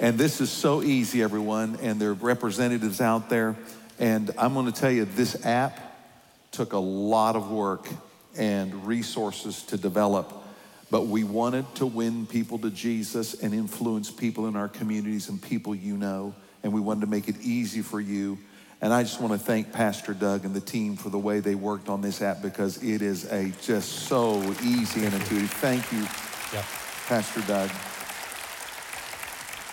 And 0.00 0.18
this 0.18 0.40
is 0.40 0.50
so 0.50 0.82
easy, 0.82 1.22
everyone. 1.22 1.78
And 1.80 2.00
there 2.00 2.10
are 2.10 2.14
representatives 2.14 3.00
out 3.00 3.30
there. 3.30 3.56
And 4.00 4.32
I'm 4.36 4.52
going 4.52 4.66
to 4.66 4.72
tell 4.72 4.90
you, 4.90 5.04
this 5.04 5.46
app 5.46 5.80
took 6.50 6.72
a 6.72 6.78
lot 6.78 7.36
of 7.36 7.50
work 7.50 7.88
and 8.36 8.84
resources 8.84 9.62
to 9.64 9.76
develop. 9.76 10.32
But 10.90 11.06
we 11.06 11.22
wanted 11.22 11.72
to 11.76 11.86
win 11.86 12.26
people 12.26 12.58
to 12.60 12.70
Jesus 12.70 13.34
and 13.42 13.52
influence 13.52 14.10
people 14.10 14.46
in 14.46 14.56
our 14.56 14.68
communities 14.68 15.28
and 15.28 15.40
people 15.40 15.74
you 15.74 15.96
know. 15.96 16.34
And 16.62 16.72
we 16.72 16.80
wanted 16.80 17.02
to 17.02 17.06
make 17.06 17.28
it 17.28 17.36
easy 17.42 17.82
for 17.82 18.00
you. 18.00 18.38
And 18.80 18.92
I 18.92 19.02
just 19.02 19.20
want 19.20 19.32
to 19.32 19.38
thank 19.38 19.72
Pastor 19.72 20.14
Doug 20.14 20.44
and 20.44 20.54
the 20.54 20.60
team 20.60 20.96
for 20.96 21.10
the 21.10 21.18
way 21.18 21.40
they 21.40 21.56
worked 21.56 21.88
on 21.88 22.00
this 22.00 22.22
app 22.22 22.42
because 22.42 22.82
it 22.82 23.02
is 23.02 23.24
a 23.32 23.52
just 23.62 24.06
so 24.06 24.40
easy 24.62 25.04
and 25.04 25.12
intuitive. 25.12 25.50
Thank 25.50 25.90
you, 25.90 26.02
yep. 26.52 26.64
Pastor 27.06 27.40
Doug. 27.42 27.70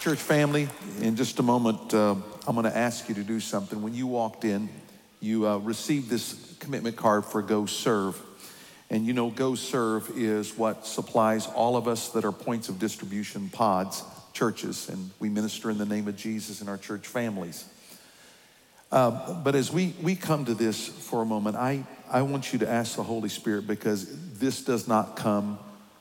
Church 0.01 0.19
family, 0.19 0.67
in 1.01 1.15
just 1.15 1.39
a 1.39 1.43
moment, 1.43 1.93
uh, 1.93 2.15
I'm 2.47 2.56
going 2.56 2.63
to 2.65 2.75
ask 2.75 3.08
you 3.08 3.15
to 3.15 3.23
do 3.23 3.39
something. 3.39 3.82
When 3.82 3.93
you 3.93 4.08
walked 4.08 4.43
in, 4.43 4.69
you 5.19 5.47
uh, 5.47 5.58
received 5.58 6.10
this 6.10 6.56
commitment 6.60 6.95
card 6.95 7.25
for 7.25 7.43
Go 7.43 7.67
Serve. 7.67 8.19
And 8.89 9.06
you 9.06 9.13
know, 9.13 9.30
Go 9.30 9.56
Serve 9.56 10.12
is 10.15 10.58
what 10.58 10.86
supplies 10.86 11.48
all 11.48 11.76
of 11.76 11.88
us 11.88 12.10
that 12.10 12.24
are 12.24 12.32
points 12.32 12.69
of 12.69 12.80
distribution 12.80 13.50
pods, 13.50 14.04
churches, 14.34 14.89
and 14.89 15.10
we 15.19 15.30
minister 15.30 15.69
in 15.69 15.78
the 15.78 15.86
name 15.86 16.08
of 16.08 16.15
Jesus 16.15 16.62
in 16.62 16.69
our 16.69 16.78
church 16.78 17.08
families. 17.08 17.65
Uh, 18.91 19.34
but 19.41 19.56
as 19.56 19.71
we, 19.71 19.93
we 20.02 20.15
come 20.15 20.45
to 20.45 20.54
this 20.54 20.88
for 20.88 21.21
a 21.21 21.26
moment, 21.26 21.56
I, 21.56 21.84
I 22.10 22.21
want 22.21 22.54
you 22.54 22.60
to 22.60 22.69
ask 22.69 22.95
the 22.95 23.04
Holy 23.04 23.30
Spirit 23.30 23.65
because 23.67 24.38
this 24.38 24.63
does 24.63 24.88
not 24.88 25.15
come 25.15 25.58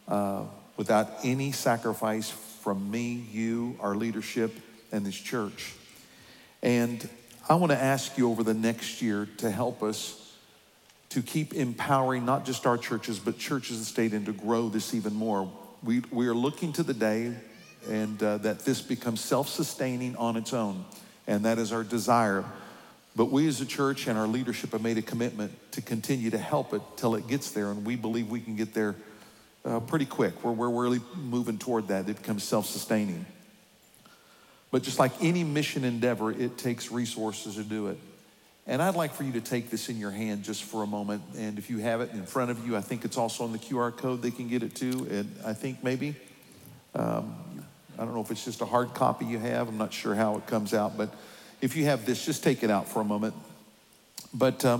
uh, 0.07 0.45
without 0.77 1.11
any 1.25 1.53
sacrifice 1.53 2.31
from 2.31 2.91
me, 2.91 3.27
you, 3.33 3.77
our 3.81 3.97
leadership, 3.97 4.53
and 4.93 5.05
this 5.05 5.17
church. 5.17 5.73
And 6.63 7.09
I 7.49 7.57
want 7.57 7.73
to 7.73 7.79
ask 7.79 8.17
you 8.17 8.31
over 8.31 8.43
the 8.43 8.55
next 8.55 9.03
year 9.03 9.29
to 9.39 9.51
help 9.51 9.83
us 9.83 10.24
to 11.15 11.23
keep 11.23 11.55
empowering 11.55 12.25
not 12.25 12.45
just 12.45 12.67
our 12.67 12.77
churches, 12.77 13.21
but 13.21 13.39
churches 13.39 13.77
and 13.77 13.87
state 13.87 14.13
and 14.13 14.27
to 14.27 14.33
grow 14.33 14.69
this 14.69 14.95
even 14.95 15.15
more. 15.15 15.49
We, 15.85 16.03
we 16.11 16.27
are 16.27 16.35
looking 16.35 16.73
to 16.73 16.83
the 16.83 16.93
day 16.93 17.33
and 17.89 18.21
uh, 18.21 18.39
that 18.39 18.65
this 18.65 18.83
becomes 18.83 19.21
self-sustaining 19.21 20.17
on 20.17 20.37
its 20.37 20.53
own. 20.53 20.85
And 21.29 21.45
that 21.45 21.59
is 21.59 21.73
our 21.73 21.85
desire. 21.85 22.45
But 23.15 23.27
we 23.27 23.47
as 23.47 23.61
a 23.61 23.67
church 23.67 24.09
and 24.09 24.19
our 24.19 24.27
leadership 24.27 24.73
have 24.73 24.83
made 24.83 24.99
a 24.99 25.03
commitment 25.03 25.53
to 25.71 25.83
continue 25.83 26.31
to 26.31 26.39
help 26.39 26.75
it 26.75 26.83
till 26.97 27.15
it 27.15 27.29
gets 27.29 27.53
there. 27.53 27.71
And 27.71 27.85
we 27.85 27.95
believe 27.95 28.29
we 28.29 28.41
can 28.41 28.57
get 28.57 28.75
there 28.75 28.97
uh, 29.65 29.79
pretty 29.79 30.07
quick. 30.07 30.43
We're, 30.43 30.51
we're 30.51 30.69
really 30.69 31.01
moving 31.15 31.59
toward 31.59 31.87
that. 31.89 32.09
It 32.09 32.17
becomes 32.17 32.43
self-sustaining. 32.43 33.25
But 34.73 34.83
just 34.83 34.99
like 34.99 35.13
any 35.23 35.45
mission 35.45 35.85
endeavor, 35.85 36.33
it 36.33 36.59
takes 36.59 36.91
resources 36.91 37.55
to 37.55 37.63
do 37.63 37.87
it. 37.87 37.99
And 38.67 38.81
I'd 38.81 38.95
like 38.95 39.13
for 39.13 39.25
you 39.25 39.33
to 39.33 39.43
take 39.43 39.69
this 39.69 39.91
in 39.91 39.99
your 39.99 40.11
hand 40.11 40.43
just 40.43 40.65
for 40.65 40.83
a 40.83 40.87
moment. 40.87 41.23
And 41.37 41.59
if 41.59 41.69
you 41.69 41.79
have 41.79 42.01
it 42.01 42.13
in 42.13 42.25
front 42.25 42.51
of 42.51 42.67
you, 42.67 42.77
I 42.77 42.81
think 42.81 43.05
it's 43.05 43.19
also 43.19 43.45
on 43.45 43.53
the 43.53 43.59
QR 43.59 43.95
code. 43.95 44.23
They 44.23 44.31
can 44.31 44.49
get 44.49 44.63
it 44.63 44.75
too. 44.75 45.07
And 45.11 45.35
I 45.45 45.53
think 45.53 45.85
maybe, 45.85 46.17
um, 46.95 47.37
I 47.99 48.05
don't 48.05 48.15
know 48.15 48.23
if 48.23 48.31
it's 48.31 48.45
just 48.45 48.63
a 48.63 48.65
hard 48.65 48.95
copy 48.95 49.27
you 49.27 49.39
have. 49.39 49.69
I'm 49.69 49.77
not 49.77 49.93
sure 49.93 50.15
how 50.15 50.37
it 50.37 50.47
comes 50.47 50.73
out. 50.73 50.97
But 50.97 51.15
if 51.61 51.77
you 51.77 51.85
have 51.85 52.07
this, 52.07 52.25
just 52.25 52.43
take 52.43 52.63
it 52.63 52.71
out 52.71 52.89
for 52.89 53.01
a 53.01 53.05
moment. 53.05 53.35
But 54.33 54.65
uh, 54.65 54.79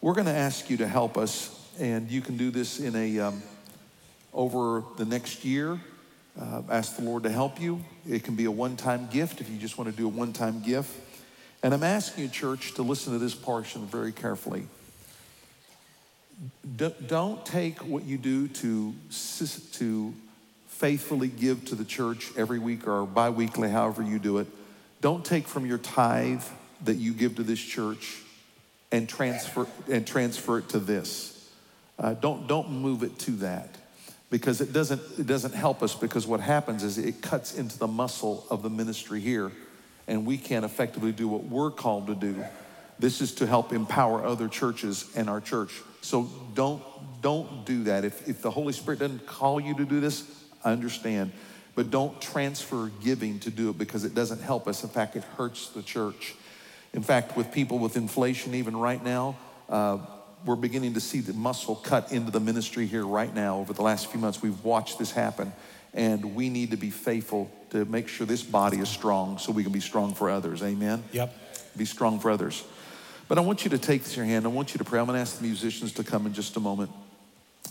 we're 0.00 0.14
going 0.14 0.26
to 0.26 0.32
ask 0.32 0.70
you 0.70 0.76
to 0.78 0.86
help 0.86 1.18
us, 1.18 1.68
and 1.80 2.08
you 2.08 2.20
can 2.20 2.36
do 2.36 2.52
this 2.52 2.78
in 2.78 2.94
a 2.94 3.18
um, 3.18 3.42
over 4.32 4.84
the 4.96 5.04
next 5.04 5.44
year. 5.44 5.80
Uh, 6.40 6.62
ask 6.70 6.96
the 6.96 7.02
Lord 7.02 7.24
to 7.24 7.30
help 7.30 7.60
you. 7.60 7.84
It 8.08 8.22
can 8.22 8.36
be 8.36 8.44
a 8.44 8.50
one-time 8.50 9.08
gift 9.10 9.40
if 9.40 9.50
you 9.50 9.58
just 9.58 9.76
want 9.76 9.90
to 9.90 9.96
do 9.96 10.06
a 10.06 10.08
one-time 10.08 10.62
gift. 10.62 10.90
And 11.62 11.74
I'm 11.74 11.82
asking 11.82 12.24
you, 12.24 12.30
church, 12.30 12.74
to 12.74 12.82
listen 12.82 13.12
to 13.12 13.18
this 13.18 13.34
portion 13.34 13.86
very 13.86 14.12
carefully. 14.12 14.66
D- 16.76 16.94
don't 17.06 17.44
take 17.44 17.78
what 17.80 18.04
you 18.04 18.16
do 18.16 18.48
to 18.48 18.94
to 19.72 20.14
faithfully 20.68 21.28
give 21.28 21.66
to 21.66 21.74
the 21.74 21.84
church 21.84 22.30
every 22.38 22.58
week 22.58 22.88
or 22.88 23.04
bi-weekly, 23.04 23.68
however 23.68 24.02
you 24.02 24.18
do 24.18 24.38
it. 24.38 24.46
Don't 25.02 25.22
take 25.22 25.46
from 25.46 25.66
your 25.66 25.76
tithe 25.76 26.42
that 26.84 26.94
you 26.94 27.12
give 27.12 27.36
to 27.36 27.42
this 27.42 27.60
church 27.60 28.22
and 28.90 29.06
transfer 29.06 29.66
and 29.90 30.06
transfer 30.06 30.58
it 30.58 30.70
to 30.70 30.78
this. 30.78 31.50
Uh, 31.98 32.14
don't 32.14 32.46
don't 32.46 32.70
move 32.70 33.02
it 33.02 33.18
to 33.18 33.32
that 33.32 33.68
because 34.30 34.62
it 34.62 34.72
doesn't 34.72 35.02
it 35.18 35.26
doesn't 35.26 35.54
help 35.54 35.82
us 35.82 35.94
because 35.94 36.26
what 36.26 36.40
happens 36.40 36.82
is 36.82 36.96
it 36.96 37.20
cuts 37.20 37.54
into 37.54 37.78
the 37.78 37.86
muscle 37.86 38.46
of 38.48 38.62
the 38.62 38.70
ministry 38.70 39.20
here 39.20 39.52
and 40.10 40.26
we 40.26 40.36
can't 40.36 40.64
effectively 40.64 41.12
do 41.12 41.28
what 41.28 41.44
we're 41.44 41.70
called 41.70 42.08
to 42.08 42.14
do. 42.14 42.44
This 42.98 43.22
is 43.22 43.32
to 43.36 43.46
help 43.46 43.72
empower 43.72 44.26
other 44.26 44.48
churches 44.48 45.08
and 45.16 45.30
our 45.30 45.40
church. 45.40 45.72
So 46.02 46.28
don't 46.54 46.82
don't 47.22 47.64
do 47.64 47.84
that. 47.84 48.04
If 48.04 48.28
if 48.28 48.42
the 48.42 48.50
Holy 48.50 48.72
Spirit 48.72 48.98
doesn't 48.98 49.26
call 49.26 49.60
you 49.60 49.74
to 49.76 49.84
do 49.84 50.00
this, 50.00 50.24
I 50.64 50.72
understand. 50.72 51.32
But 51.76 51.90
don't 51.90 52.20
transfer 52.20 52.90
giving 53.02 53.38
to 53.40 53.50
do 53.50 53.70
it 53.70 53.78
because 53.78 54.04
it 54.04 54.14
doesn't 54.14 54.42
help 54.42 54.66
us. 54.66 54.82
In 54.82 54.90
fact, 54.90 55.16
it 55.16 55.22
hurts 55.38 55.68
the 55.68 55.82
church. 55.82 56.34
In 56.92 57.02
fact, 57.02 57.36
with 57.36 57.52
people 57.52 57.78
with 57.78 57.96
inflation, 57.96 58.54
even 58.54 58.76
right 58.76 59.02
now, 59.02 59.38
uh, 59.68 59.98
we're 60.44 60.56
beginning 60.56 60.94
to 60.94 61.00
see 61.00 61.20
the 61.20 61.32
muscle 61.32 61.76
cut 61.76 62.10
into 62.10 62.32
the 62.32 62.40
ministry 62.40 62.86
here 62.86 63.06
right 63.06 63.32
now. 63.32 63.58
Over 63.58 63.72
the 63.72 63.82
last 63.82 64.10
few 64.10 64.18
months, 64.18 64.42
we've 64.42 64.64
watched 64.64 64.98
this 64.98 65.12
happen. 65.12 65.52
And 65.92 66.34
we 66.34 66.48
need 66.48 66.70
to 66.70 66.76
be 66.76 66.90
faithful 66.90 67.50
to 67.70 67.84
make 67.84 68.08
sure 68.08 68.26
this 68.26 68.42
body 68.42 68.78
is 68.78 68.88
strong 68.88 69.38
so 69.38 69.52
we 69.52 69.62
can 69.62 69.72
be 69.72 69.80
strong 69.80 70.14
for 70.14 70.30
others. 70.30 70.62
Amen? 70.62 71.02
Yep. 71.12 71.34
Be 71.76 71.84
strong 71.84 72.20
for 72.20 72.30
others. 72.30 72.64
But 73.28 73.38
I 73.38 73.42
want 73.42 73.64
you 73.64 73.70
to 73.70 73.78
take 73.78 74.02
this 74.02 74.16
in 74.16 74.24
your 74.24 74.26
hand. 74.26 74.44
I 74.44 74.48
want 74.48 74.74
you 74.74 74.78
to 74.78 74.84
pray. 74.84 74.98
I'm 74.98 75.06
going 75.06 75.16
to 75.16 75.20
ask 75.20 75.38
the 75.38 75.44
musicians 75.44 75.92
to 75.94 76.04
come 76.04 76.26
in 76.26 76.34
just 76.34 76.56
a 76.56 76.60
moment. 76.60 76.90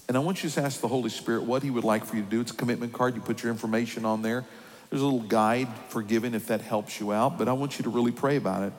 And 0.08 0.16
I 0.18 0.22
want 0.22 0.44
you 0.44 0.50
to 0.50 0.62
ask 0.62 0.82
the 0.82 0.88
Holy 0.88 1.10
Spirit 1.10 1.44
what 1.44 1.64
He 1.64 1.70
would 1.70 1.84
like 1.84 2.06
for 2.06 2.16
you 2.16 2.24
to 2.24 2.30
do. 2.30 2.42
It's 2.42 2.52
a 2.52 2.56
commitment 2.56 2.94
card. 2.94 3.16
You 3.16 3.22
put 3.22 3.44
your 3.44 3.52
information 3.52 4.06
on 4.06 4.22
there. 4.22 4.46
There's 4.90 5.02
a 5.02 5.06
little 5.06 5.20
guide 5.20 5.68
for 5.90 6.02
giving 6.02 6.34
if 6.34 6.48
that 6.48 6.62
helps 6.62 7.00
you 7.00 7.12
out. 7.12 7.38
But 7.38 7.48
I 7.48 7.54
want 7.54 7.78
you 7.78 7.84
to 7.84 7.90
really 7.90 8.12
pray 8.12 8.38
about 8.38 8.64
it. 8.64 8.74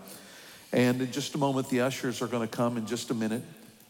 And 0.73 1.03
in 1.03 1.13
just 1.13 1.35
a 1.35 1.39
moment, 1.39 1.69
the 1.69 1.83
ushers 1.83 2.23
are 2.23 2.27
going 2.27 2.47
to 2.49 2.57
come 2.57 2.77
in 2.77 2.87
just 2.87 3.11
a 3.11 3.15
minute. 3.15 3.43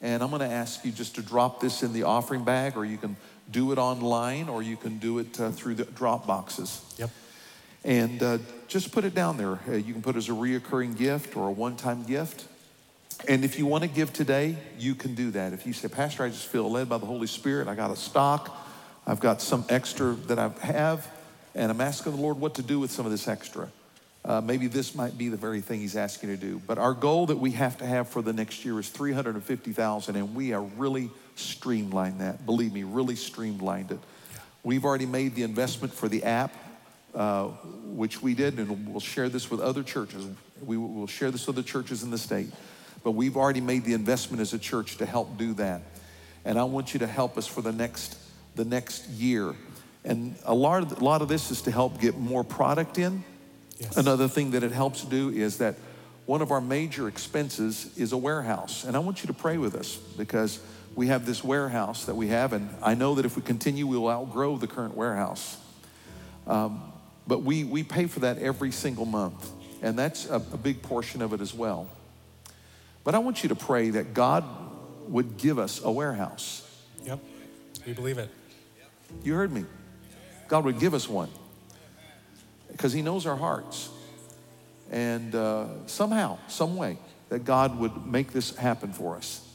And 0.03 0.23
I'm 0.23 0.31
going 0.31 0.41
to 0.41 0.55
ask 0.55 0.85
you 0.85 0.93
just 0.93 1.15
to 1.17 1.23
drop 1.23 1.61
this 1.61 1.83
in 1.83 1.93
the 1.93 2.05
offering 2.05 2.43
bag, 2.43 2.77
or 2.77 2.85
you 2.85 2.97
can 2.97 3.17
do 3.51 3.73
it 3.73 3.79
online, 3.79 4.49
or 4.49 4.63
you 4.63 4.77
can 4.77 4.99
do 4.99 5.19
it 5.19 5.41
uh, 5.41 5.51
through 5.51 5.75
the 5.77 5.85
drop 5.85 6.27
boxes. 6.27 6.83
Yep. 6.99 7.11
And 7.85 8.23
uh, 8.23 8.39
just 8.69 8.93
put 8.93 9.05
it 9.05 9.15
down 9.15 9.37
there. 9.37 9.59
Uh, 9.67 9.73
you 9.73 9.93
can 9.93 10.03
put 10.03 10.17
it 10.17 10.19
as 10.19 10.29
a 10.29 10.33
reoccurring 10.33 10.97
gift 10.97 11.37
or 11.37 11.49
a 11.49 11.51
one 11.51 11.77
time 11.77 12.05
gift. 12.05 12.47
And 13.29 13.45
if 13.45 13.59
you 13.59 13.67
want 13.67 13.83
to 13.83 13.89
give 13.89 14.13
today, 14.13 14.57
you 14.79 14.95
can 14.95 15.15
do 15.15 15.31
that. 15.33 15.53
If 15.53 15.67
you 15.67 15.73
say, 15.73 15.89
Pastor, 15.89 16.25
I 16.25 16.29
just 16.29 16.47
feel 16.47 16.71
led 16.71 16.89
by 16.89 16.99
the 16.99 17.07
Holy 17.07 17.27
Spirit, 17.27 17.69
I 17.69 17.75
got 17.75 17.91
a 17.91 17.97
stock, 17.97 18.57
I've 19.07 19.21
got 19.21 19.43
some 19.43 19.65
extra 19.69 20.15
that 20.27 20.39
I 20.39 20.49
have, 20.63 21.07
and 21.55 21.71
I'm 21.71 21.81
asking 21.81 22.17
the 22.17 22.23
Lord 22.23 22.39
what 22.39 22.55
to 22.55 22.63
do 22.63 22.81
with 22.81 22.91
some 22.91 23.05
of 23.05 23.13
this 23.13 23.29
extra. 23.29 23.69
Uh, 24.25 24.41
maybe 24.41 24.67
this 24.67 24.95
might 24.95 25.17
be 25.17 25.29
the 25.29 25.37
very 25.37 25.61
thing 25.61 25.81
he's 25.81 25.97
asking 25.97 26.31
you 26.31 26.37
to 26.37 26.43
do. 26.43 26.63
But 26.67 26.79
our 26.79 26.93
goal 26.93 27.27
that 27.27 27.39
we 27.39 27.53
have 27.53 27.79
to 27.79 27.87
have 27.87 28.09
for 28.09 28.21
the 28.21 28.33
next 28.33 28.65
year 28.65 28.79
is 28.79 28.89
350,000, 28.89 30.17
and 30.17 30.35
we 30.35 30.53
are 30.53 30.63
really 30.63 31.11
streamlined 31.41 32.21
that. 32.21 32.45
Believe 32.47 32.73
me, 32.73 32.83
really 32.83 33.17
streamlined 33.17 33.91
it. 33.91 33.99
We've 34.63 34.85
already 34.85 35.07
made 35.07 35.35
the 35.35 35.43
investment 35.43 35.93
for 35.93 36.09
the 36.09 36.25
app, 36.25 36.55
uh, 37.15 37.45
which 37.85 38.23
we 38.23 38.35
did, 38.35 38.59
and 38.59 38.87
we'll 38.87 39.01
share 39.01 39.29
this 39.29 39.51
with 39.51 39.61
other 39.61 39.83
churches. 39.83 40.27
We 40.65 40.77
will 40.77 41.07
share 41.07 41.31
this 41.31 41.47
with 41.47 41.57
other 41.57 41.67
churches 41.67 42.03
in 42.03 42.11
the 42.11 42.19
state. 42.19 42.49
But 43.03 43.13
we've 43.13 43.37
already 43.37 43.63
made 43.63 43.85
the 43.85 43.95
investment 43.95 44.41
as 44.41 44.53
a 44.53 44.59
church 44.59 44.99
to 44.99 45.07
help 45.07 45.39
do 45.39 45.55
that. 45.55 45.83
And 46.45 46.59
I 46.59 46.65
want 46.65 46.93
you 46.93 47.01
to 47.01 47.07
help 47.07 47.39
us 47.39 47.47
for 47.47 47.63
the 47.63 47.73
next, 47.73 48.19
the 48.55 48.65
next 48.65 49.09
year. 49.09 49.55
And 50.05 50.37
a 50.45 50.55
lot, 50.55 50.83
of, 50.83 51.01
a 51.01 51.05
lot 51.05 51.23
of 51.23 51.29
this 51.29 51.51
is 51.51 51.63
to 51.63 51.71
help 51.71 52.01
get 52.01 52.19
more 52.19 52.45
product 52.45 52.99
in. 52.99 53.25
Yes. 53.79 53.97
Another 53.97 54.29
thing 54.29 54.51
that 54.51 54.63
it 54.63 54.73
helps 54.73 55.05
do 55.05 55.31
is 55.31 55.59
that 55.59 55.77
one 56.27 56.43
of 56.43 56.51
our 56.51 56.61
major 56.61 57.09
expenses 57.09 57.91
is 57.97 58.13
a 58.13 58.17
warehouse. 58.17 58.85
And 58.85 58.95
I 58.95 59.01
want 59.01 59.23
you 59.23 59.27
to 59.29 59.33
pray 59.33 59.57
with 59.59 59.75
us 59.75 59.97
because 59.97 60.61
we 60.95 61.07
have 61.09 61.27
this 61.27 61.43
warehouse 61.45 62.07
that 62.07 62.15
we 62.15 62.29
have, 62.29 62.53
and 62.53 62.69
I 62.83 62.95
know 62.95 63.15
that 63.15 63.25
if 63.25 63.37
we 63.37 63.43
continue, 63.43 63.87
we 63.87 63.97
will 63.97 64.11
outgrow 64.11 64.57
the 64.57 64.67
current 64.67 64.97
warehouse. 64.97 65.57
Um, 66.47 66.83
but 67.27 67.43
we, 67.43 67.65
we 67.65 67.83
pay 67.85 68.07
for 68.07 68.21
that 68.21 68.39
every 68.39 68.73
single 68.73 69.07
month, 69.07 69.51
and 69.83 69.99
that's 69.99 70.29
a, 70.29 70.37
a 70.37 70.57
big 70.57 70.83
portion 70.83 71.23
of 71.23 71.33
it 71.33 71.41
as 71.41 71.55
well. 71.55 71.89
But 73.05 73.15
I 73.15 73.19
want 73.19 73.43
you 73.43 73.49
to 73.51 73.55
pray 73.55 73.91
that 73.91 74.15
God 74.15 74.45
would 75.09 75.37
give 75.37 75.59
us 75.59 75.81
a 75.83 75.91
warehouse. 75.91 76.67
Yep. 77.05 77.21
We 77.87 77.93
believe 77.93 78.19
it. 78.19 78.31
You 79.23 79.35
heard 79.35 79.53
me. 79.53 79.65
God 80.49 80.65
would 80.65 80.79
give 80.79 80.95
us 80.95 81.09
one 81.09 81.31
because 82.71 82.93
He 82.93 83.03
knows 83.03 83.27
our 83.27 83.37
hearts. 83.37 83.89
And 84.91 85.35
uh, 85.35 85.67
somehow, 85.87 86.39
some 86.49 86.77
way, 86.77 86.99
that 87.29 87.45
God 87.45 87.79
would 87.79 88.07
make 88.07 88.33
this 88.33 88.57
happen 88.57 88.93
for 88.93 89.17
us. 89.17 89.47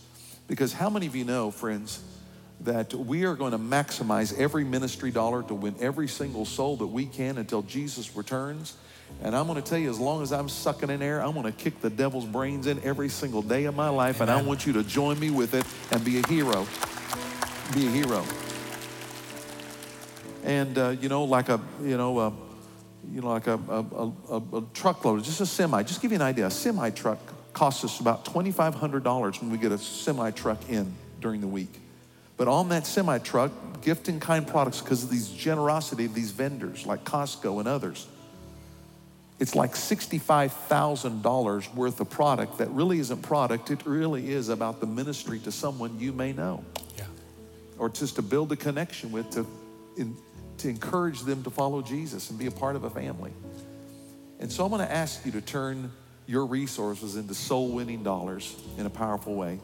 Because 0.47 0.73
how 0.73 0.89
many 0.89 1.07
of 1.07 1.15
you 1.15 1.25
know, 1.25 1.51
friends, 1.51 2.03
that 2.61 2.93
we 2.93 3.25
are 3.25 3.35
going 3.35 3.51
to 3.51 3.57
maximize 3.57 4.37
every 4.37 4.63
ministry 4.63 5.11
dollar 5.11 5.43
to 5.43 5.53
win 5.53 5.75
every 5.79 6.07
single 6.07 6.45
soul 6.45 6.77
that 6.77 6.87
we 6.87 7.05
can 7.05 7.37
until 7.37 7.61
Jesus 7.63 8.15
returns? 8.15 8.75
And 9.23 9.35
I'm 9.35 9.47
going 9.47 9.61
to 9.61 9.67
tell 9.67 9.77
you, 9.77 9.89
as 9.89 9.99
long 9.99 10.21
as 10.23 10.31
I'm 10.31 10.49
sucking 10.49 10.89
in 10.89 11.01
air, 11.01 11.21
I'm 11.21 11.33
going 11.33 11.45
to 11.45 11.51
kick 11.51 11.79
the 11.81 11.89
devil's 11.89 12.25
brains 12.25 12.67
in 12.67 12.81
every 12.83 13.09
single 13.09 13.41
day 13.41 13.65
of 13.65 13.75
my 13.75 13.89
life. 13.89 14.21
Amen. 14.21 14.35
And 14.35 14.45
I 14.45 14.47
want 14.47 14.65
you 14.65 14.73
to 14.73 14.83
join 14.83 15.19
me 15.19 15.29
with 15.29 15.53
it 15.53 15.65
and 15.91 16.03
be 16.03 16.19
a 16.19 16.27
hero. 16.27 16.67
Be 17.73 17.87
a 17.87 17.89
hero. 17.89 18.23
And, 20.43 20.77
uh, 20.77 20.89
you 21.01 21.09
know, 21.09 21.23
like 21.23 21.49
a, 21.49 21.59
you 21.81 21.97
know, 21.97 22.19
a, 22.19 22.33
you 23.11 23.21
know, 23.21 23.29
like 23.29 23.47
a, 23.47 23.59
a, 23.69 24.11
a, 24.29 24.57
a 24.57 24.63
truckload, 24.73 25.23
just 25.23 25.41
a 25.41 25.45
semi. 25.45 25.81
Just 25.83 26.01
give 26.01 26.11
you 26.11 26.15
an 26.15 26.21
idea. 26.21 26.47
A 26.47 26.51
semi 26.51 26.89
truck 26.91 27.19
costs 27.55 27.83
us 27.83 27.99
about 27.99 28.25
$2,500 28.25 29.41
when 29.41 29.49
we 29.49 29.57
get 29.57 29.71
a 29.71 29.79
semi 29.79 30.29
truck 30.31 30.69
in 30.69 30.93
during 31.19 31.41
the 31.41 31.47
week. 31.47 31.79
But 32.37 32.47
on 32.47 32.69
that 32.69 32.85
semi 32.85 33.17
truck, 33.17 33.51
gift 33.81 34.09
in 34.09 34.19
kind 34.19 34.45
products, 34.45 34.81
because 34.81 35.03
of 35.03 35.09
these 35.09 35.29
generosity 35.29 36.05
of 36.05 36.13
these 36.13 36.31
vendors 36.31 36.85
like 36.85 37.03
Costco 37.03 37.59
and 37.59 37.67
others, 37.67 38.07
it's 39.39 39.55
like 39.55 39.73
$65,000 39.73 41.75
worth 41.75 41.99
of 41.99 42.09
product 42.09 42.59
that 42.59 42.69
really 42.69 42.99
isn't 42.99 43.21
product. 43.21 43.69
It 43.71 43.85
really 43.85 44.31
is 44.31 44.49
about 44.49 44.79
the 44.79 44.85
ministry 44.85 45.39
to 45.39 45.51
someone 45.51 45.99
you 45.99 46.13
may 46.13 46.31
know 46.31 46.63
Yeah. 46.97 47.05
or 47.77 47.89
just 47.89 48.15
to 48.15 48.21
build 48.21 48.51
a 48.51 48.55
connection 48.55 49.11
with, 49.11 49.29
to, 49.31 49.45
in, 49.97 50.15
to 50.59 50.69
encourage 50.69 51.21
them 51.21 51.43
to 51.43 51.49
follow 51.49 51.81
Jesus 51.81 52.29
and 52.29 52.39
be 52.39 52.45
a 52.45 52.51
part 52.51 52.77
of 52.77 52.85
a 52.85 52.89
family. 52.89 53.33
And 54.39 54.51
so 54.51 54.63
I'm 54.63 54.71
going 54.71 54.85
to 54.85 54.91
ask 54.91 55.25
you 55.25 55.31
to 55.33 55.41
turn 55.41 55.91
your 56.27 56.45
resources 56.45 57.15
into 57.15 57.33
soul 57.33 57.69
winning 57.69 58.03
dollars 58.03 58.55
in 58.77 58.85
a 58.85 58.89
powerful 58.89 59.35
way. 59.35 59.59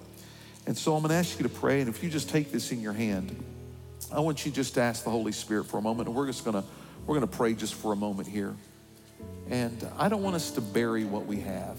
And 0.68 0.78
so 0.78 0.96
I'm 0.96 1.02
going 1.02 1.10
to 1.10 1.16
ask 1.16 1.40
you 1.40 1.44
to 1.44 1.54
pray. 1.54 1.82
And 1.82 1.90
if 1.90 2.04
you 2.04 2.10
just 2.10 2.30
take 2.30 2.52
this 2.52 2.72
in 2.72 2.82
your 2.82 2.94
hand, 2.94 3.44
I 4.12 4.20
want 4.20 4.46
you 4.46 4.52
just 4.52 4.76
to 4.76 4.82
ask 4.82 5.04
the 5.04 5.10
Holy 5.10 5.32
Spirit 5.32 5.66
for 5.66 5.78
a 5.78 5.82
moment. 5.82 6.08
And 6.08 6.16
we're 6.16 6.28
just 6.28 6.46
going 6.46 6.62
to, 6.62 6.68
we're 7.08 7.18
going 7.18 7.28
to 7.28 7.36
pray 7.36 7.54
just 7.54 7.74
for 7.74 7.94
a 7.94 7.96
moment 7.96 8.28
here. 8.28 8.56
And 9.50 9.88
I 9.98 10.08
don't 10.08 10.22
want 10.22 10.36
us 10.36 10.52
to 10.52 10.62
bury 10.62 11.04
what 11.04 11.26
we 11.26 11.40
have. 11.42 11.78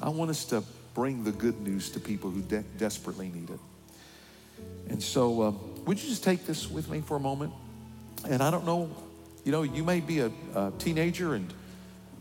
I 0.00 0.10
want 0.10 0.30
us 0.30 0.44
to 0.46 0.62
bring 0.92 1.24
the 1.24 1.32
good 1.32 1.60
news 1.60 1.90
to 1.90 2.00
people 2.00 2.30
who 2.30 2.42
de- 2.42 2.64
desperately 2.78 3.30
need 3.30 3.50
it. 3.50 3.60
And 4.88 5.02
so, 5.02 5.42
um, 5.42 5.84
would 5.86 6.02
you 6.02 6.08
just 6.08 6.22
take 6.22 6.46
this 6.46 6.70
with 6.70 6.88
me 6.88 7.00
for 7.00 7.16
a 7.16 7.20
moment? 7.20 7.52
And 8.28 8.42
I 8.42 8.50
don't 8.50 8.66
know, 8.66 8.90
you 9.44 9.52
know, 9.52 9.62
you 9.62 9.82
may 9.84 10.00
be 10.00 10.20
a, 10.20 10.30
a 10.54 10.72
teenager 10.78 11.34
and 11.34 11.52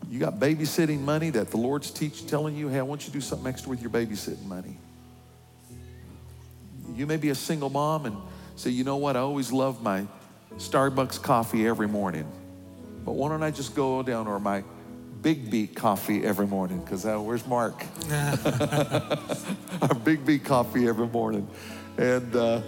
you 0.10 0.20
got 0.20 0.40
babysitting 0.40 1.00
money 1.00 1.30
that 1.32 1.50
the 1.50 1.58
Lord's 1.58 1.92
teach 1.92 2.28
telling 2.28 2.56
you, 2.56 2.68
hey, 2.68 2.80
I 2.80 2.84
want 2.84 3.02
you 3.02 3.08
to 3.08 3.14
do 3.14 3.22
something 3.22 3.48
extra 3.48 3.70
with 3.70 3.82
your 3.82 3.90
babysitting 3.90 4.46
money. 4.46 4.78
You 6.96 7.08
may 7.08 7.18
be 7.18 7.30
a 7.30 7.36
single 7.36 7.70
mom 7.70 8.06
and 8.06 8.18
say, 8.56 8.70
you 8.70 8.84
know 8.84 8.98
what, 8.98 9.16
I 9.16 9.20
always 9.20 9.52
love 9.52 9.82
my 9.82 10.06
Starbucks 10.58 11.22
coffee 11.22 11.68
every 11.68 11.88
morning. 11.88 12.28
But 13.06 13.14
why 13.14 13.30
don't 13.30 13.44
I 13.44 13.52
just 13.52 13.76
go 13.76 14.04
down 14.04 14.28
or 14.28 14.40
my 14.40 14.64
Biggby 15.22 15.74
coffee 15.74 16.24
every 16.24 16.48
morning? 16.48 16.80
Because 16.80 17.06
uh, 17.06 17.18
where's 17.18 17.46
Mark? 17.48 17.84
Our 18.12 19.96
Biggby 20.06 20.44
coffee 20.44 20.88
every 20.88 21.08
morning. 21.08 21.48
And 21.98 22.36
uh, 22.36 22.62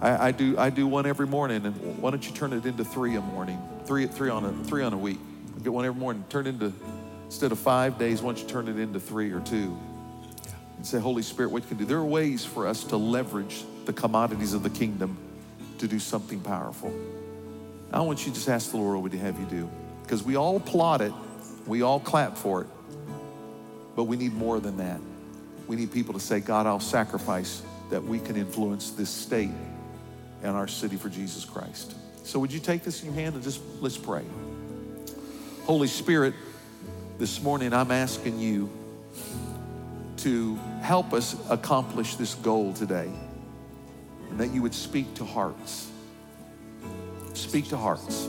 I, 0.00 0.28
I, 0.28 0.32
do 0.32 0.58
I 0.58 0.70
do 0.70 0.86
one 0.86 1.06
every 1.06 1.26
morning. 1.26 1.64
And 1.64 2.02
why 2.02 2.10
don't 2.10 2.26
you 2.26 2.34
turn 2.34 2.52
it 2.52 2.66
into 2.66 2.84
three 2.84 3.16
a 3.16 3.20
morning? 3.20 3.58
Three, 3.86 4.06
three, 4.06 4.30
on, 4.30 4.44
a, 4.44 4.52
three 4.64 4.82
on 4.82 4.92
a 4.92 4.98
week. 4.98 5.18
Get 5.64 5.72
one 5.72 5.84
every 5.84 6.00
morning. 6.00 6.24
Turn 6.28 6.46
into, 6.46 6.72
instead 7.24 7.50
of 7.50 7.58
five 7.58 7.98
days, 7.98 8.22
why 8.22 8.32
don't 8.32 8.42
you 8.42 8.48
turn 8.48 8.68
it 8.68 8.78
into 8.78 9.00
three 9.00 9.32
or 9.32 9.40
two? 9.40 9.76
and 10.76 10.86
say, 10.86 10.98
Holy 10.98 11.22
Spirit, 11.22 11.50
what 11.50 11.62
you 11.62 11.68
can 11.68 11.78
do. 11.78 11.84
There 11.84 11.98
are 11.98 12.04
ways 12.04 12.44
for 12.44 12.66
us 12.66 12.84
to 12.84 12.96
leverage 12.96 13.64
the 13.86 13.92
commodities 13.92 14.54
of 14.54 14.62
the 14.62 14.70
kingdom 14.70 15.16
to 15.78 15.88
do 15.88 15.98
something 15.98 16.40
powerful. 16.40 16.92
I 17.92 18.00
want 18.00 18.20
you 18.20 18.32
to 18.32 18.34
just 18.34 18.48
ask 18.48 18.70
the 18.70 18.76
Lord, 18.76 18.96
what 18.96 19.04
would 19.04 19.12
he 19.12 19.18
have 19.18 19.38
you 19.38 19.46
do? 19.46 19.70
Because 20.02 20.22
we 20.22 20.36
all 20.36 20.56
applaud 20.56 21.00
it, 21.00 21.12
we 21.66 21.82
all 21.82 22.00
clap 22.00 22.36
for 22.36 22.62
it, 22.62 22.66
but 23.96 24.04
we 24.04 24.16
need 24.16 24.34
more 24.34 24.60
than 24.60 24.76
that. 24.78 25.00
We 25.66 25.76
need 25.76 25.92
people 25.92 26.12
to 26.12 26.20
say, 26.20 26.40
God, 26.40 26.66
I'll 26.66 26.80
sacrifice 26.80 27.62
that 27.90 28.02
we 28.02 28.18
can 28.18 28.36
influence 28.36 28.90
this 28.90 29.08
state 29.08 29.50
and 30.42 30.56
our 30.56 30.68
city 30.68 30.96
for 30.96 31.08
Jesus 31.08 31.44
Christ. 31.44 31.94
So, 32.24 32.38
would 32.38 32.52
you 32.52 32.60
take 32.60 32.82
this 32.82 33.02
in 33.02 33.06
your 33.06 33.14
hand 33.14 33.36
and 33.36 33.44
just 33.44 33.60
let's 33.80 33.96
pray? 33.96 34.24
Holy 35.64 35.88
Spirit, 35.88 36.34
this 37.16 37.40
morning 37.40 37.72
I'm 37.72 37.90
asking 37.90 38.38
you 38.38 38.68
to 40.18 40.56
help 40.82 41.14
us 41.14 41.34
accomplish 41.48 42.16
this 42.16 42.34
goal 42.34 42.74
today 42.74 43.10
and 44.28 44.38
that 44.38 44.50
you 44.50 44.60
would 44.60 44.74
speak 44.74 45.14
to 45.14 45.24
hearts. 45.24 45.90
Speak 47.32 47.68
to 47.68 47.78
hearts. 47.78 48.28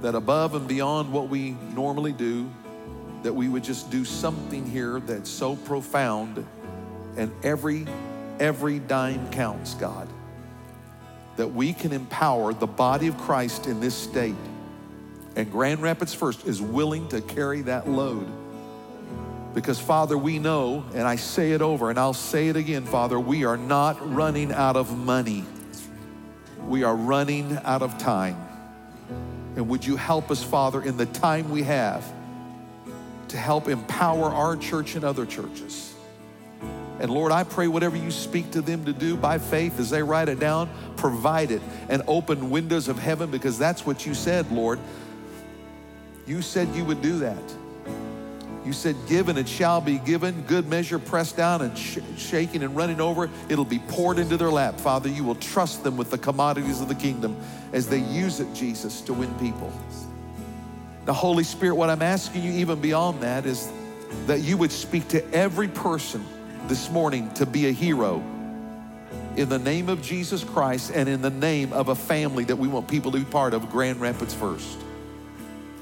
That 0.00 0.14
above 0.14 0.54
and 0.54 0.66
beyond 0.66 1.12
what 1.12 1.28
we 1.28 1.50
normally 1.74 2.12
do, 2.12 2.50
that 3.22 3.34
we 3.34 3.50
would 3.50 3.64
just 3.64 3.90
do 3.90 4.06
something 4.06 4.64
here 4.64 4.98
that's 4.98 5.28
so 5.28 5.56
profound 5.56 6.46
and 7.18 7.30
every 7.42 7.86
every 8.40 8.78
dime 8.78 9.30
counts, 9.30 9.74
God. 9.74 10.08
That 11.36 11.48
we 11.48 11.74
can 11.74 11.92
empower 11.92 12.54
the 12.54 12.66
body 12.66 13.08
of 13.08 13.18
Christ 13.18 13.66
in 13.66 13.80
this 13.80 13.94
state. 13.94 14.34
And 15.36 15.50
Grand 15.50 15.82
Rapids 15.82 16.14
First 16.14 16.46
is 16.46 16.62
willing 16.62 17.08
to 17.08 17.20
carry 17.20 17.62
that 17.62 17.88
load. 17.88 18.26
Because, 19.54 19.78
Father, 19.78 20.18
we 20.18 20.38
know, 20.38 20.84
and 20.94 21.06
I 21.06 21.16
say 21.16 21.52
it 21.52 21.62
over 21.62 21.90
and 21.90 21.98
I'll 21.98 22.12
say 22.12 22.48
it 22.48 22.56
again, 22.56 22.84
Father, 22.84 23.18
we 23.18 23.44
are 23.44 23.56
not 23.56 24.14
running 24.14 24.52
out 24.52 24.76
of 24.76 24.96
money. 24.96 25.44
We 26.66 26.82
are 26.82 26.96
running 26.96 27.56
out 27.64 27.82
of 27.82 27.96
time. 27.98 28.36
And 29.56 29.68
would 29.68 29.84
you 29.84 29.96
help 29.96 30.30
us, 30.30 30.42
Father, 30.42 30.82
in 30.82 30.96
the 30.96 31.06
time 31.06 31.50
we 31.50 31.62
have 31.62 32.04
to 33.28 33.36
help 33.36 33.68
empower 33.68 34.24
our 34.24 34.56
church 34.56 34.96
and 34.96 35.04
other 35.04 35.24
churches? 35.24 35.94
And 37.00 37.10
Lord, 37.10 37.32
I 37.32 37.44
pray 37.44 37.68
whatever 37.68 37.96
you 37.96 38.10
speak 38.10 38.52
to 38.52 38.60
them 38.60 38.84
to 38.84 38.92
do 38.92 39.16
by 39.16 39.38
faith 39.38 39.78
as 39.78 39.90
they 39.90 40.02
write 40.02 40.28
it 40.28 40.38
down, 40.38 40.70
provide 40.96 41.50
it 41.50 41.60
and 41.88 42.02
open 42.06 42.50
windows 42.50 42.88
of 42.88 42.98
heaven 42.98 43.30
because 43.30 43.58
that's 43.58 43.84
what 43.84 44.06
you 44.06 44.14
said, 44.14 44.50
Lord. 44.50 44.78
You 46.26 46.42
said 46.42 46.68
you 46.74 46.84
would 46.84 47.02
do 47.02 47.18
that. 47.20 47.42
You 48.64 48.72
said, 48.72 48.96
Given 49.06 49.36
it 49.36 49.48
shall 49.48 49.80
be 49.80 49.98
given, 49.98 50.42
good 50.42 50.66
measure, 50.68 50.98
pressed 50.98 51.36
down 51.36 51.60
and 51.60 51.76
sh- 51.76 51.98
shaking 52.16 52.62
and 52.62 52.74
running 52.74 53.00
over, 53.00 53.28
it'll 53.48 53.64
be 53.64 53.78
poured 53.78 54.18
into 54.18 54.36
their 54.36 54.50
lap. 54.50 54.80
Father, 54.80 55.08
you 55.08 55.22
will 55.22 55.34
trust 55.34 55.84
them 55.84 55.96
with 55.96 56.10
the 56.10 56.18
commodities 56.18 56.80
of 56.80 56.88
the 56.88 56.94
kingdom 56.94 57.36
as 57.72 57.88
they 57.88 57.98
use 57.98 58.40
it, 58.40 58.52
Jesus, 58.54 59.02
to 59.02 59.12
win 59.12 59.32
people. 59.34 59.70
The 61.04 61.12
Holy 61.12 61.44
Spirit, 61.44 61.74
what 61.74 61.90
I'm 61.90 62.00
asking 62.00 62.42
you 62.42 62.52
even 62.52 62.80
beyond 62.80 63.22
that 63.22 63.44
is 63.44 63.70
that 64.26 64.40
you 64.40 64.56
would 64.56 64.72
speak 64.72 65.08
to 65.08 65.34
every 65.34 65.68
person 65.68 66.24
this 66.66 66.90
morning 66.90 67.30
to 67.34 67.44
be 67.44 67.66
a 67.66 67.72
hero 67.72 68.22
in 69.36 69.48
the 69.48 69.58
name 69.58 69.90
of 69.90 70.00
Jesus 70.00 70.42
Christ 70.42 70.92
and 70.94 71.08
in 71.08 71.20
the 71.20 71.30
name 71.30 71.72
of 71.74 71.88
a 71.88 71.94
family 71.94 72.44
that 72.44 72.56
we 72.56 72.68
want 72.68 72.88
people 72.88 73.12
to 73.12 73.18
be 73.18 73.24
part 73.24 73.52
of, 73.52 73.70
Grand 73.70 74.00
Rapids 74.00 74.32
First. 74.32 74.78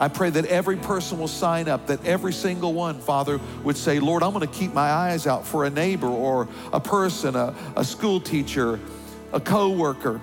I 0.02 0.08
pray 0.08 0.30
that 0.30 0.46
every 0.46 0.78
person 0.78 1.20
will 1.20 1.28
sign 1.28 1.68
up, 1.68 1.86
that 1.86 2.04
every 2.04 2.32
single 2.32 2.74
one, 2.74 2.98
Father, 2.98 3.38
would 3.62 3.76
say, 3.76 4.00
Lord, 4.00 4.24
I'm 4.24 4.32
going 4.32 4.44
to 4.44 4.52
keep 4.52 4.74
my 4.74 4.90
eyes 4.90 5.28
out 5.28 5.46
for 5.46 5.64
a 5.64 5.70
neighbor 5.70 6.08
or 6.08 6.48
a 6.72 6.80
person, 6.80 7.36
a, 7.36 7.54
a 7.76 7.84
school 7.84 8.18
teacher, 8.18 8.80
a 9.32 9.38
co-worker. 9.38 10.20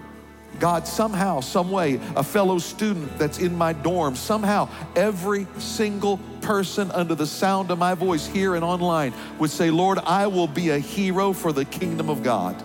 God, 0.60 0.86
somehow, 0.86 1.40
some 1.40 1.72
way, 1.72 1.98
a 2.18 2.24
fellow 2.26 2.58
student 2.58 3.18
that's 3.18 3.40
in 3.40 3.58
my 3.58 3.72
dorm, 3.72 4.18
somehow, 4.18 4.68
every 4.98 5.48
single 5.60 6.18
person 6.42 6.92
under 6.92 7.16
the 7.16 7.26
sound 7.26 7.72
of 7.72 7.80
my 7.80 7.94
voice 7.94 8.28
here 8.28 8.56
and 8.56 8.66
online 8.66 9.14
would 9.38 9.50
say, 9.50 9.72
Lord, 9.72 9.98
I 10.00 10.28
will 10.28 10.48
be 10.48 10.72
a 10.72 10.80
hero 10.80 11.32
for 11.32 11.54
the 11.54 11.64
kingdom 11.64 12.10
of 12.10 12.22
God. 12.22 12.62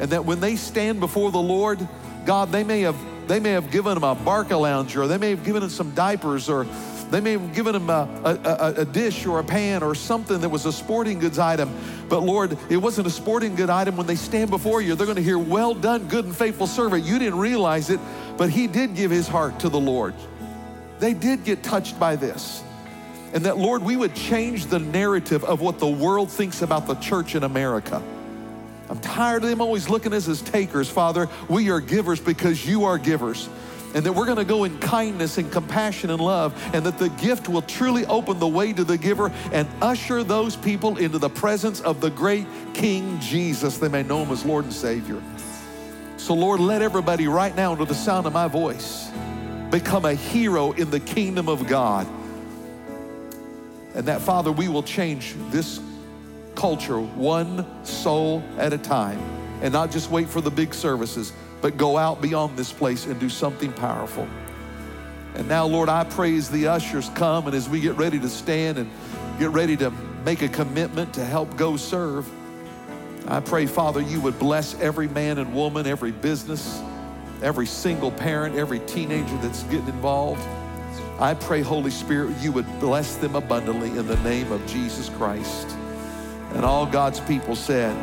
And 0.00 0.10
that 0.10 0.24
when 0.24 0.40
they 0.40 0.56
stand 0.56 0.98
before 0.98 1.30
the 1.30 1.38
Lord, 1.38 1.86
God, 2.24 2.50
they 2.50 2.64
may 2.64 2.80
have 2.80 2.96
they 3.26 3.40
may 3.40 3.50
have 3.50 3.70
given 3.70 3.96
him 3.96 4.04
a 4.04 4.14
Barcalounger, 4.14 4.96
or 4.96 5.06
they 5.08 5.18
may 5.18 5.30
have 5.30 5.44
given 5.44 5.62
him 5.62 5.68
some 5.68 5.94
diapers, 5.94 6.48
or 6.48 6.66
they 7.10 7.20
may 7.20 7.32
have 7.32 7.54
given 7.54 7.74
him 7.74 7.88
a, 7.88 8.08
a, 8.24 8.80
a, 8.80 8.84
dish 8.84 9.26
or 9.26 9.38
a 9.38 9.44
pan 9.44 9.82
or 9.82 9.94
something 9.94 10.40
that 10.40 10.48
was 10.48 10.66
a 10.66 10.72
sporting 10.72 11.18
goods 11.18 11.38
item. 11.38 11.72
But 12.08 12.20
Lord, 12.20 12.58
it 12.68 12.76
wasn't 12.76 13.06
a 13.06 13.10
sporting 13.10 13.54
good 13.54 13.70
item. 13.70 13.96
When 13.96 14.06
they 14.06 14.16
stand 14.16 14.50
before 14.50 14.80
you, 14.80 14.94
they're 14.94 15.06
going 15.06 15.16
to 15.16 15.22
hear, 15.22 15.38
Well 15.38 15.74
done, 15.74 16.08
good 16.08 16.24
and 16.24 16.36
faithful 16.36 16.66
servant. 16.66 17.04
You 17.04 17.18
didn't 17.18 17.38
realize 17.38 17.90
it, 17.90 18.00
but 18.36 18.50
he 18.50 18.66
did 18.66 18.94
give 18.94 19.10
his 19.10 19.28
heart 19.28 19.60
to 19.60 19.68
the 19.68 19.78
Lord. 19.78 20.14
They 20.98 21.14
did 21.14 21.44
get 21.44 21.62
touched 21.62 21.98
by 22.00 22.16
this. 22.16 22.62
And 23.32 23.44
that, 23.44 23.58
Lord, 23.58 23.82
we 23.82 23.96
would 23.96 24.14
change 24.14 24.66
the 24.66 24.78
narrative 24.78 25.44
of 25.44 25.60
what 25.60 25.78
the 25.78 25.86
world 25.86 26.30
thinks 26.30 26.62
about 26.62 26.86
the 26.86 26.94
church 26.94 27.34
in 27.34 27.42
America. 27.42 28.02
I'm 28.88 29.00
tired 29.00 29.42
of 29.42 29.50
them 29.50 29.60
always 29.60 29.88
looking 29.88 30.12
at 30.12 30.18
us 30.18 30.28
as 30.28 30.42
takers, 30.42 30.88
Father. 30.88 31.28
We 31.48 31.70
are 31.70 31.80
givers 31.80 32.20
because 32.20 32.66
you 32.66 32.84
are 32.84 32.98
givers. 32.98 33.48
And 33.94 34.04
that 34.04 34.12
we're 34.12 34.26
going 34.26 34.36
to 34.36 34.44
go 34.44 34.64
in 34.64 34.78
kindness 34.78 35.38
and 35.38 35.50
compassion 35.50 36.10
and 36.10 36.20
love, 36.20 36.54
and 36.74 36.84
that 36.84 36.98
the 36.98 37.08
gift 37.08 37.48
will 37.48 37.62
truly 37.62 38.04
open 38.06 38.38
the 38.38 38.46
way 38.46 38.72
to 38.72 38.84
the 38.84 38.98
giver 38.98 39.32
and 39.52 39.66
usher 39.80 40.22
those 40.22 40.54
people 40.54 40.98
into 40.98 41.18
the 41.18 41.30
presence 41.30 41.80
of 41.80 42.00
the 42.00 42.10
great 42.10 42.46
King 42.74 43.18
Jesus. 43.20 43.78
They 43.78 43.88
may 43.88 44.02
know 44.02 44.22
him 44.22 44.30
as 44.30 44.44
Lord 44.44 44.64
and 44.64 44.72
Savior. 44.72 45.22
So, 46.18 46.34
Lord, 46.34 46.60
let 46.60 46.82
everybody 46.82 47.26
right 47.26 47.54
now, 47.56 47.72
under 47.72 47.84
the 47.84 47.94
sound 47.94 48.26
of 48.26 48.32
my 48.32 48.48
voice, 48.48 49.10
become 49.70 50.04
a 50.04 50.14
hero 50.14 50.72
in 50.72 50.90
the 50.90 51.00
kingdom 51.00 51.48
of 51.48 51.66
God. 51.66 52.06
And 53.94 54.06
that, 54.08 54.20
Father, 54.20 54.52
we 54.52 54.68
will 54.68 54.82
change 54.82 55.34
this 55.50 55.80
culture 56.56 56.98
one 56.98 57.64
soul 57.84 58.42
at 58.58 58.72
a 58.72 58.78
time 58.78 59.20
and 59.62 59.72
not 59.72 59.90
just 59.90 60.10
wait 60.10 60.28
for 60.28 60.40
the 60.40 60.50
big 60.50 60.74
services, 60.74 61.32
but 61.60 61.76
go 61.76 61.96
out 61.96 62.20
beyond 62.20 62.56
this 62.56 62.72
place 62.72 63.06
and 63.06 63.18
do 63.20 63.28
something 63.28 63.72
powerful. 63.72 64.26
And 65.34 65.48
now, 65.48 65.66
Lord, 65.66 65.88
I 65.88 66.04
praise 66.04 66.50
the 66.50 66.68
ushers 66.68 67.10
come 67.10 67.46
and 67.46 67.54
as 67.54 67.68
we 67.68 67.80
get 67.80 67.96
ready 67.96 68.18
to 68.18 68.28
stand 68.28 68.78
and 68.78 68.90
get 69.38 69.50
ready 69.50 69.76
to 69.76 69.90
make 70.24 70.42
a 70.42 70.48
commitment 70.48 71.14
to 71.14 71.24
help 71.24 71.56
go 71.56 71.76
serve, 71.76 72.28
I 73.28 73.40
pray, 73.40 73.66
Father, 73.66 74.00
you 74.00 74.20
would 74.20 74.38
bless 74.38 74.78
every 74.80 75.08
man 75.08 75.38
and 75.38 75.54
woman, 75.54 75.86
every 75.86 76.12
business, 76.12 76.80
every 77.42 77.66
single 77.66 78.10
parent, 78.10 78.56
every 78.56 78.80
teenager 78.80 79.36
that's 79.38 79.62
getting 79.64 79.88
involved. 79.88 80.42
I 81.18 81.34
pray, 81.34 81.60
Holy 81.60 81.90
Spirit, 81.90 82.36
you 82.40 82.52
would 82.52 82.66
bless 82.78 83.16
them 83.16 83.36
abundantly 83.36 83.88
in 83.90 84.06
the 84.06 84.18
name 84.18 84.52
of 84.52 84.64
Jesus 84.66 85.08
Christ. 85.10 85.75
And 86.56 86.64
all 86.64 86.86
God's 86.86 87.20
people 87.20 87.54
said, 87.54 87.94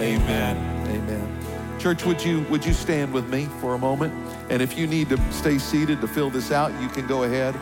Amen. 0.00 0.56
Amen. 0.88 1.78
Church, 1.78 2.06
would 2.06 2.24
you 2.24 2.40
would 2.44 2.64
you 2.64 2.72
stand 2.72 3.12
with 3.12 3.28
me 3.28 3.48
for 3.60 3.74
a 3.74 3.78
moment? 3.78 4.14
And 4.48 4.62
if 4.62 4.78
you 4.78 4.86
need 4.86 5.10
to 5.10 5.18
stay 5.30 5.58
seated 5.58 6.00
to 6.00 6.08
fill 6.08 6.30
this 6.30 6.50
out, 6.52 6.72
you 6.80 6.88
can 6.88 7.06
go 7.06 7.24
ahead. 7.24 7.54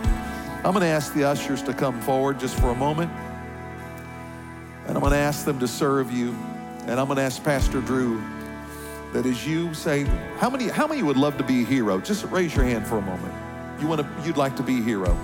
I'm 0.64 0.72
going 0.72 0.82
to 0.82 0.86
ask 0.86 1.12
the 1.14 1.24
ushers 1.24 1.62
to 1.62 1.74
come 1.74 2.00
forward 2.00 2.38
just 2.38 2.60
for 2.60 2.70
a 2.70 2.76
moment. 2.76 3.10
And 4.86 4.96
I'm 4.96 5.00
going 5.00 5.10
to 5.10 5.18
ask 5.18 5.44
them 5.44 5.58
to 5.58 5.66
serve 5.66 6.12
you. 6.12 6.30
And 6.86 7.00
I'm 7.00 7.06
going 7.06 7.16
to 7.16 7.22
ask 7.22 7.42
Pastor 7.42 7.80
Drew 7.80 8.22
that 9.12 9.26
as 9.26 9.44
you 9.44 9.74
say, 9.74 10.04
how 10.36 10.48
many 10.48 10.68
how 10.68 10.86
many 10.86 11.02
would 11.02 11.16
love 11.16 11.36
to 11.38 11.44
be 11.44 11.62
a 11.62 11.66
hero? 11.66 12.00
Just 12.00 12.24
raise 12.26 12.54
your 12.54 12.64
hand 12.64 12.86
for 12.86 12.98
a 12.98 13.02
moment. 13.02 13.34
You 13.80 13.88
want 13.88 14.02
to 14.02 14.08
you'd 14.24 14.36
like 14.36 14.54
to 14.58 14.62
be 14.62 14.78
a 14.78 14.82
hero. 14.82 15.18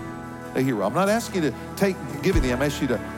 A 0.57 0.61
hero. 0.61 0.85
I'm 0.85 0.95
not 0.95 1.09
asking 1.09 1.45
you 1.45 1.51
to 1.53 1.57
take 1.77 1.97
giving 2.23 2.43
them, 2.43 2.57
I'm 2.57 2.63
asking 2.63 2.89
you 2.89 2.97
to 2.97 3.14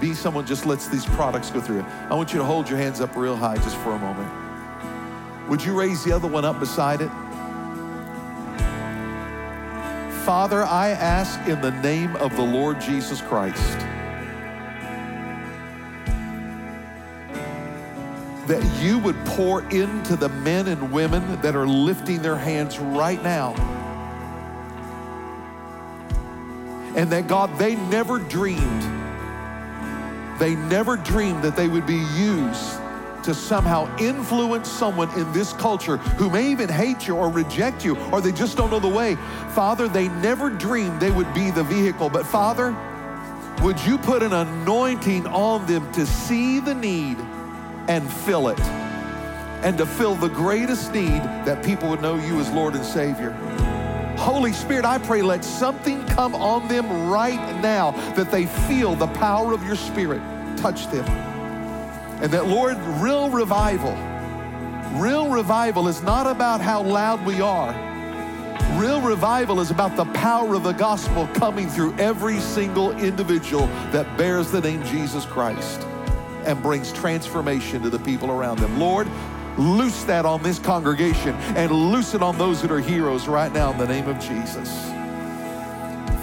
be 0.00 0.14
someone 0.14 0.46
just 0.46 0.66
lets 0.66 0.88
these 0.88 1.04
products 1.04 1.50
go 1.50 1.60
through. 1.60 1.84
I 2.08 2.14
want 2.14 2.32
you 2.32 2.38
to 2.38 2.44
hold 2.44 2.68
your 2.68 2.78
hands 2.78 3.00
up 3.00 3.14
real 3.16 3.36
high 3.36 3.56
just 3.56 3.76
for 3.78 3.92
a 3.92 3.98
moment. 3.98 4.30
Would 5.48 5.62
you 5.62 5.78
raise 5.78 6.02
the 6.04 6.12
other 6.12 6.28
one 6.28 6.44
up 6.44 6.58
beside 6.58 7.00
it? 7.00 7.10
Father, 10.24 10.62
I 10.62 10.90
ask 10.90 11.40
in 11.48 11.60
the 11.60 11.72
name 11.82 12.14
of 12.16 12.34
the 12.36 12.42
Lord 12.42 12.80
Jesus 12.80 13.20
Christ 13.20 13.78
that 18.46 18.82
you 18.82 18.98
would 18.98 19.16
pour 19.26 19.62
into 19.70 20.16
the 20.16 20.28
men 20.28 20.68
and 20.68 20.92
women 20.92 21.40
that 21.40 21.54
are 21.54 21.66
lifting 21.66 22.20
their 22.20 22.36
hands 22.36 22.78
right 22.78 23.22
now. 23.22 23.54
And 26.96 27.10
that 27.12 27.28
God, 27.28 27.56
they 27.58 27.76
never 27.76 28.18
dreamed 28.18 28.99
they 30.40 30.56
never 30.56 30.96
dreamed 30.96 31.42
that 31.42 31.54
they 31.54 31.68
would 31.68 31.86
be 31.86 32.02
used 32.16 32.80
to 33.22 33.34
somehow 33.34 33.94
influence 33.98 34.70
someone 34.70 35.10
in 35.18 35.30
this 35.32 35.52
culture 35.52 35.98
who 35.98 36.30
may 36.30 36.50
even 36.50 36.66
hate 36.66 37.06
you 37.06 37.14
or 37.14 37.28
reject 37.28 37.84
you 37.84 37.94
or 38.10 38.22
they 38.22 38.32
just 38.32 38.56
don't 38.56 38.70
know 38.70 38.80
the 38.80 38.88
way. 38.88 39.16
Father, 39.50 39.86
they 39.86 40.08
never 40.08 40.48
dreamed 40.48 40.98
they 40.98 41.10
would 41.10 41.32
be 41.34 41.50
the 41.50 41.62
vehicle. 41.64 42.08
But 42.08 42.26
Father, 42.26 42.74
would 43.62 43.78
you 43.82 43.98
put 43.98 44.22
an 44.22 44.32
anointing 44.32 45.26
on 45.26 45.66
them 45.66 45.92
to 45.92 46.06
see 46.06 46.58
the 46.58 46.74
need 46.74 47.18
and 47.88 48.10
fill 48.10 48.48
it? 48.48 48.60
And 49.62 49.76
to 49.76 49.84
fill 49.84 50.14
the 50.14 50.28
greatest 50.28 50.94
need 50.94 51.20
that 51.44 51.62
people 51.62 51.90
would 51.90 52.00
know 52.00 52.14
you 52.14 52.40
as 52.40 52.50
Lord 52.50 52.74
and 52.74 52.84
Savior. 52.84 53.36
Holy 54.20 54.52
Spirit, 54.52 54.84
I 54.84 54.98
pray 54.98 55.22
let 55.22 55.42
something 55.42 56.06
come 56.08 56.34
on 56.34 56.68
them 56.68 57.08
right 57.08 57.60
now 57.62 57.92
that 58.16 58.30
they 58.30 58.44
feel 58.44 58.94
the 58.94 59.06
power 59.06 59.54
of 59.54 59.64
your 59.64 59.76
Spirit 59.76 60.20
touch 60.58 60.86
them. 60.88 61.06
And 62.22 62.30
that, 62.30 62.46
Lord, 62.46 62.76
real 63.00 63.30
revival, 63.30 63.94
real 65.00 65.30
revival 65.30 65.88
is 65.88 66.02
not 66.02 66.26
about 66.26 66.60
how 66.60 66.82
loud 66.82 67.24
we 67.24 67.40
are. 67.40 67.72
Real 68.78 69.00
revival 69.00 69.58
is 69.58 69.70
about 69.70 69.96
the 69.96 70.04
power 70.12 70.54
of 70.54 70.64
the 70.64 70.72
gospel 70.72 71.26
coming 71.28 71.66
through 71.66 71.94
every 71.94 72.40
single 72.40 72.92
individual 72.98 73.68
that 73.90 74.18
bears 74.18 74.50
the 74.50 74.60
name 74.60 74.84
Jesus 74.84 75.24
Christ 75.24 75.80
and 76.44 76.62
brings 76.62 76.92
transformation 76.92 77.82
to 77.82 77.88
the 77.88 77.98
people 78.00 78.30
around 78.30 78.58
them. 78.58 78.78
Lord, 78.78 79.08
loose 79.60 80.04
that 80.04 80.24
on 80.24 80.42
this 80.42 80.58
congregation 80.58 81.34
and 81.56 81.70
loose 81.70 82.14
it 82.14 82.22
on 82.22 82.36
those 82.38 82.62
that 82.62 82.70
are 82.70 82.80
heroes 82.80 83.28
right 83.28 83.52
now 83.52 83.70
in 83.72 83.78
the 83.78 83.86
name 83.86 84.08
of 84.08 84.18
Jesus. 84.18 84.90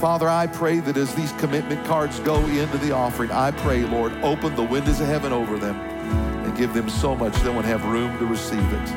Father, 0.01 0.29
I 0.29 0.47
pray 0.47 0.79
that 0.79 0.97
as 0.97 1.15
these 1.15 1.31
commitment 1.33 1.85
cards 1.85 2.19
go 2.19 2.37
into 2.45 2.77
the 2.79 2.91
offering, 2.91 3.31
I 3.31 3.51
pray, 3.51 3.83
Lord, 3.83 4.13
open 4.23 4.55
the 4.55 4.63
windows 4.63 4.99
of 4.99 5.07
heaven 5.07 5.33
over 5.33 5.57
them 5.57 5.75
and 6.45 6.55
give 6.55 6.73
them 6.73 6.89
so 6.89 7.15
much 7.15 7.33
they 7.41 7.49
won't 7.49 7.65
have 7.65 7.83
room 7.85 8.17
to 8.19 8.25
receive 8.25 8.73
it. 8.73 8.89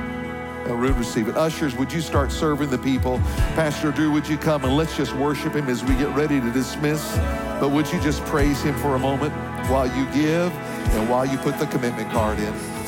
Room 0.68 0.92
to 0.92 0.98
receive 0.98 1.28
it. 1.28 1.36
Ushers, 1.36 1.74
would 1.74 1.92
you 1.92 2.00
start 2.00 2.30
serving 2.30 2.70
the 2.70 2.78
people? 2.78 3.18
Pastor 3.56 3.90
Drew, 3.90 4.12
would 4.12 4.28
you 4.28 4.38
come 4.38 4.64
and 4.64 4.76
let's 4.76 4.96
just 4.96 5.14
worship 5.16 5.54
him 5.54 5.68
as 5.68 5.82
we 5.82 5.96
get 5.96 6.14
ready 6.14 6.40
to 6.40 6.52
dismiss? 6.52 7.16
But 7.58 7.70
would 7.70 7.90
you 7.90 8.00
just 8.00 8.24
praise 8.26 8.62
him 8.62 8.76
for 8.78 8.94
a 8.94 8.98
moment 8.98 9.32
while 9.68 9.86
you 9.86 10.04
give 10.12 10.52
and 10.52 11.08
while 11.08 11.26
you 11.26 11.38
put 11.38 11.58
the 11.58 11.66
commitment 11.66 12.10
card 12.12 12.38
in? 12.38 12.79